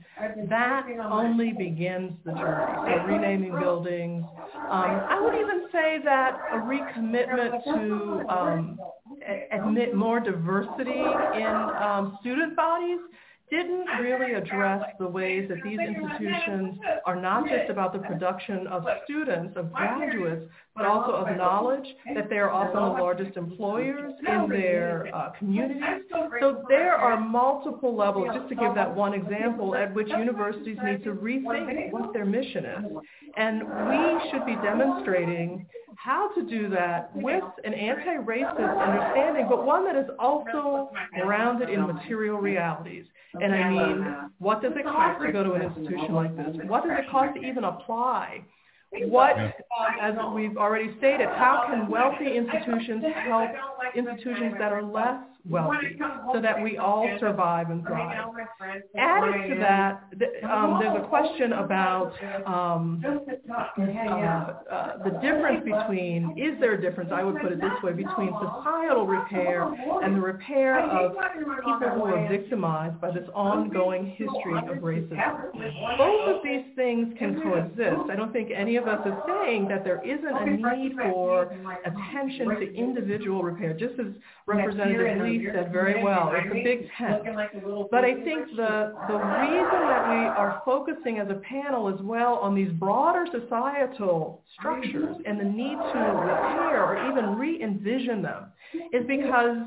[0.49, 2.93] that only begins the journey.
[2.97, 4.23] So renaming buildings.
[4.55, 8.79] Um, I would even say that a recommitment to um,
[9.51, 12.99] admit more diversity in um, student bodies
[13.51, 18.85] didn't really address the ways that these institutions are not just about the production of
[19.03, 24.47] students, of graduates, but also of knowledge, that they are often the largest employers in
[24.49, 25.83] their uh, communities.
[26.39, 31.03] So there are multiple levels, just to give that one example, at which universities need
[31.03, 32.85] to rethink what their mission is.
[33.35, 39.85] And we should be demonstrating how to do that with an anti-racist understanding, but one
[39.85, 40.91] that is also
[41.21, 43.05] grounded in material realities.
[43.39, 46.57] And I mean, what does it cost to go to an institution like this?
[46.67, 48.43] What does it cost to even apply?
[48.93, 49.51] What, um,
[50.01, 53.49] as we've already stated, how can wealthy institutions help
[53.95, 55.97] institutions that are less wealthy
[56.33, 58.27] so that we all survive and thrive.
[58.97, 60.03] Added to that,
[60.49, 62.13] um, there's a question about
[62.45, 63.03] um,
[63.49, 63.83] uh,
[64.71, 68.31] uh, the difference between, is there a difference, I would put it this way, between
[68.39, 69.63] societal repair
[70.03, 75.51] and the repair of people who are victimized by this ongoing history of racism.
[75.97, 78.09] Both of these things can coexist.
[78.11, 81.51] I don't think any of us is saying that there isn't a need for
[81.85, 84.07] attention to individual repair, just as
[84.45, 86.31] Representative Lee said very well.
[86.35, 87.23] It's a big tent.
[87.91, 92.35] But I think the, the reason that we are focusing as a panel as well
[92.35, 98.45] on these broader societal structures and the need to repair or even re-envision them
[98.93, 99.57] is because,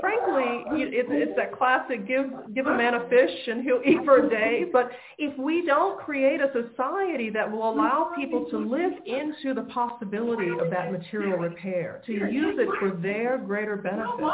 [0.00, 4.26] frankly, it's, it's that classic give give a man a fish and he'll eat for
[4.26, 4.64] a day.
[4.72, 9.68] But if we don't create a society that will allow people to live into the
[9.72, 14.24] possibility of that material repair, to use it for their greater benefit,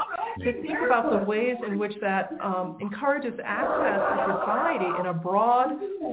[0.40, 5.14] to think about the ways in which that um, encourages access to society in a
[5.14, 5.70] broad,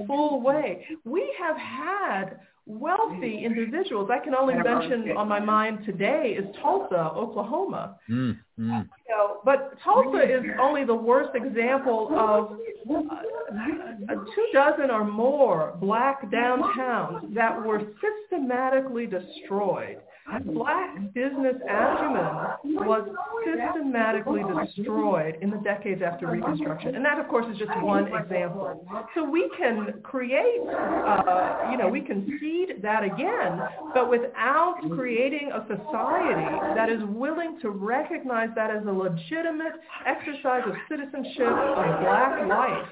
[0.07, 4.09] full way, we have had wealthy individuals.
[4.11, 7.97] I can only mention on my mind today is Tulsa, Oklahoma.
[8.09, 8.87] Mm, mm.
[9.07, 12.57] You know, but Tulsa is only the worst example of
[12.89, 19.97] uh, two dozen or more black downtowns that were systematically destroyed
[20.45, 23.07] Black business acumen was
[23.43, 26.95] systematically destroyed in the decades after Reconstruction.
[26.95, 28.87] And that, of course, is just one example.
[29.15, 33.61] So we can create, uh, you know, we can seed that again,
[33.93, 39.73] but without creating a society that is willing to recognize that as a legitimate
[40.05, 42.87] exercise of citizenship of black life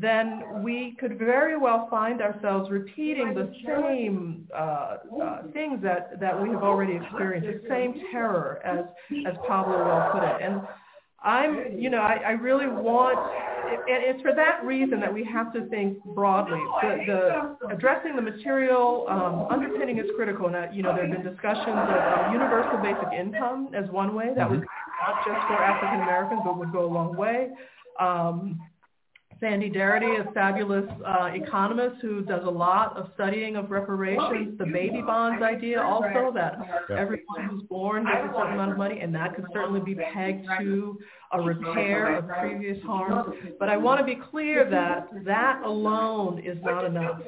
[0.00, 6.40] then we could very well find ourselves repeating the same uh, uh, things that, that
[6.40, 8.84] we have already experienced, the same terror, as,
[9.26, 10.42] as Pablo well put it.
[10.42, 10.60] And
[11.22, 13.18] I'm, you know, I, I really want,
[13.68, 16.62] and it's for that reason that we have to think broadly.
[16.80, 20.46] The, the addressing the material um, underpinning is critical.
[20.46, 24.30] And, uh, you know, there have been discussions of universal basic income as one way
[24.36, 27.48] that would not just for African Americans, but would go a long way.
[27.98, 28.60] Um,
[29.40, 34.66] Sandy Darity, a fabulous uh, economist who does a lot of studying of reparations, the
[34.66, 36.58] baby bonds idea also that
[36.90, 40.44] everyone who's born gets a certain amount of money, and that could certainly be pegged
[40.58, 40.98] to
[41.32, 43.34] a repair of previous harms.
[43.60, 47.20] But I want to be clear that that alone is not enough.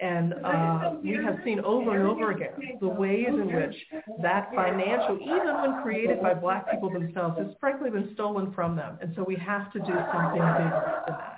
[0.00, 3.74] And uh, we have seen over and over again the ways in which
[4.22, 8.98] that financial, even when created by black people themselves, has frankly been stolen from them.
[9.00, 11.35] And so we have to do something bigger than that.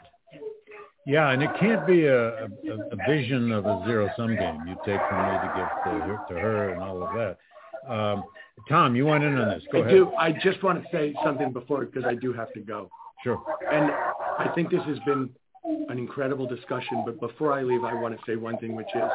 [1.08, 2.48] Yeah, and it can't be a, a,
[2.92, 4.60] a vision of a zero-sum game.
[4.68, 7.38] You take from me to give to her, to her and all of that.
[7.90, 8.24] Um,
[8.68, 9.62] Tom, you want in on this?
[9.72, 9.94] Go I ahead.
[9.94, 10.12] do.
[10.18, 12.90] I just want to say something before because I do have to go.
[13.24, 13.42] Sure.
[13.72, 15.30] And I think this has been
[15.88, 17.02] an incredible discussion.
[17.06, 19.10] But before I leave, I want to say one thing, which is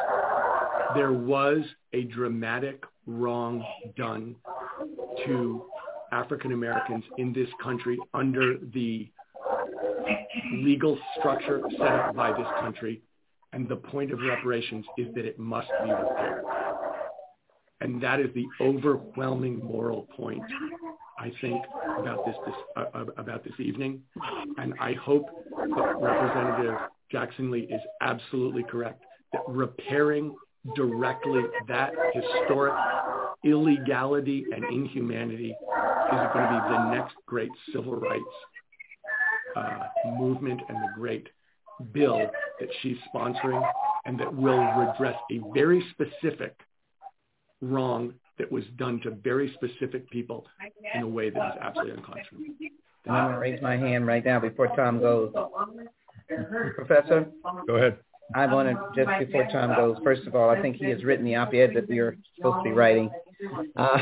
[0.96, 1.62] there was
[1.92, 3.64] a dramatic wrong
[3.96, 4.34] done
[5.26, 5.64] to
[6.10, 9.08] African Americans in this country under the
[10.52, 13.02] legal structure set up by this country.
[13.52, 16.44] And the point of reparations is that it must be repaired.
[17.80, 20.42] And that is the overwhelming moral point,
[21.18, 21.62] I think,
[21.98, 24.00] about this, this uh, about this evening.
[24.56, 25.26] And I hope
[25.56, 26.78] that Representative
[27.12, 30.34] Jackson Lee is absolutely correct that repairing
[30.74, 32.74] directly that historic
[33.44, 38.22] illegality and inhumanity is going to be the next great civil rights
[39.56, 39.78] uh,
[40.18, 41.28] movement and the great
[41.92, 43.66] bill that she's sponsoring
[44.04, 46.58] and that will redress a very specific
[47.60, 50.46] wrong that was done to very specific people
[50.94, 52.54] in a way that is absolutely unconscionable.
[53.06, 55.32] I'm going to raise my hand right now before Tom goes.
[56.74, 57.26] Professor?
[57.66, 57.98] Go ahead.
[58.34, 61.24] I want to, just before Tom goes, first of all, I think he has written
[61.24, 63.10] the op-ed that we are supposed to be writing.
[63.76, 63.98] Uh,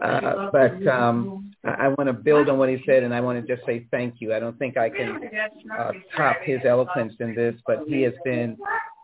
[0.00, 3.56] uh, but um, I want to build on what he said, and I want to
[3.56, 4.34] just say thank you.
[4.34, 5.30] I don't think I can
[5.78, 8.56] uh, top his eloquence in this, but he has been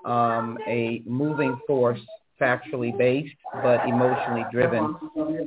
[0.04, 2.00] um, a moving force,
[2.40, 4.96] factually based, but emotionally driven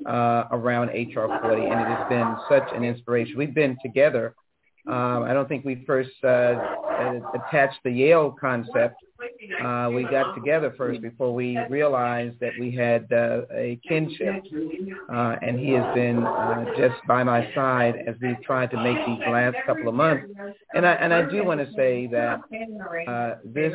[0.06, 3.38] uh, around HR 40, and it has been such an inspiration.
[3.38, 4.36] We've been together.
[4.92, 6.56] Um, I don't think we first uh,
[7.34, 8.96] attached the Yale concept
[9.64, 14.44] uh, we got together first before we realized that we had uh, a kinship.
[15.12, 18.98] Uh, and he has been uh, just by my side as we've tried to make
[19.06, 20.28] these last couple of months.
[20.74, 22.42] And I, and I do want to say that
[23.08, 23.74] uh, this,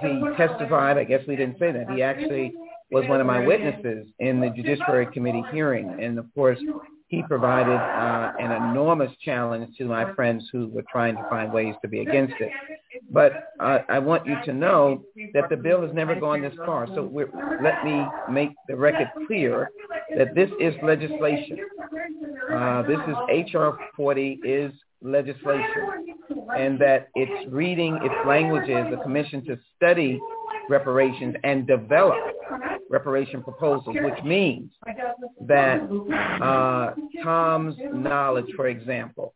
[0.00, 2.52] he testified, I guess we didn't say that, he actually
[2.90, 5.98] was one of my witnesses in the Judiciary Committee hearing.
[6.00, 6.58] And of course,
[7.10, 11.74] he provided uh, an enormous challenge to my friends who were trying to find ways
[11.82, 12.52] to be against it.
[13.10, 15.02] But uh, I want you to know
[15.34, 16.86] that the bill has never gone this far.
[16.86, 17.10] So
[17.60, 19.70] let me make the record clear
[20.16, 21.58] that this is legislation.
[22.52, 23.76] Uh, this is H.R.
[23.96, 24.72] 40 is
[25.02, 26.16] legislation
[26.56, 30.20] and that it's reading its language is a commission to study
[30.70, 32.16] reparations and develop
[32.88, 34.70] reparation proposals, which means
[35.46, 35.80] that
[36.42, 39.34] uh, Tom's knowledge, for example,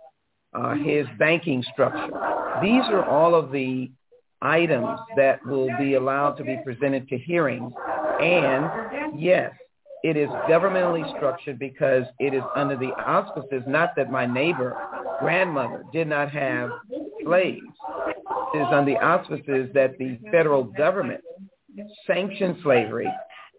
[0.55, 2.13] uh, his banking structure,
[2.63, 3.91] these are all of the
[4.41, 7.73] items that will be allowed to be presented to hearings.
[8.21, 9.53] And yes,
[10.03, 14.77] it is governmentally structured because it is under the auspices, not that my neighbor
[15.21, 16.71] grandmother did not have
[17.25, 17.63] slaves.
[18.55, 21.21] Is on the auspices that the federal government
[22.07, 23.13] sanctioned slavery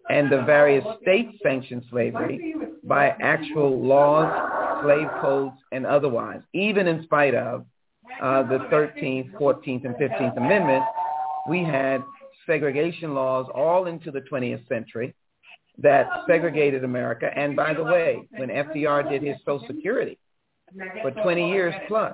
[0.09, 7.03] and the various states sanctioned slavery by actual laws, slave codes, and otherwise, even in
[7.03, 7.65] spite of
[8.21, 10.87] uh, the 13th, 14th, and 15th Amendments,
[11.49, 12.01] we had
[12.45, 15.13] segregation laws all into the 20th century
[15.77, 17.29] that segregated America.
[17.35, 20.17] And by the way, when FDR did his Social Security
[21.01, 22.13] for 20 years plus,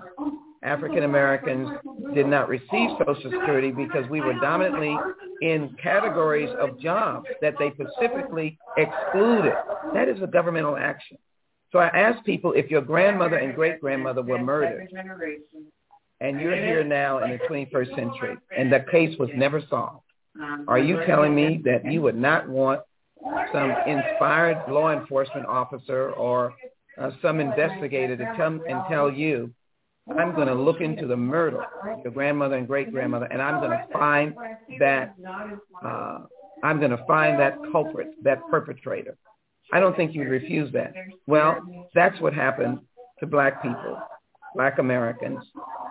[0.64, 1.70] African Americans
[2.14, 4.96] did not receive Social Security because we were dominantly
[5.42, 9.54] in categories of jobs that they specifically excluded.
[9.94, 11.18] That is a governmental action.
[11.72, 14.90] So I ask people if your grandmother and great-grandmother were murdered
[16.20, 20.04] and you're here now in the 21st century and the case was never solved,
[20.68, 22.82] are you telling me that you would not want
[23.54, 26.54] some inspired law enforcement officer or
[27.00, 29.52] uh, some investigator to come and tell you,
[30.20, 33.72] I'm going to look into the of your grandmother and great grandmother, and I'm going
[33.72, 34.34] to find
[34.80, 35.16] that
[35.84, 36.20] uh,
[36.64, 39.18] I'm going to find that culprit, that perpetrator.
[39.74, 40.94] I don't think you'd refuse that.
[41.28, 41.60] Well,
[41.96, 42.80] that's what happened
[43.20, 44.00] to black people,
[44.56, 45.40] black Americans.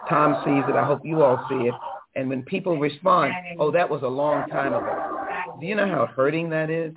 [0.09, 0.77] Tom sees it.
[0.77, 1.75] I hope you all see it.
[2.17, 5.27] And when people respond, oh, that was a long time ago.
[5.61, 6.93] Do you know how hurting that is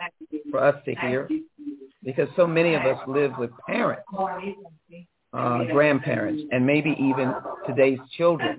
[0.50, 1.30] for us to hear?
[2.04, 4.04] Because so many of us live with parents,
[5.34, 7.34] uh, grandparents, and maybe even
[7.68, 8.58] today's children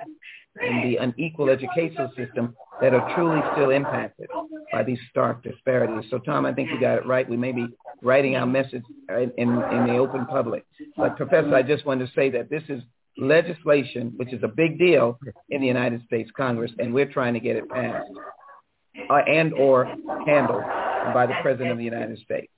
[0.61, 4.29] in the unequal educational system that are truly still impacted
[4.73, 6.09] by these stark disparities.
[6.11, 7.29] So, Tom, I think you got it right.
[7.29, 7.67] We may be
[8.03, 10.65] writing our message in, in, in the open public.
[10.97, 12.83] But, Professor, I just wanted to say that this is
[13.17, 15.19] legislation, which is a big deal
[15.51, 18.11] in the United States Congress, and we're trying to get it passed
[19.11, 19.87] uh, and or
[20.27, 20.63] handled
[21.13, 22.51] by the President of the United States.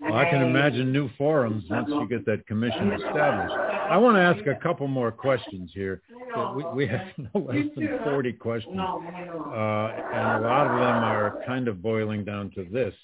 [0.00, 3.54] Well, I can imagine new forums once you get that commission established.
[3.54, 6.02] I want to ask a couple more questions here.
[6.56, 11.42] We, we have no less than 40 questions, uh, and a lot of them are
[11.46, 12.94] kind of boiling down to this.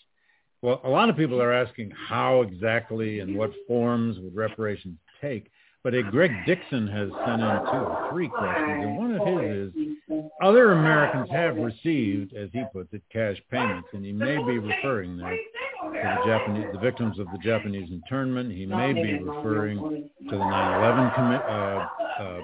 [0.62, 5.51] Well, a lot of people are asking how exactly and what forms would reparations take.
[5.83, 9.75] But a Greg Dixon has sent in two or three questions, and one of his
[9.75, 14.59] is, other Americans have received, as he puts it, cash payments, and he may be
[14.59, 15.37] referring there
[15.83, 18.53] the Japanese, the victims of the Japanese internment.
[18.53, 22.41] He may be referring to the 9/11 commi- uh, uh,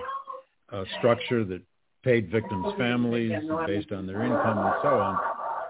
[0.77, 1.62] uh, structure that
[2.02, 3.32] paid victims' families
[3.66, 5.19] based on their income and so on.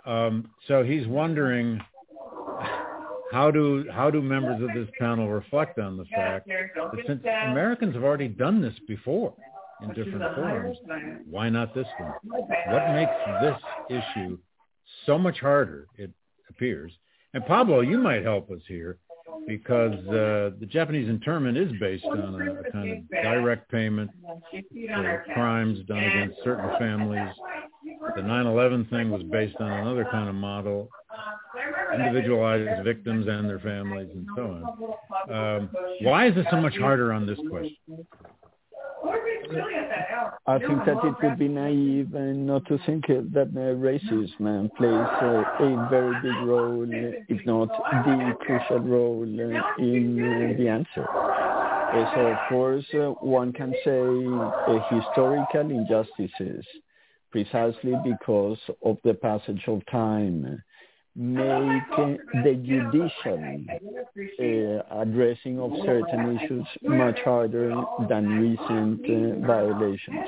[0.07, 1.81] Um, so he's wondering
[3.32, 7.95] how do how do members of this panel reflect on the fact that since Americans
[7.95, 9.35] have already done this before
[9.82, 10.77] in different forms,
[11.28, 12.12] why not this one?
[12.69, 13.12] What makes
[13.43, 13.57] this
[13.89, 14.39] issue
[15.07, 15.87] so much harder?
[15.97, 16.11] It
[16.49, 16.93] appears.
[17.32, 18.98] And Pablo, you might help us here
[19.47, 24.11] because uh, the Japanese internment is based on a, a kind of direct payment
[24.51, 27.28] for crimes done against certain families.
[28.16, 30.89] The 9/11 thing was based on another kind of model,
[31.94, 34.43] individualized victims and their families and so
[35.28, 35.61] on.
[35.61, 35.70] Um,
[36.02, 37.77] why is it so much harder on this question?
[40.47, 45.86] I think that it would be naive and not to think that racism plays a
[45.90, 51.06] very big role, if not the crucial role uh, in the answer.
[51.09, 56.64] Uh, so of course, uh, one can say historical injustices
[57.31, 60.62] precisely because of the passage of time
[61.20, 63.60] make the judicial
[64.40, 67.74] uh, addressing of certain issues much harder
[68.09, 70.26] than recent uh, violations.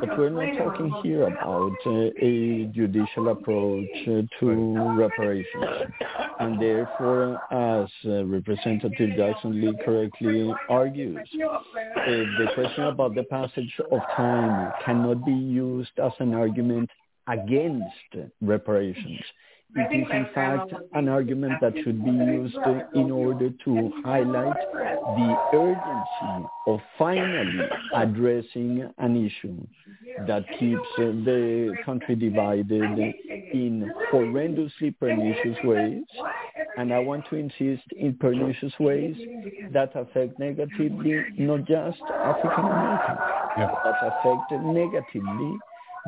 [0.00, 5.92] But we're not talking here about uh, a judicial approach uh, to reparations.
[6.40, 13.74] And therefore, as uh, Representative Jackson Lee correctly argues, uh, the question about the passage
[13.92, 16.88] of time cannot be used as an argument
[17.26, 19.20] against reparations
[19.74, 22.56] it is in fact an argument that should be used
[22.94, 29.56] in order to highlight the urgency of finally addressing an issue
[30.26, 36.02] that keeps uh, the country divided in horrendously pernicious ways.
[36.76, 39.16] And I want to insist in pernicious ways
[39.72, 43.18] that affect negatively not just African Americans,
[43.58, 43.74] yeah.
[43.82, 45.58] but affect negatively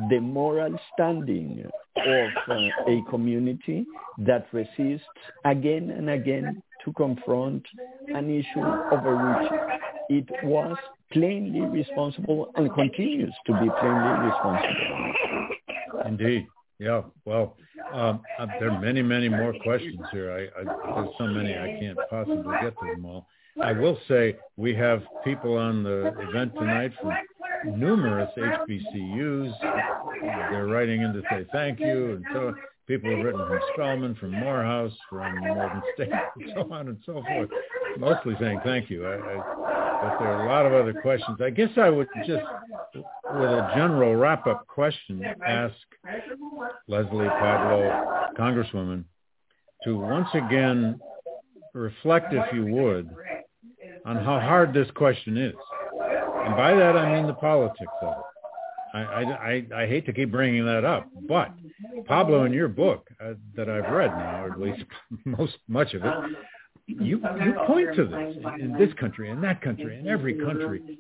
[0.08, 1.64] the moral standing
[1.96, 2.54] of uh,
[2.88, 3.84] a community
[4.18, 5.04] that resists
[5.44, 7.62] again and again to confront
[8.08, 9.52] an issue over which
[10.08, 10.76] it was
[11.12, 15.12] plainly responsible and continues to be plainly responsible.
[16.06, 16.46] Indeed.
[16.78, 17.02] Yeah.
[17.26, 17.56] Well,
[17.92, 20.32] um, uh, there are many, many more questions here.
[20.32, 20.64] I, I,
[20.94, 23.26] there's so many I can't possibly get to them all.
[23.62, 27.12] I will say we have people on the event tonight from
[27.78, 29.54] numerous HBCUs.
[30.50, 32.54] They're writing in to say thank you, and so
[32.86, 37.22] people have written from Spelman, from Morehouse, from Morgan State, and so on and so
[37.22, 37.50] forth.
[37.98, 39.06] Mostly saying thank you.
[39.06, 39.60] I, I,
[40.02, 41.38] but there are a lot of other questions.
[41.42, 42.42] I guess I would just,
[42.94, 45.74] with a general wrap-up question, ask
[46.88, 49.04] Leslie Pablo, Congresswoman,
[49.84, 50.98] to once again
[51.74, 53.10] reflect, if you would,
[54.04, 55.54] on how hard this question is.
[56.44, 58.24] And by that, I mean the politics of it.
[58.92, 61.52] I, I, I, hate to keep bringing that up, but
[62.06, 64.84] Pablo, in your book uh, that I've read now, or at least
[65.24, 66.12] most much of it,
[66.88, 70.98] you you point to this in this country, in that country, in every country.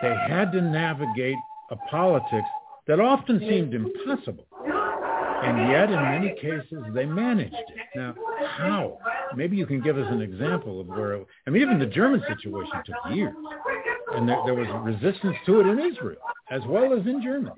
[0.00, 1.36] They had to navigate
[1.70, 2.48] a politics
[2.86, 7.78] that often seemed impossible, and yet in many cases they managed it.
[7.96, 8.14] Now,
[8.46, 8.98] how?
[9.36, 11.20] Maybe you can give us an example of where.
[11.46, 13.34] I mean, even the German situation took years
[14.14, 16.18] and there, there, was resistance to it in Israel
[16.50, 17.50] as well as in Germany.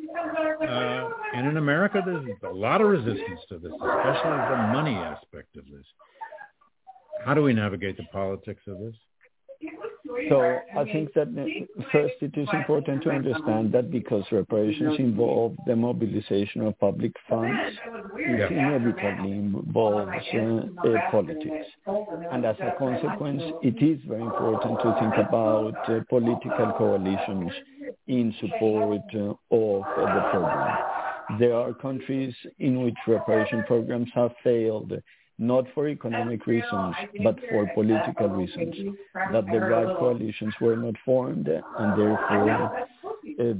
[0.62, 5.56] Uh, and in America, there's a lot of resistance to this, especially the money aspect
[5.56, 5.84] of this.
[7.24, 8.94] How do we navigate the politics of this?
[10.28, 11.28] So I think that
[11.92, 17.78] first it is important to understand that because reparations involve the mobilization of public funds,
[18.16, 21.66] it inevitably involves uh, politics.
[22.32, 27.50] And as a consequence, it is very important to think about uh, political coalitions
[28.06, 30.78] in support uh, of the program.
[31.38, 34.92] There are countries in which reparation programs have failed
[35.38, 38.96] not for economic reasons, but for political reasons,
[39.32, 42.84] that the right coalitions were not formed and therefore uh,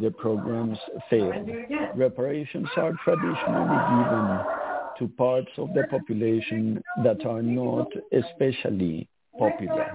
[0.00, 0.78] the programs
[1.10, 1.48] failed.
[1.94, 4.40] Reparations are traditionally given
[4.98, 9.06] to parts of the population that are not especially
[9.38, 9.94] popular,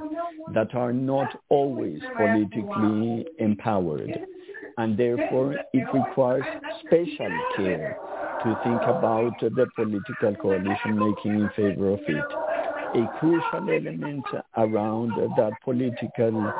[0.54, 4.20] that are not always politically empowered,
[4.78, 6.44] and therefore it requires
[6.86, 7.98] special care
[8.44, 12.26] to think about the political coalition making in favor of it.
[12.94, 14.26] A crucial element
[14.58, 16.54] around that political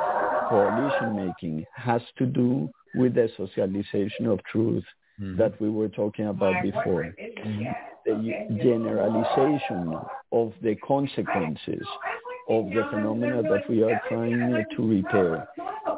[0.48, 4.84] coalition making has to do with the socialization of truth
[5.20, 5.36] mm-hmm.
[5.38, 7.14] that we were talking about before.
[7.20, 7.64] Mm-hmm.
[8.04, 9.94] The generalization
[10.32, 11.86] of the consequences
[12.48, 15.48] of the phenomena that we are trying to repair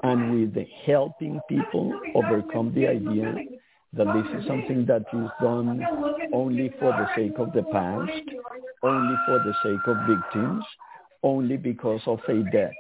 [0.03, 3.35] and with helping people overcome the idea
[3.97, 5.83] that this is something that is done
[6.33, 8.11] only for the sake of the past,
[8.83, 10.65] only for the sake of victims,
[11.23, 12.75] only because of a debt.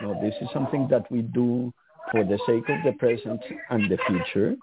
[0.00, 1.72] No, this is something that we do
[2.10, 3.40] for the sake of the present
[3.70, 4.56] and the future,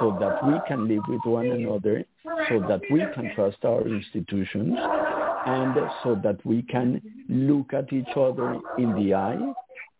[0.00, 2.04] so that we can live with one another,
[2.48, 8.16] so that we can trust our institutions, and so that we can look at each
[8.16, 9.52] other in the eye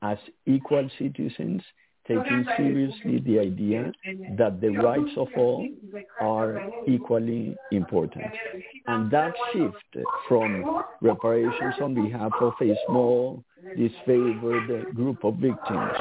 [0.02, 1.62] as equal citizens
[2.08, 3.92] taking seriously the idea
[4.38, 5.66] that the rights of all
[6.20, 8.32] are equally important.
[8.86, 13.44] And that shift from reparations on behalf of a small,
[13.76, 15.92] disfavored group of victims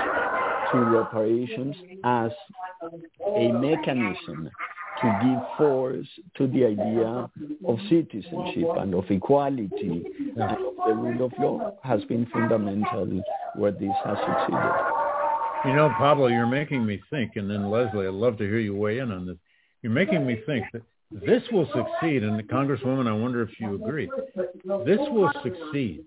[0.71, 2.31] to reparations as
[3.27, 4.49] a mechanism
[5.01, 6.07] to give force
[6.37, 7.29] to the idea
[7.67, 13.21] of citizenship and of equality and of the rule of law has been fundamental
[13.55, 14.94] where this has succeeded.
[15.65, 18.75] You know, Pablo, you're making me think, and then Leslie, I'd love to hear you
[18.75, 19.37] weigh in on this.
[19.81, 24.09] You're making me think that this will succeed, and Congresswoman, I wonder if you agree.
[24.85, 26.03] This will succeed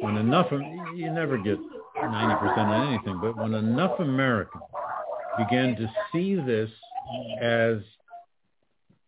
[0.00, 1.58] when enough, you never get
[1.96, 4.62] 90% on anything, but when enough Americans
[5.38, 6.70] begin to see this
[7.40, 7.78] as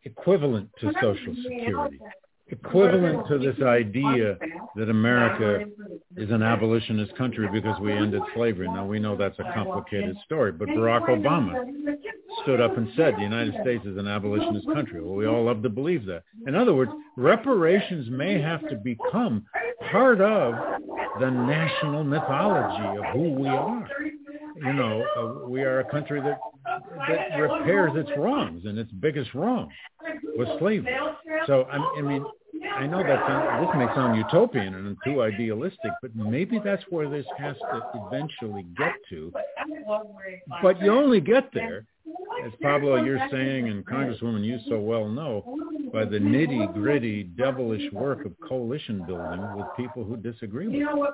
[0.05, 2.01] equivalent to Social Security,
[2.48, 4.39] equivalent to this idea
[4.77, 5.64] that America
[6.16, 8.68] is an abolitionist country because we ended slavery.
[8.68, 11.97] Now we know that's a complicated story, but Barack Obama
[12.43, 15.02] stood up and said the United States is an abolitionist country.
[15.02, 16.23] Well, we all love to believe that.
[16.47, 19.44] In other words, reparations may have to become
[19.90, 20.55] part of
[21.18, 23.89] the national mythology of who we are.
[24.57, 29.35] You know, uh, we are a country that that repairs its wrongs, and its biggest
[29.35, 29.70] wrong
[30.37, 30.97] was slavery.
[31.47, 32.24] So I, I mean,
[32.74, 37.09] I know that sound, this may sound utopian and too idealistic, but maybe that's where
[37.09, 39.33] this has to eventually get to.
[40.62, 41.87] But you only get there
[42.45, 45.43] as Pablo, you're saying, and Congresswoman, you so well know,
[45.93, 51.09] by the nitty gritty, devilish work of coalition building with people who disagree with you.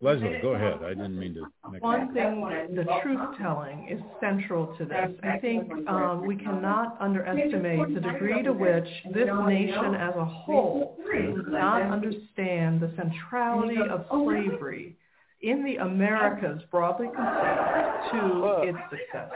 [0.00, 0.78] Leslie, go ahead.
[0.84, 1.44] I didn't mean to.
[1.70, 2.40] Make One thing,
[2.74, 5.10] the truth telling is central to this.
[5.22, 10.98] I think um, we cannot underestimate the degree to which this nation as a whole
[11.12, 14.96] does not understand the centrality of slavery
[15.42, 19.30] in the Americas broadly considered to its success.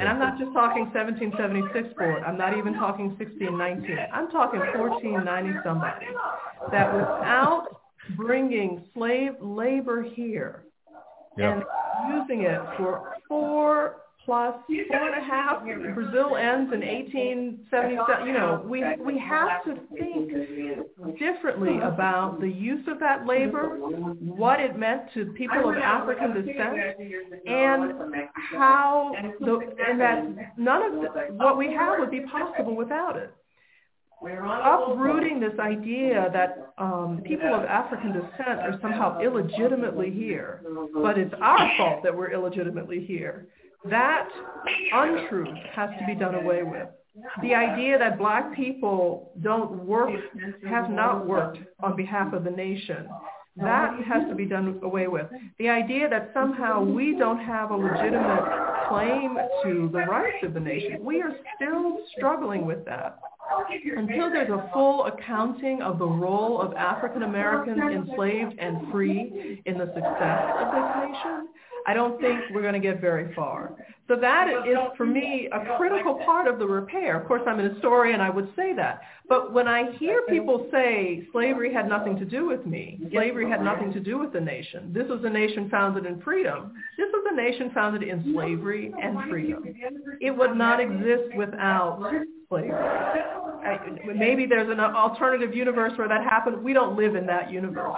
[0.00, 2.22] And I'm not just talking 1776 board.
[2.24, 3.98] I'm not even talking 1619.
[4.10, 6.06] I'm talking 1490 somebody.
[6.72, 7.66] That without
[8.16, 10.64] bringing slave labor here
[11.36, 11.62] and
[12.08, 15.62] using it for four plus four and a half.
[15.94, 18.26] Brazil ends in 1877.
[18.26, 23.76] You know, we we have to think differently about the use of that labor,
[24.20, 26.76] what it meant to people of African descent,
[27.46, 27.92] and
[28.34, 33.32] how the and that none of the, what we have would be possible without it.
[34.22, 40.60] Uprooting this idea that um, people of African descent are somehow illegitimately here,
[40.92, 43.48] but it's our fault that we're illegitimately here
[43.88, 44.28] that
[44.92, 46.88] untruth has to be done away with.
[47.42, 50.10] The idea that black people don't work,
[50.68, 53.08] have not worked on behalf of the nation,
[53.56, 55.26] that has to be done away with.
[55.58, 58.44] The idea that somehow we don't have a legitimate
[58.88, 63.18] claim to the rights of the nation, we are still struggling with that.
[63.96, 69.76] Until there's a full accounting of the role of African Americans enslaved and free in
[69.76, 71.48] the success of this nation,
[71.90, 73.72] I don't think we're going to get very far.
[74.06, 77.20] So that is, for me, a critical part of the repair.
[77.20, 79.00] Of course, I'm an historian, I would say that.
[79.28, 83.62] But when I hear people say slavery had nothing to do with me, slavery had
[83.62, 87.26] nothing to do with the nation, this was a nation founded in freedom, this was
[87.32, 89.64] a nation founded in slavery and freedom.
[90.20, 92.12] It would not exist without
[92.50, 92.74] slavery.
[94.14, 96.62] maybe there's an alternative universe where that happened.
[96.62, 97.96] We don't live in that universe.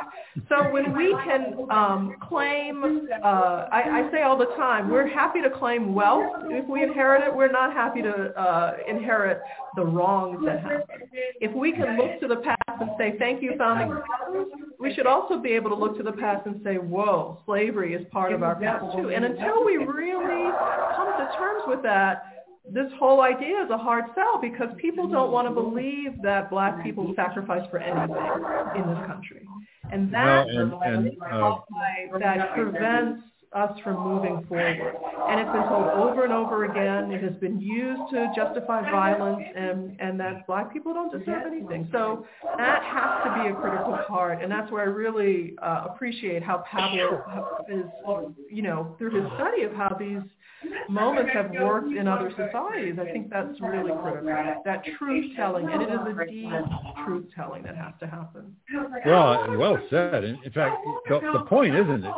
[0.49, 5.41] So when we can um, claim, uh, I, I say all the time, we're happy
[5.41, 7.35] to claim wealth if we inherit it.
[7.35, 9.41] We're not happy to uh, inherit
[9.75, 11.09] the wrongs that happen.
[11.41, 14.03] If we can look to the past and say, thank you, founding
[14.83, 18.05] we should also be able to look to the past and say, whoa, slavery is
[18.11, 19.11] part of our past too.
[19.11, 20.51] And until we really
[20.97, 22.32] come to terms with that,
[22.71, 26.83] this whole idea is a hard sell because people don't want to believe that black
[26.83, 28.17] people sacrifice for anything
[28.77, 29.47] in this country.
[29.91, 33.23] And that, well, and, and, uh, that prevents
[33.53, 34.95] us from moving forward.
[35.29, 37.13] And it's been told over and over again.
[37.13, 41.89] It has been used to justify violence and, and that black people don't deserve anything.
[41.93, 42.25] So
[42.57, 44.43] that has to be a critical part.
[44.43, 47.23] And that's where I really uh, appreciate how Pablo
[47.69, 47.85] is,
[48.51, 50.23] you know, through his study of how these
[50.89, 52.97] moments have worked in other societies.
[53.01, 54.61] I think that's really critical.
[54.65, 56.51] That truth telling, and it is a deep
[57.05, 58.55] truth telling that has to happen.
[59.07, 60.25] Well, well said.
[60.25, 60.77] In, in fact,
[61.09, 62.15] the, the point, isn't it,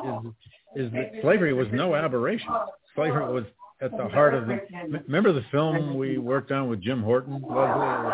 [0.76, 2.48] is, is that slavery was no aberration.
[2.94, 3.44] Slavery was
[3.80, 4.60] at the heart of the.
[5.06, 8.12] Remember the film we worked on with Jim Horton, Leslie,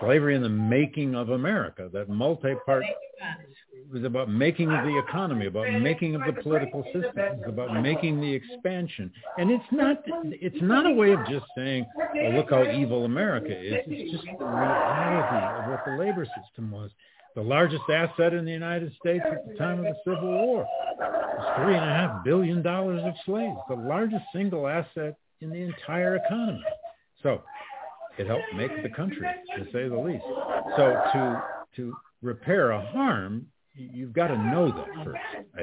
[0.00, 5.46] Slavery in the Making of America, that multi-part it was about making of the economy,
[5.46, 9.10] about making of the political system, it's about making the expansion.
[9.38, 13.50] And it's not it's not a way of just saying, oh, look how evil America
[13.50, 13.74] is.
[13.86, 16.90] It's just the reality of what the labor system was.
[17.34, 20.66] The largest asset in the United States at the time of the Civil War
[20.98, 25.62] was three and a half billion dollars of slaves, the largest single asset in the
[25.62, 26.64] entire economy.
[27.22, 27.42] So
[28.18, 29.26] it helped make the country,
[29.56, 30.24] to say the least.
[30.76, 31.42] So to
[31.76, 33.46] to repair a harm
[33.92, 35.20] you've got to know that first,
[35.56, 35.62] I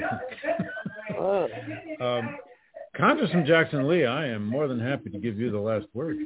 [1.15, 2.01] think.
[2.01, 2.37] um,
[2.95, 6.17] Congressman Jackson Lee, I am more than happy to give you the last word.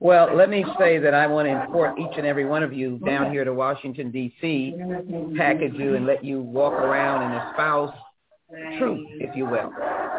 [0.00, 2.98] Well, let me say that I want to import each and every one of you
[3.06, 4.74] down here to Washington, D.C.,
[5.36, 7.94] package you and let you walk around and espouse
[8.78, 9.72] truth, if you will,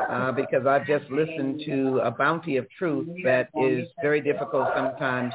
[0.10, 5.34] uh, because I've just listened to a bounty of truth that is very difficult sometimes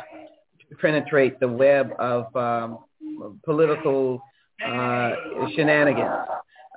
[0.68, 2.78] to penetrate the web of um,
[3.44, 4.20] political
[4.64, 6.10] uh, shenanigans.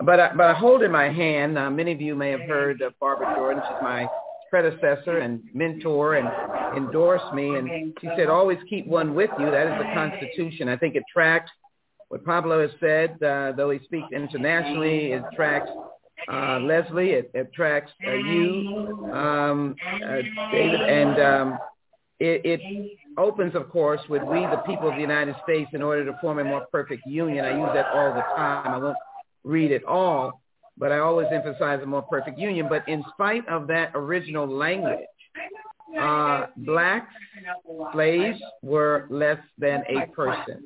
[0.04, 1.58] But I, but I hold in my hand.
[1.58, 3.64] Uh, many of you may have heard of Barbara Jordan.
[3.68, 4.08] She's my
[4.50, 6.28] predecessor and mentor and
[6.78, 7.56] endorsed me.
[7.56, 9.50] And she said, always keep one with you.
[9.52, 10.68] That is the Constitution.
[10.70, 11.50] I think it tracks
[12.14, 15.68] what Pablo has said, uh, though he speaks internationally, it tracks
[16.32, 20.18] uh, Leslie, it, it tracks uh, you, um, uh,
[20.52, 21.58] David, and um,
[22.20, 22.62] it, it
[23.18, 26.40] opens, of course, with we, the people of the United States, in order to form
[26.40, 27.44] a more perfect union.
[27.46, 28.68] I use that all the time.
[28.68, 28.98] I won't
[29.44, 30.42] read it all,
[30.78, 32.68] but I always emphasize a more perfect union.
[32.70, 35.00] But in spite of that original language,
[36.00, 37.08] uh, black
[37.94, 40.64] slaves were less than a person.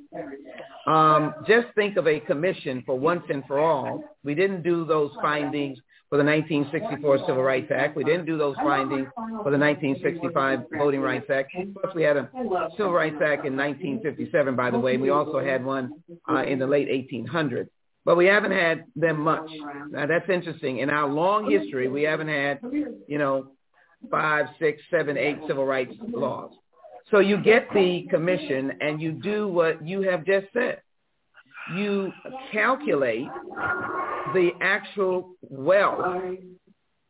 [0.86, 4.04] Um, just think of a commission for once and for all.
[4.24, 7.98] We didn't do those findings for the 1964 Civil Rights Act.
[7.98, 11.54] We didn't do those findings for the 1965 Voting Rights Act.
[11.82, 12.30] Plus, we had a
[12.78, 14.98] Civil Rights Act in 1957, by the way.
[14.98, 15.92] We also had one
[16.30, 17.68] uh, in the late 1800s
[18.06, 19.50] but we haven't had them much.
[19.90, 20.78] Now that's interesting.
[20.78, 22.62] In our long history, we haven't had,
[23.06, 23.52] you know,
[24.10, 26.54] five, six, seven, eight civil rights laws.
[27.12, 30.82] So you get the commission and you do what you have just said.
[31.76, 32.12] You
[32.52, 33.28] calculate
[34.34, 36.38] the actual wealth,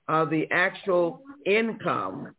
[0.07, 2.33] uh, the actual income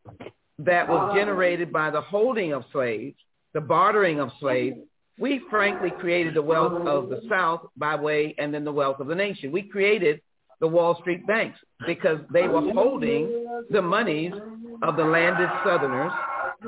[0.58, 3.16] that was generated by the holding of slaves,
[3.54, 4.78] the bartering of slaves,
[5.18, 9.08] we frankly created the wealth of the South by way and then the wealth of
[9.08, 9.50] the nation.
[9.50, 10.20] We created
[10.60, 14.32] the Wall Street banks because they were holding the monies
[14.82, 16.12] of the landed Southerners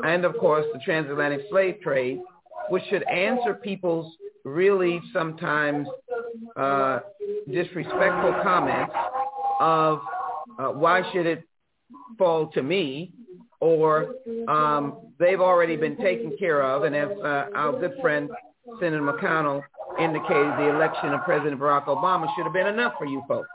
[0.04, 2.20] and, of course, the transatlantic slave trade,
[2.68, 4.12] which should answer people's
[4.44, 5.86] really sometimes
[6.56, 7.00] uh,
[7.50, 8.94] disrespectful comments
[9.60, 10.00] of
[10.58, 11.44] uh, why should it
[12.18, 13.12] fall to me
[13.60, 14.14] or
[14.48, 16.84] um, they've already been taken care of.
[16.84, 18.30] And as uh, our good friend
[18.80, 19.62] Senator McConnell
[19.98, 23.48] indicated, the election of President Barack Obama should have been enough for you folks.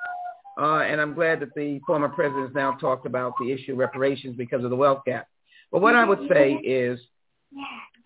[0.57, 3.77] Uh, and I'm glad that the former president has now talked about the issue of
[3.77, 5.27] reparations because of the wealth gap.
[5.71, 6.99] But what I would say is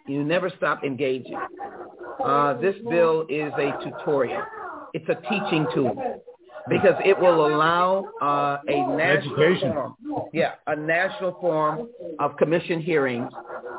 [0.07, 1.39] you never stop engaging.
[2.23, 4.43] Uh, this bill is a tutorial.
[4.93, 6.23] It's a teaching tool
[6.67, 9.73] because it will allow uh, a national Education.
[9.73, 9.95] form,
[10.33, 11.89] yeah, a national form
[12.19, 13.31] of commission hearings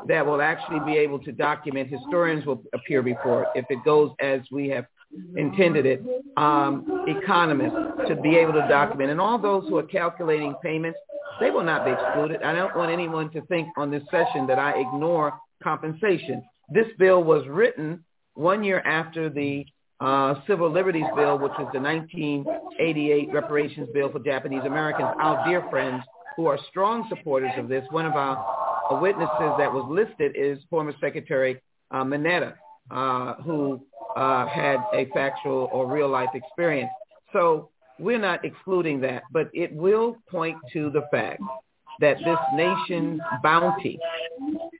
[0.07, 1.89] that will actually be able to document.
[1.89, 4.85] Historians will appear before it if it goes as we have
[5.35, 6.01] intended it.
[6.37, 10.97] Um, economists to be able to document, and all those who are calculating payments,
[11.39, 12.41] they will not be excluded.
[12.41, 15.33] I don't want anyone to think on this session that I ignore
[15.63, 16.43] compensation.
[16.69, 19.65] This bill was written one year after the
[19.99, 25.09] uh, Civil Liberties Bill, which was the 1988 reparations bill for Japanese Americans.
[25.19, 26.03] Our dear friends
[26.35, 30.93] who are strong supporters of this, one of our witnesses that was listed is former
[30.99, 31.61] Secretary
[31.91, 32.53] uh, Mineta,
[32.89, 33.85] uh, who
[34.15, 36.89] uh, had a factual or real life experience.
[37.31, 37.69] So
[37.99, 41.41] we're not excluding that, but it will point to the fact
[42.01, 43.99] that this nation's bounty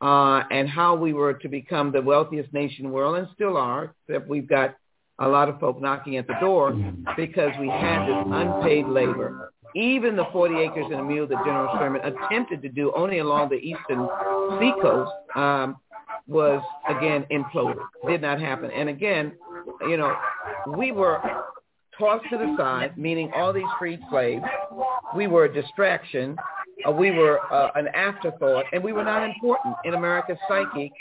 [0.02, 3.58] uh, and how we were to become the wealthiest nation in the world and still
[3.58, 4.76] are, except we've got
[5.20, 6.72] a lot of folk knocking at the door
[7.16, 9.52] because we had this unpaid labor.
[9.76, 13.50] Even the 40 acres and a mule that General Sherman attempted to do only along
[13.50, 14.10] the eastern
[14.60, 15.78] seacoast um,
[16.28, 17.80] was, again, imploded.
[18.08, 18.70] Did not happen.
[18.72, 19.34] And again,
[19.82, 20.14] you know,
[20.76, 21.22] we were
[21.98, 24.44] tossed to the side, meaning all these freed slaves.
[25.16, 26.36] We were a distraction.
[26.88, 30.92] Uh, we were uh, an afterthought, and we were not important in America's psyche.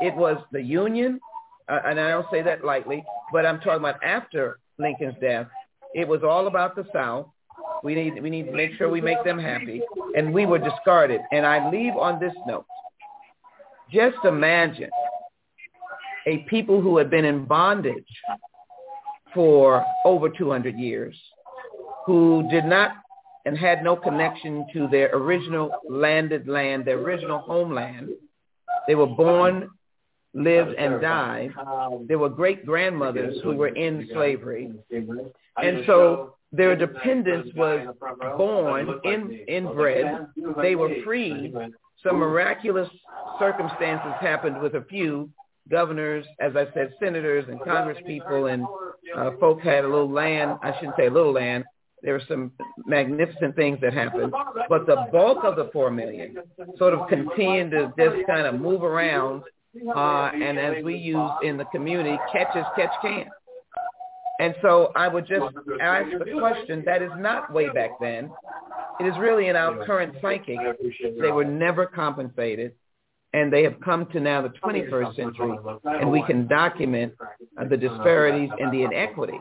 [0.00, 1.20] It was the Union,
[1.68, 5.46] uh, and I don't say that lightly, but I'm talking about after Lincoln's death.
[5.94, 7.28] It was all about the South.
[7.82, 9.82] We need we need to make sure we make them happy,
[10.16, 11.20] and we were discarded.
[11.32, 12.66] And I leave on this note.
[13.90, 14.90] Just imagine
[16.26, 18.04] a people who had been in bondage
[19.32, 21.16] for over 200 years,
[22.04, 22.92] who did not
[23.46, 28.10] and had no connection to their original landed land, their original homeland.
[28.88, 29.70] They were born
[30.34, 31.52] lived and died.
[32.08, 34.72] There were great grandmothers who were in slavery.
[34.90, 37.86] And so their dependence was
[38.36, 40.26] born, in, inbred.
[40.60, 41.54] They were freed.
[42.02, 42.88] Some miraculous
[43.38, 45.30] circumstances happened with a few
[45.70, 48.66] governors, as I said, senators and congresspeople and
[49.16, 50.58] uh, folk had a little land.
[50.62, 51.64] I shouldn't say a little land.
[52.06, 52.52] There were some
[52.86, 54.32] magnificent things that happened.
[54.68, 56.36] But the bulk of the four million
[56.78, 59.42] sort of continued to just kind of move around
[59.94, 63.26] uh, and as we use in the community, catch as catch can.
[64.38, 65.46] And so I would just
[65.80, 68.30] ask the question that is not way back then.
[69.00, 70.58] It is really in our current psyche.
[71.20, 72.72] They were never compensated,
[73.32, 77.12] and they have come to now the 21st century, and we can document
[77.58, 79.38] uh, the disparities and the inequity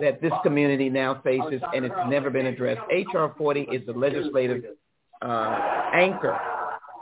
[0.00, 2.80] that this community now faces, and it's never been addressed.
[2.90, 3.34] H.R.
[3.36, 4.64] 40 is the legislative
[5.22, 6.38] uh, anchor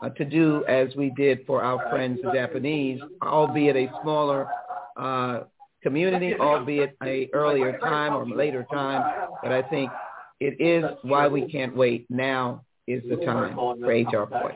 [0.03, 4.49] uh, to do as we did for our friends the Japanese, albeit a smaller
[4.97, 5.41] uh,
[5.83, 9.29] community, albeit a earlier time or later time.
[9.43, 9.91] But I think
[10.41, 12.07] it is why we can't wait.
[12.11, 14.55] Now is the time for HR 40.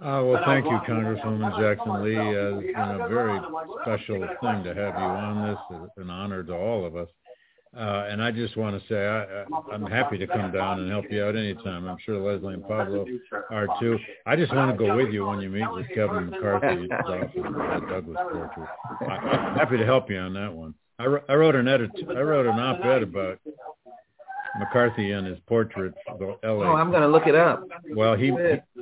[0.00, 2.16] Uh, well, thank you, Congresswoman Jackson Lee.
[2.16, 3.40] Uh, it's been a very
[3.82, 5.58] special thing to have you on this.
[5.86, 7.08] It's an honor to all of us.
[7.76, 10.90] Uh, and I just want to say I, I, I'm happy to come down and
[10.90, 11.86] help you out anytime.
[11.86, 13.06] I'm sure Leslie and Pablo
[13.50, 13.98] are too.
[14.24, 18.18] I just want to go with you when you meet with Kevin McCarthy at Douglass
[18.32, 18.68] Portrait.
[19.02, 20.74] I, I'm happy to help you on that one.
[20.98, 21.90] I, I wrote an edit.
[22.08, 23.38] I wrote an op-ed about
[24.58, 25.94] McCarthy and his portrait.
[26.18, 26.64] The LA.
[26.64, 27.64] Oh, I'm going to look it up.
[27.94, 28.32] Well, he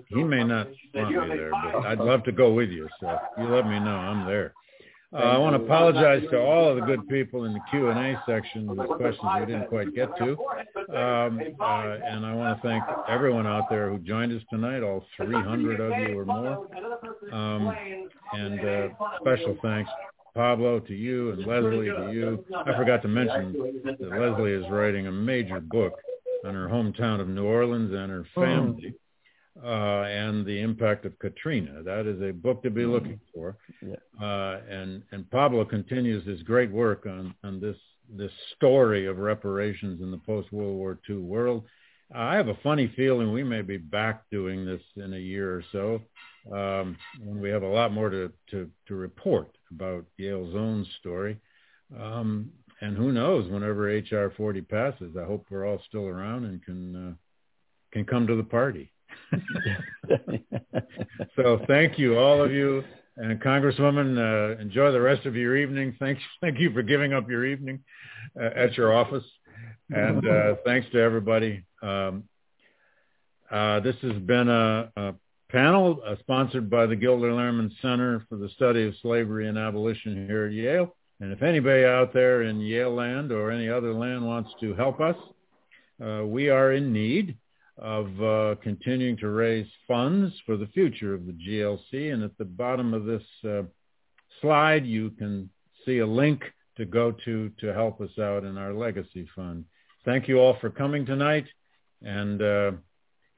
[0.09, 2.88] he may not want me there, but I'd love to go with you.
[3.01, 3.97] So you let me know.
[3.97, 4.55] I'm there.
[5.12, 8.66] Uh, I want to apologize to all of the good people in the Q&A section
[8.66, 10.32] with questions we didn't quite get to.
[10.94, 15.06] Um, uh, and I want to thank everyone out there who joined us tonight, all
[15.16, 16.68] 300 of you or more.
[17.32, 17.72] Um,
[18.32, 18.88] and uh,
[19.20, 19.90] special thanks
[20.36, 22.44] Pablo, to you, and Leslie, to you.
[22.54, 23.54] I forgot to mention
[23.84, 25.94] that Leslie is writing a major book
[26.44, 28.40] on her hometown of New Orleans and her oh.
[28.40, 28.94] family
[29.64, 31.82] uh, and the impact of Katrina.
[31.82, 32.92] That is a book to be mm-hmm.
[32.92, 33.56] looking for.
[34.20, 37.78] Uh, and, and Pablo continues his great work on, on this,
[38.14, 41.64] this story of reparations in the post-World War II world.
[42.14, 45.64] I have a funny feeling we may be back doing this in a year or
[45.72, 46.02] so
[46.54, 51.38] um, when we have a lot more to, to, to report about Yale's own story.
[51.98, 56.62] Um, and who knows, whenever HR 40 passes, I hope we're all still around and
[56.62, 57.14] can, uh,
[57.93, 58.93] can come to the party.
[61.36, 62.84] so thank you, all of you.
[63.16, 65.97] And Congresswoman, uh, enjoy the rest of your evening.
[65.98, 67.82] Thanks, thank you for giving up your evening
[68.38, 69.24] uh, at your office.
[69.88, 71.64] And uh, thanks to everybody.
[71.82, 72.24] Um,
[73.51, 75.14] uh, this has been a, a
[75.51, 80.27] panel uh, sponsored by the Gilder Lehrman Center for the Study of Slavery and Abolition
[80.27, 80.94] here at Yale.
[81.20, 85.01] And if anybody out there in Yale land or any other land wants to help
[85.01, 85.16] us,
[86.05, 87.36] uh, we are in need
[87.78, 92.12] of uh, continuing to raise funds for the future of the GLC.
[92.12, 93.62] And at the bottom of this uh,
[94.40, 95.48] slide, you can
[95.85, 96.43] see a link
[96.77, 99.64] to go to to help us out in our legacy fund.
[100.05, 101.47] Thank you all for coming tonight
[102.02, 102.73] and uh,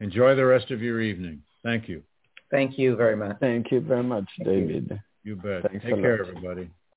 [0.00, 1.42] enjoy the rest of your evening.
[1.64, 2.02] Thank you.
[2.50, 3.36] Thank you very much.
[3.40, 5.00] Thank you very much, David.
[5.22, 5.70] You, you bet.
[5.70, 6.70] Thanks Take care, everybody.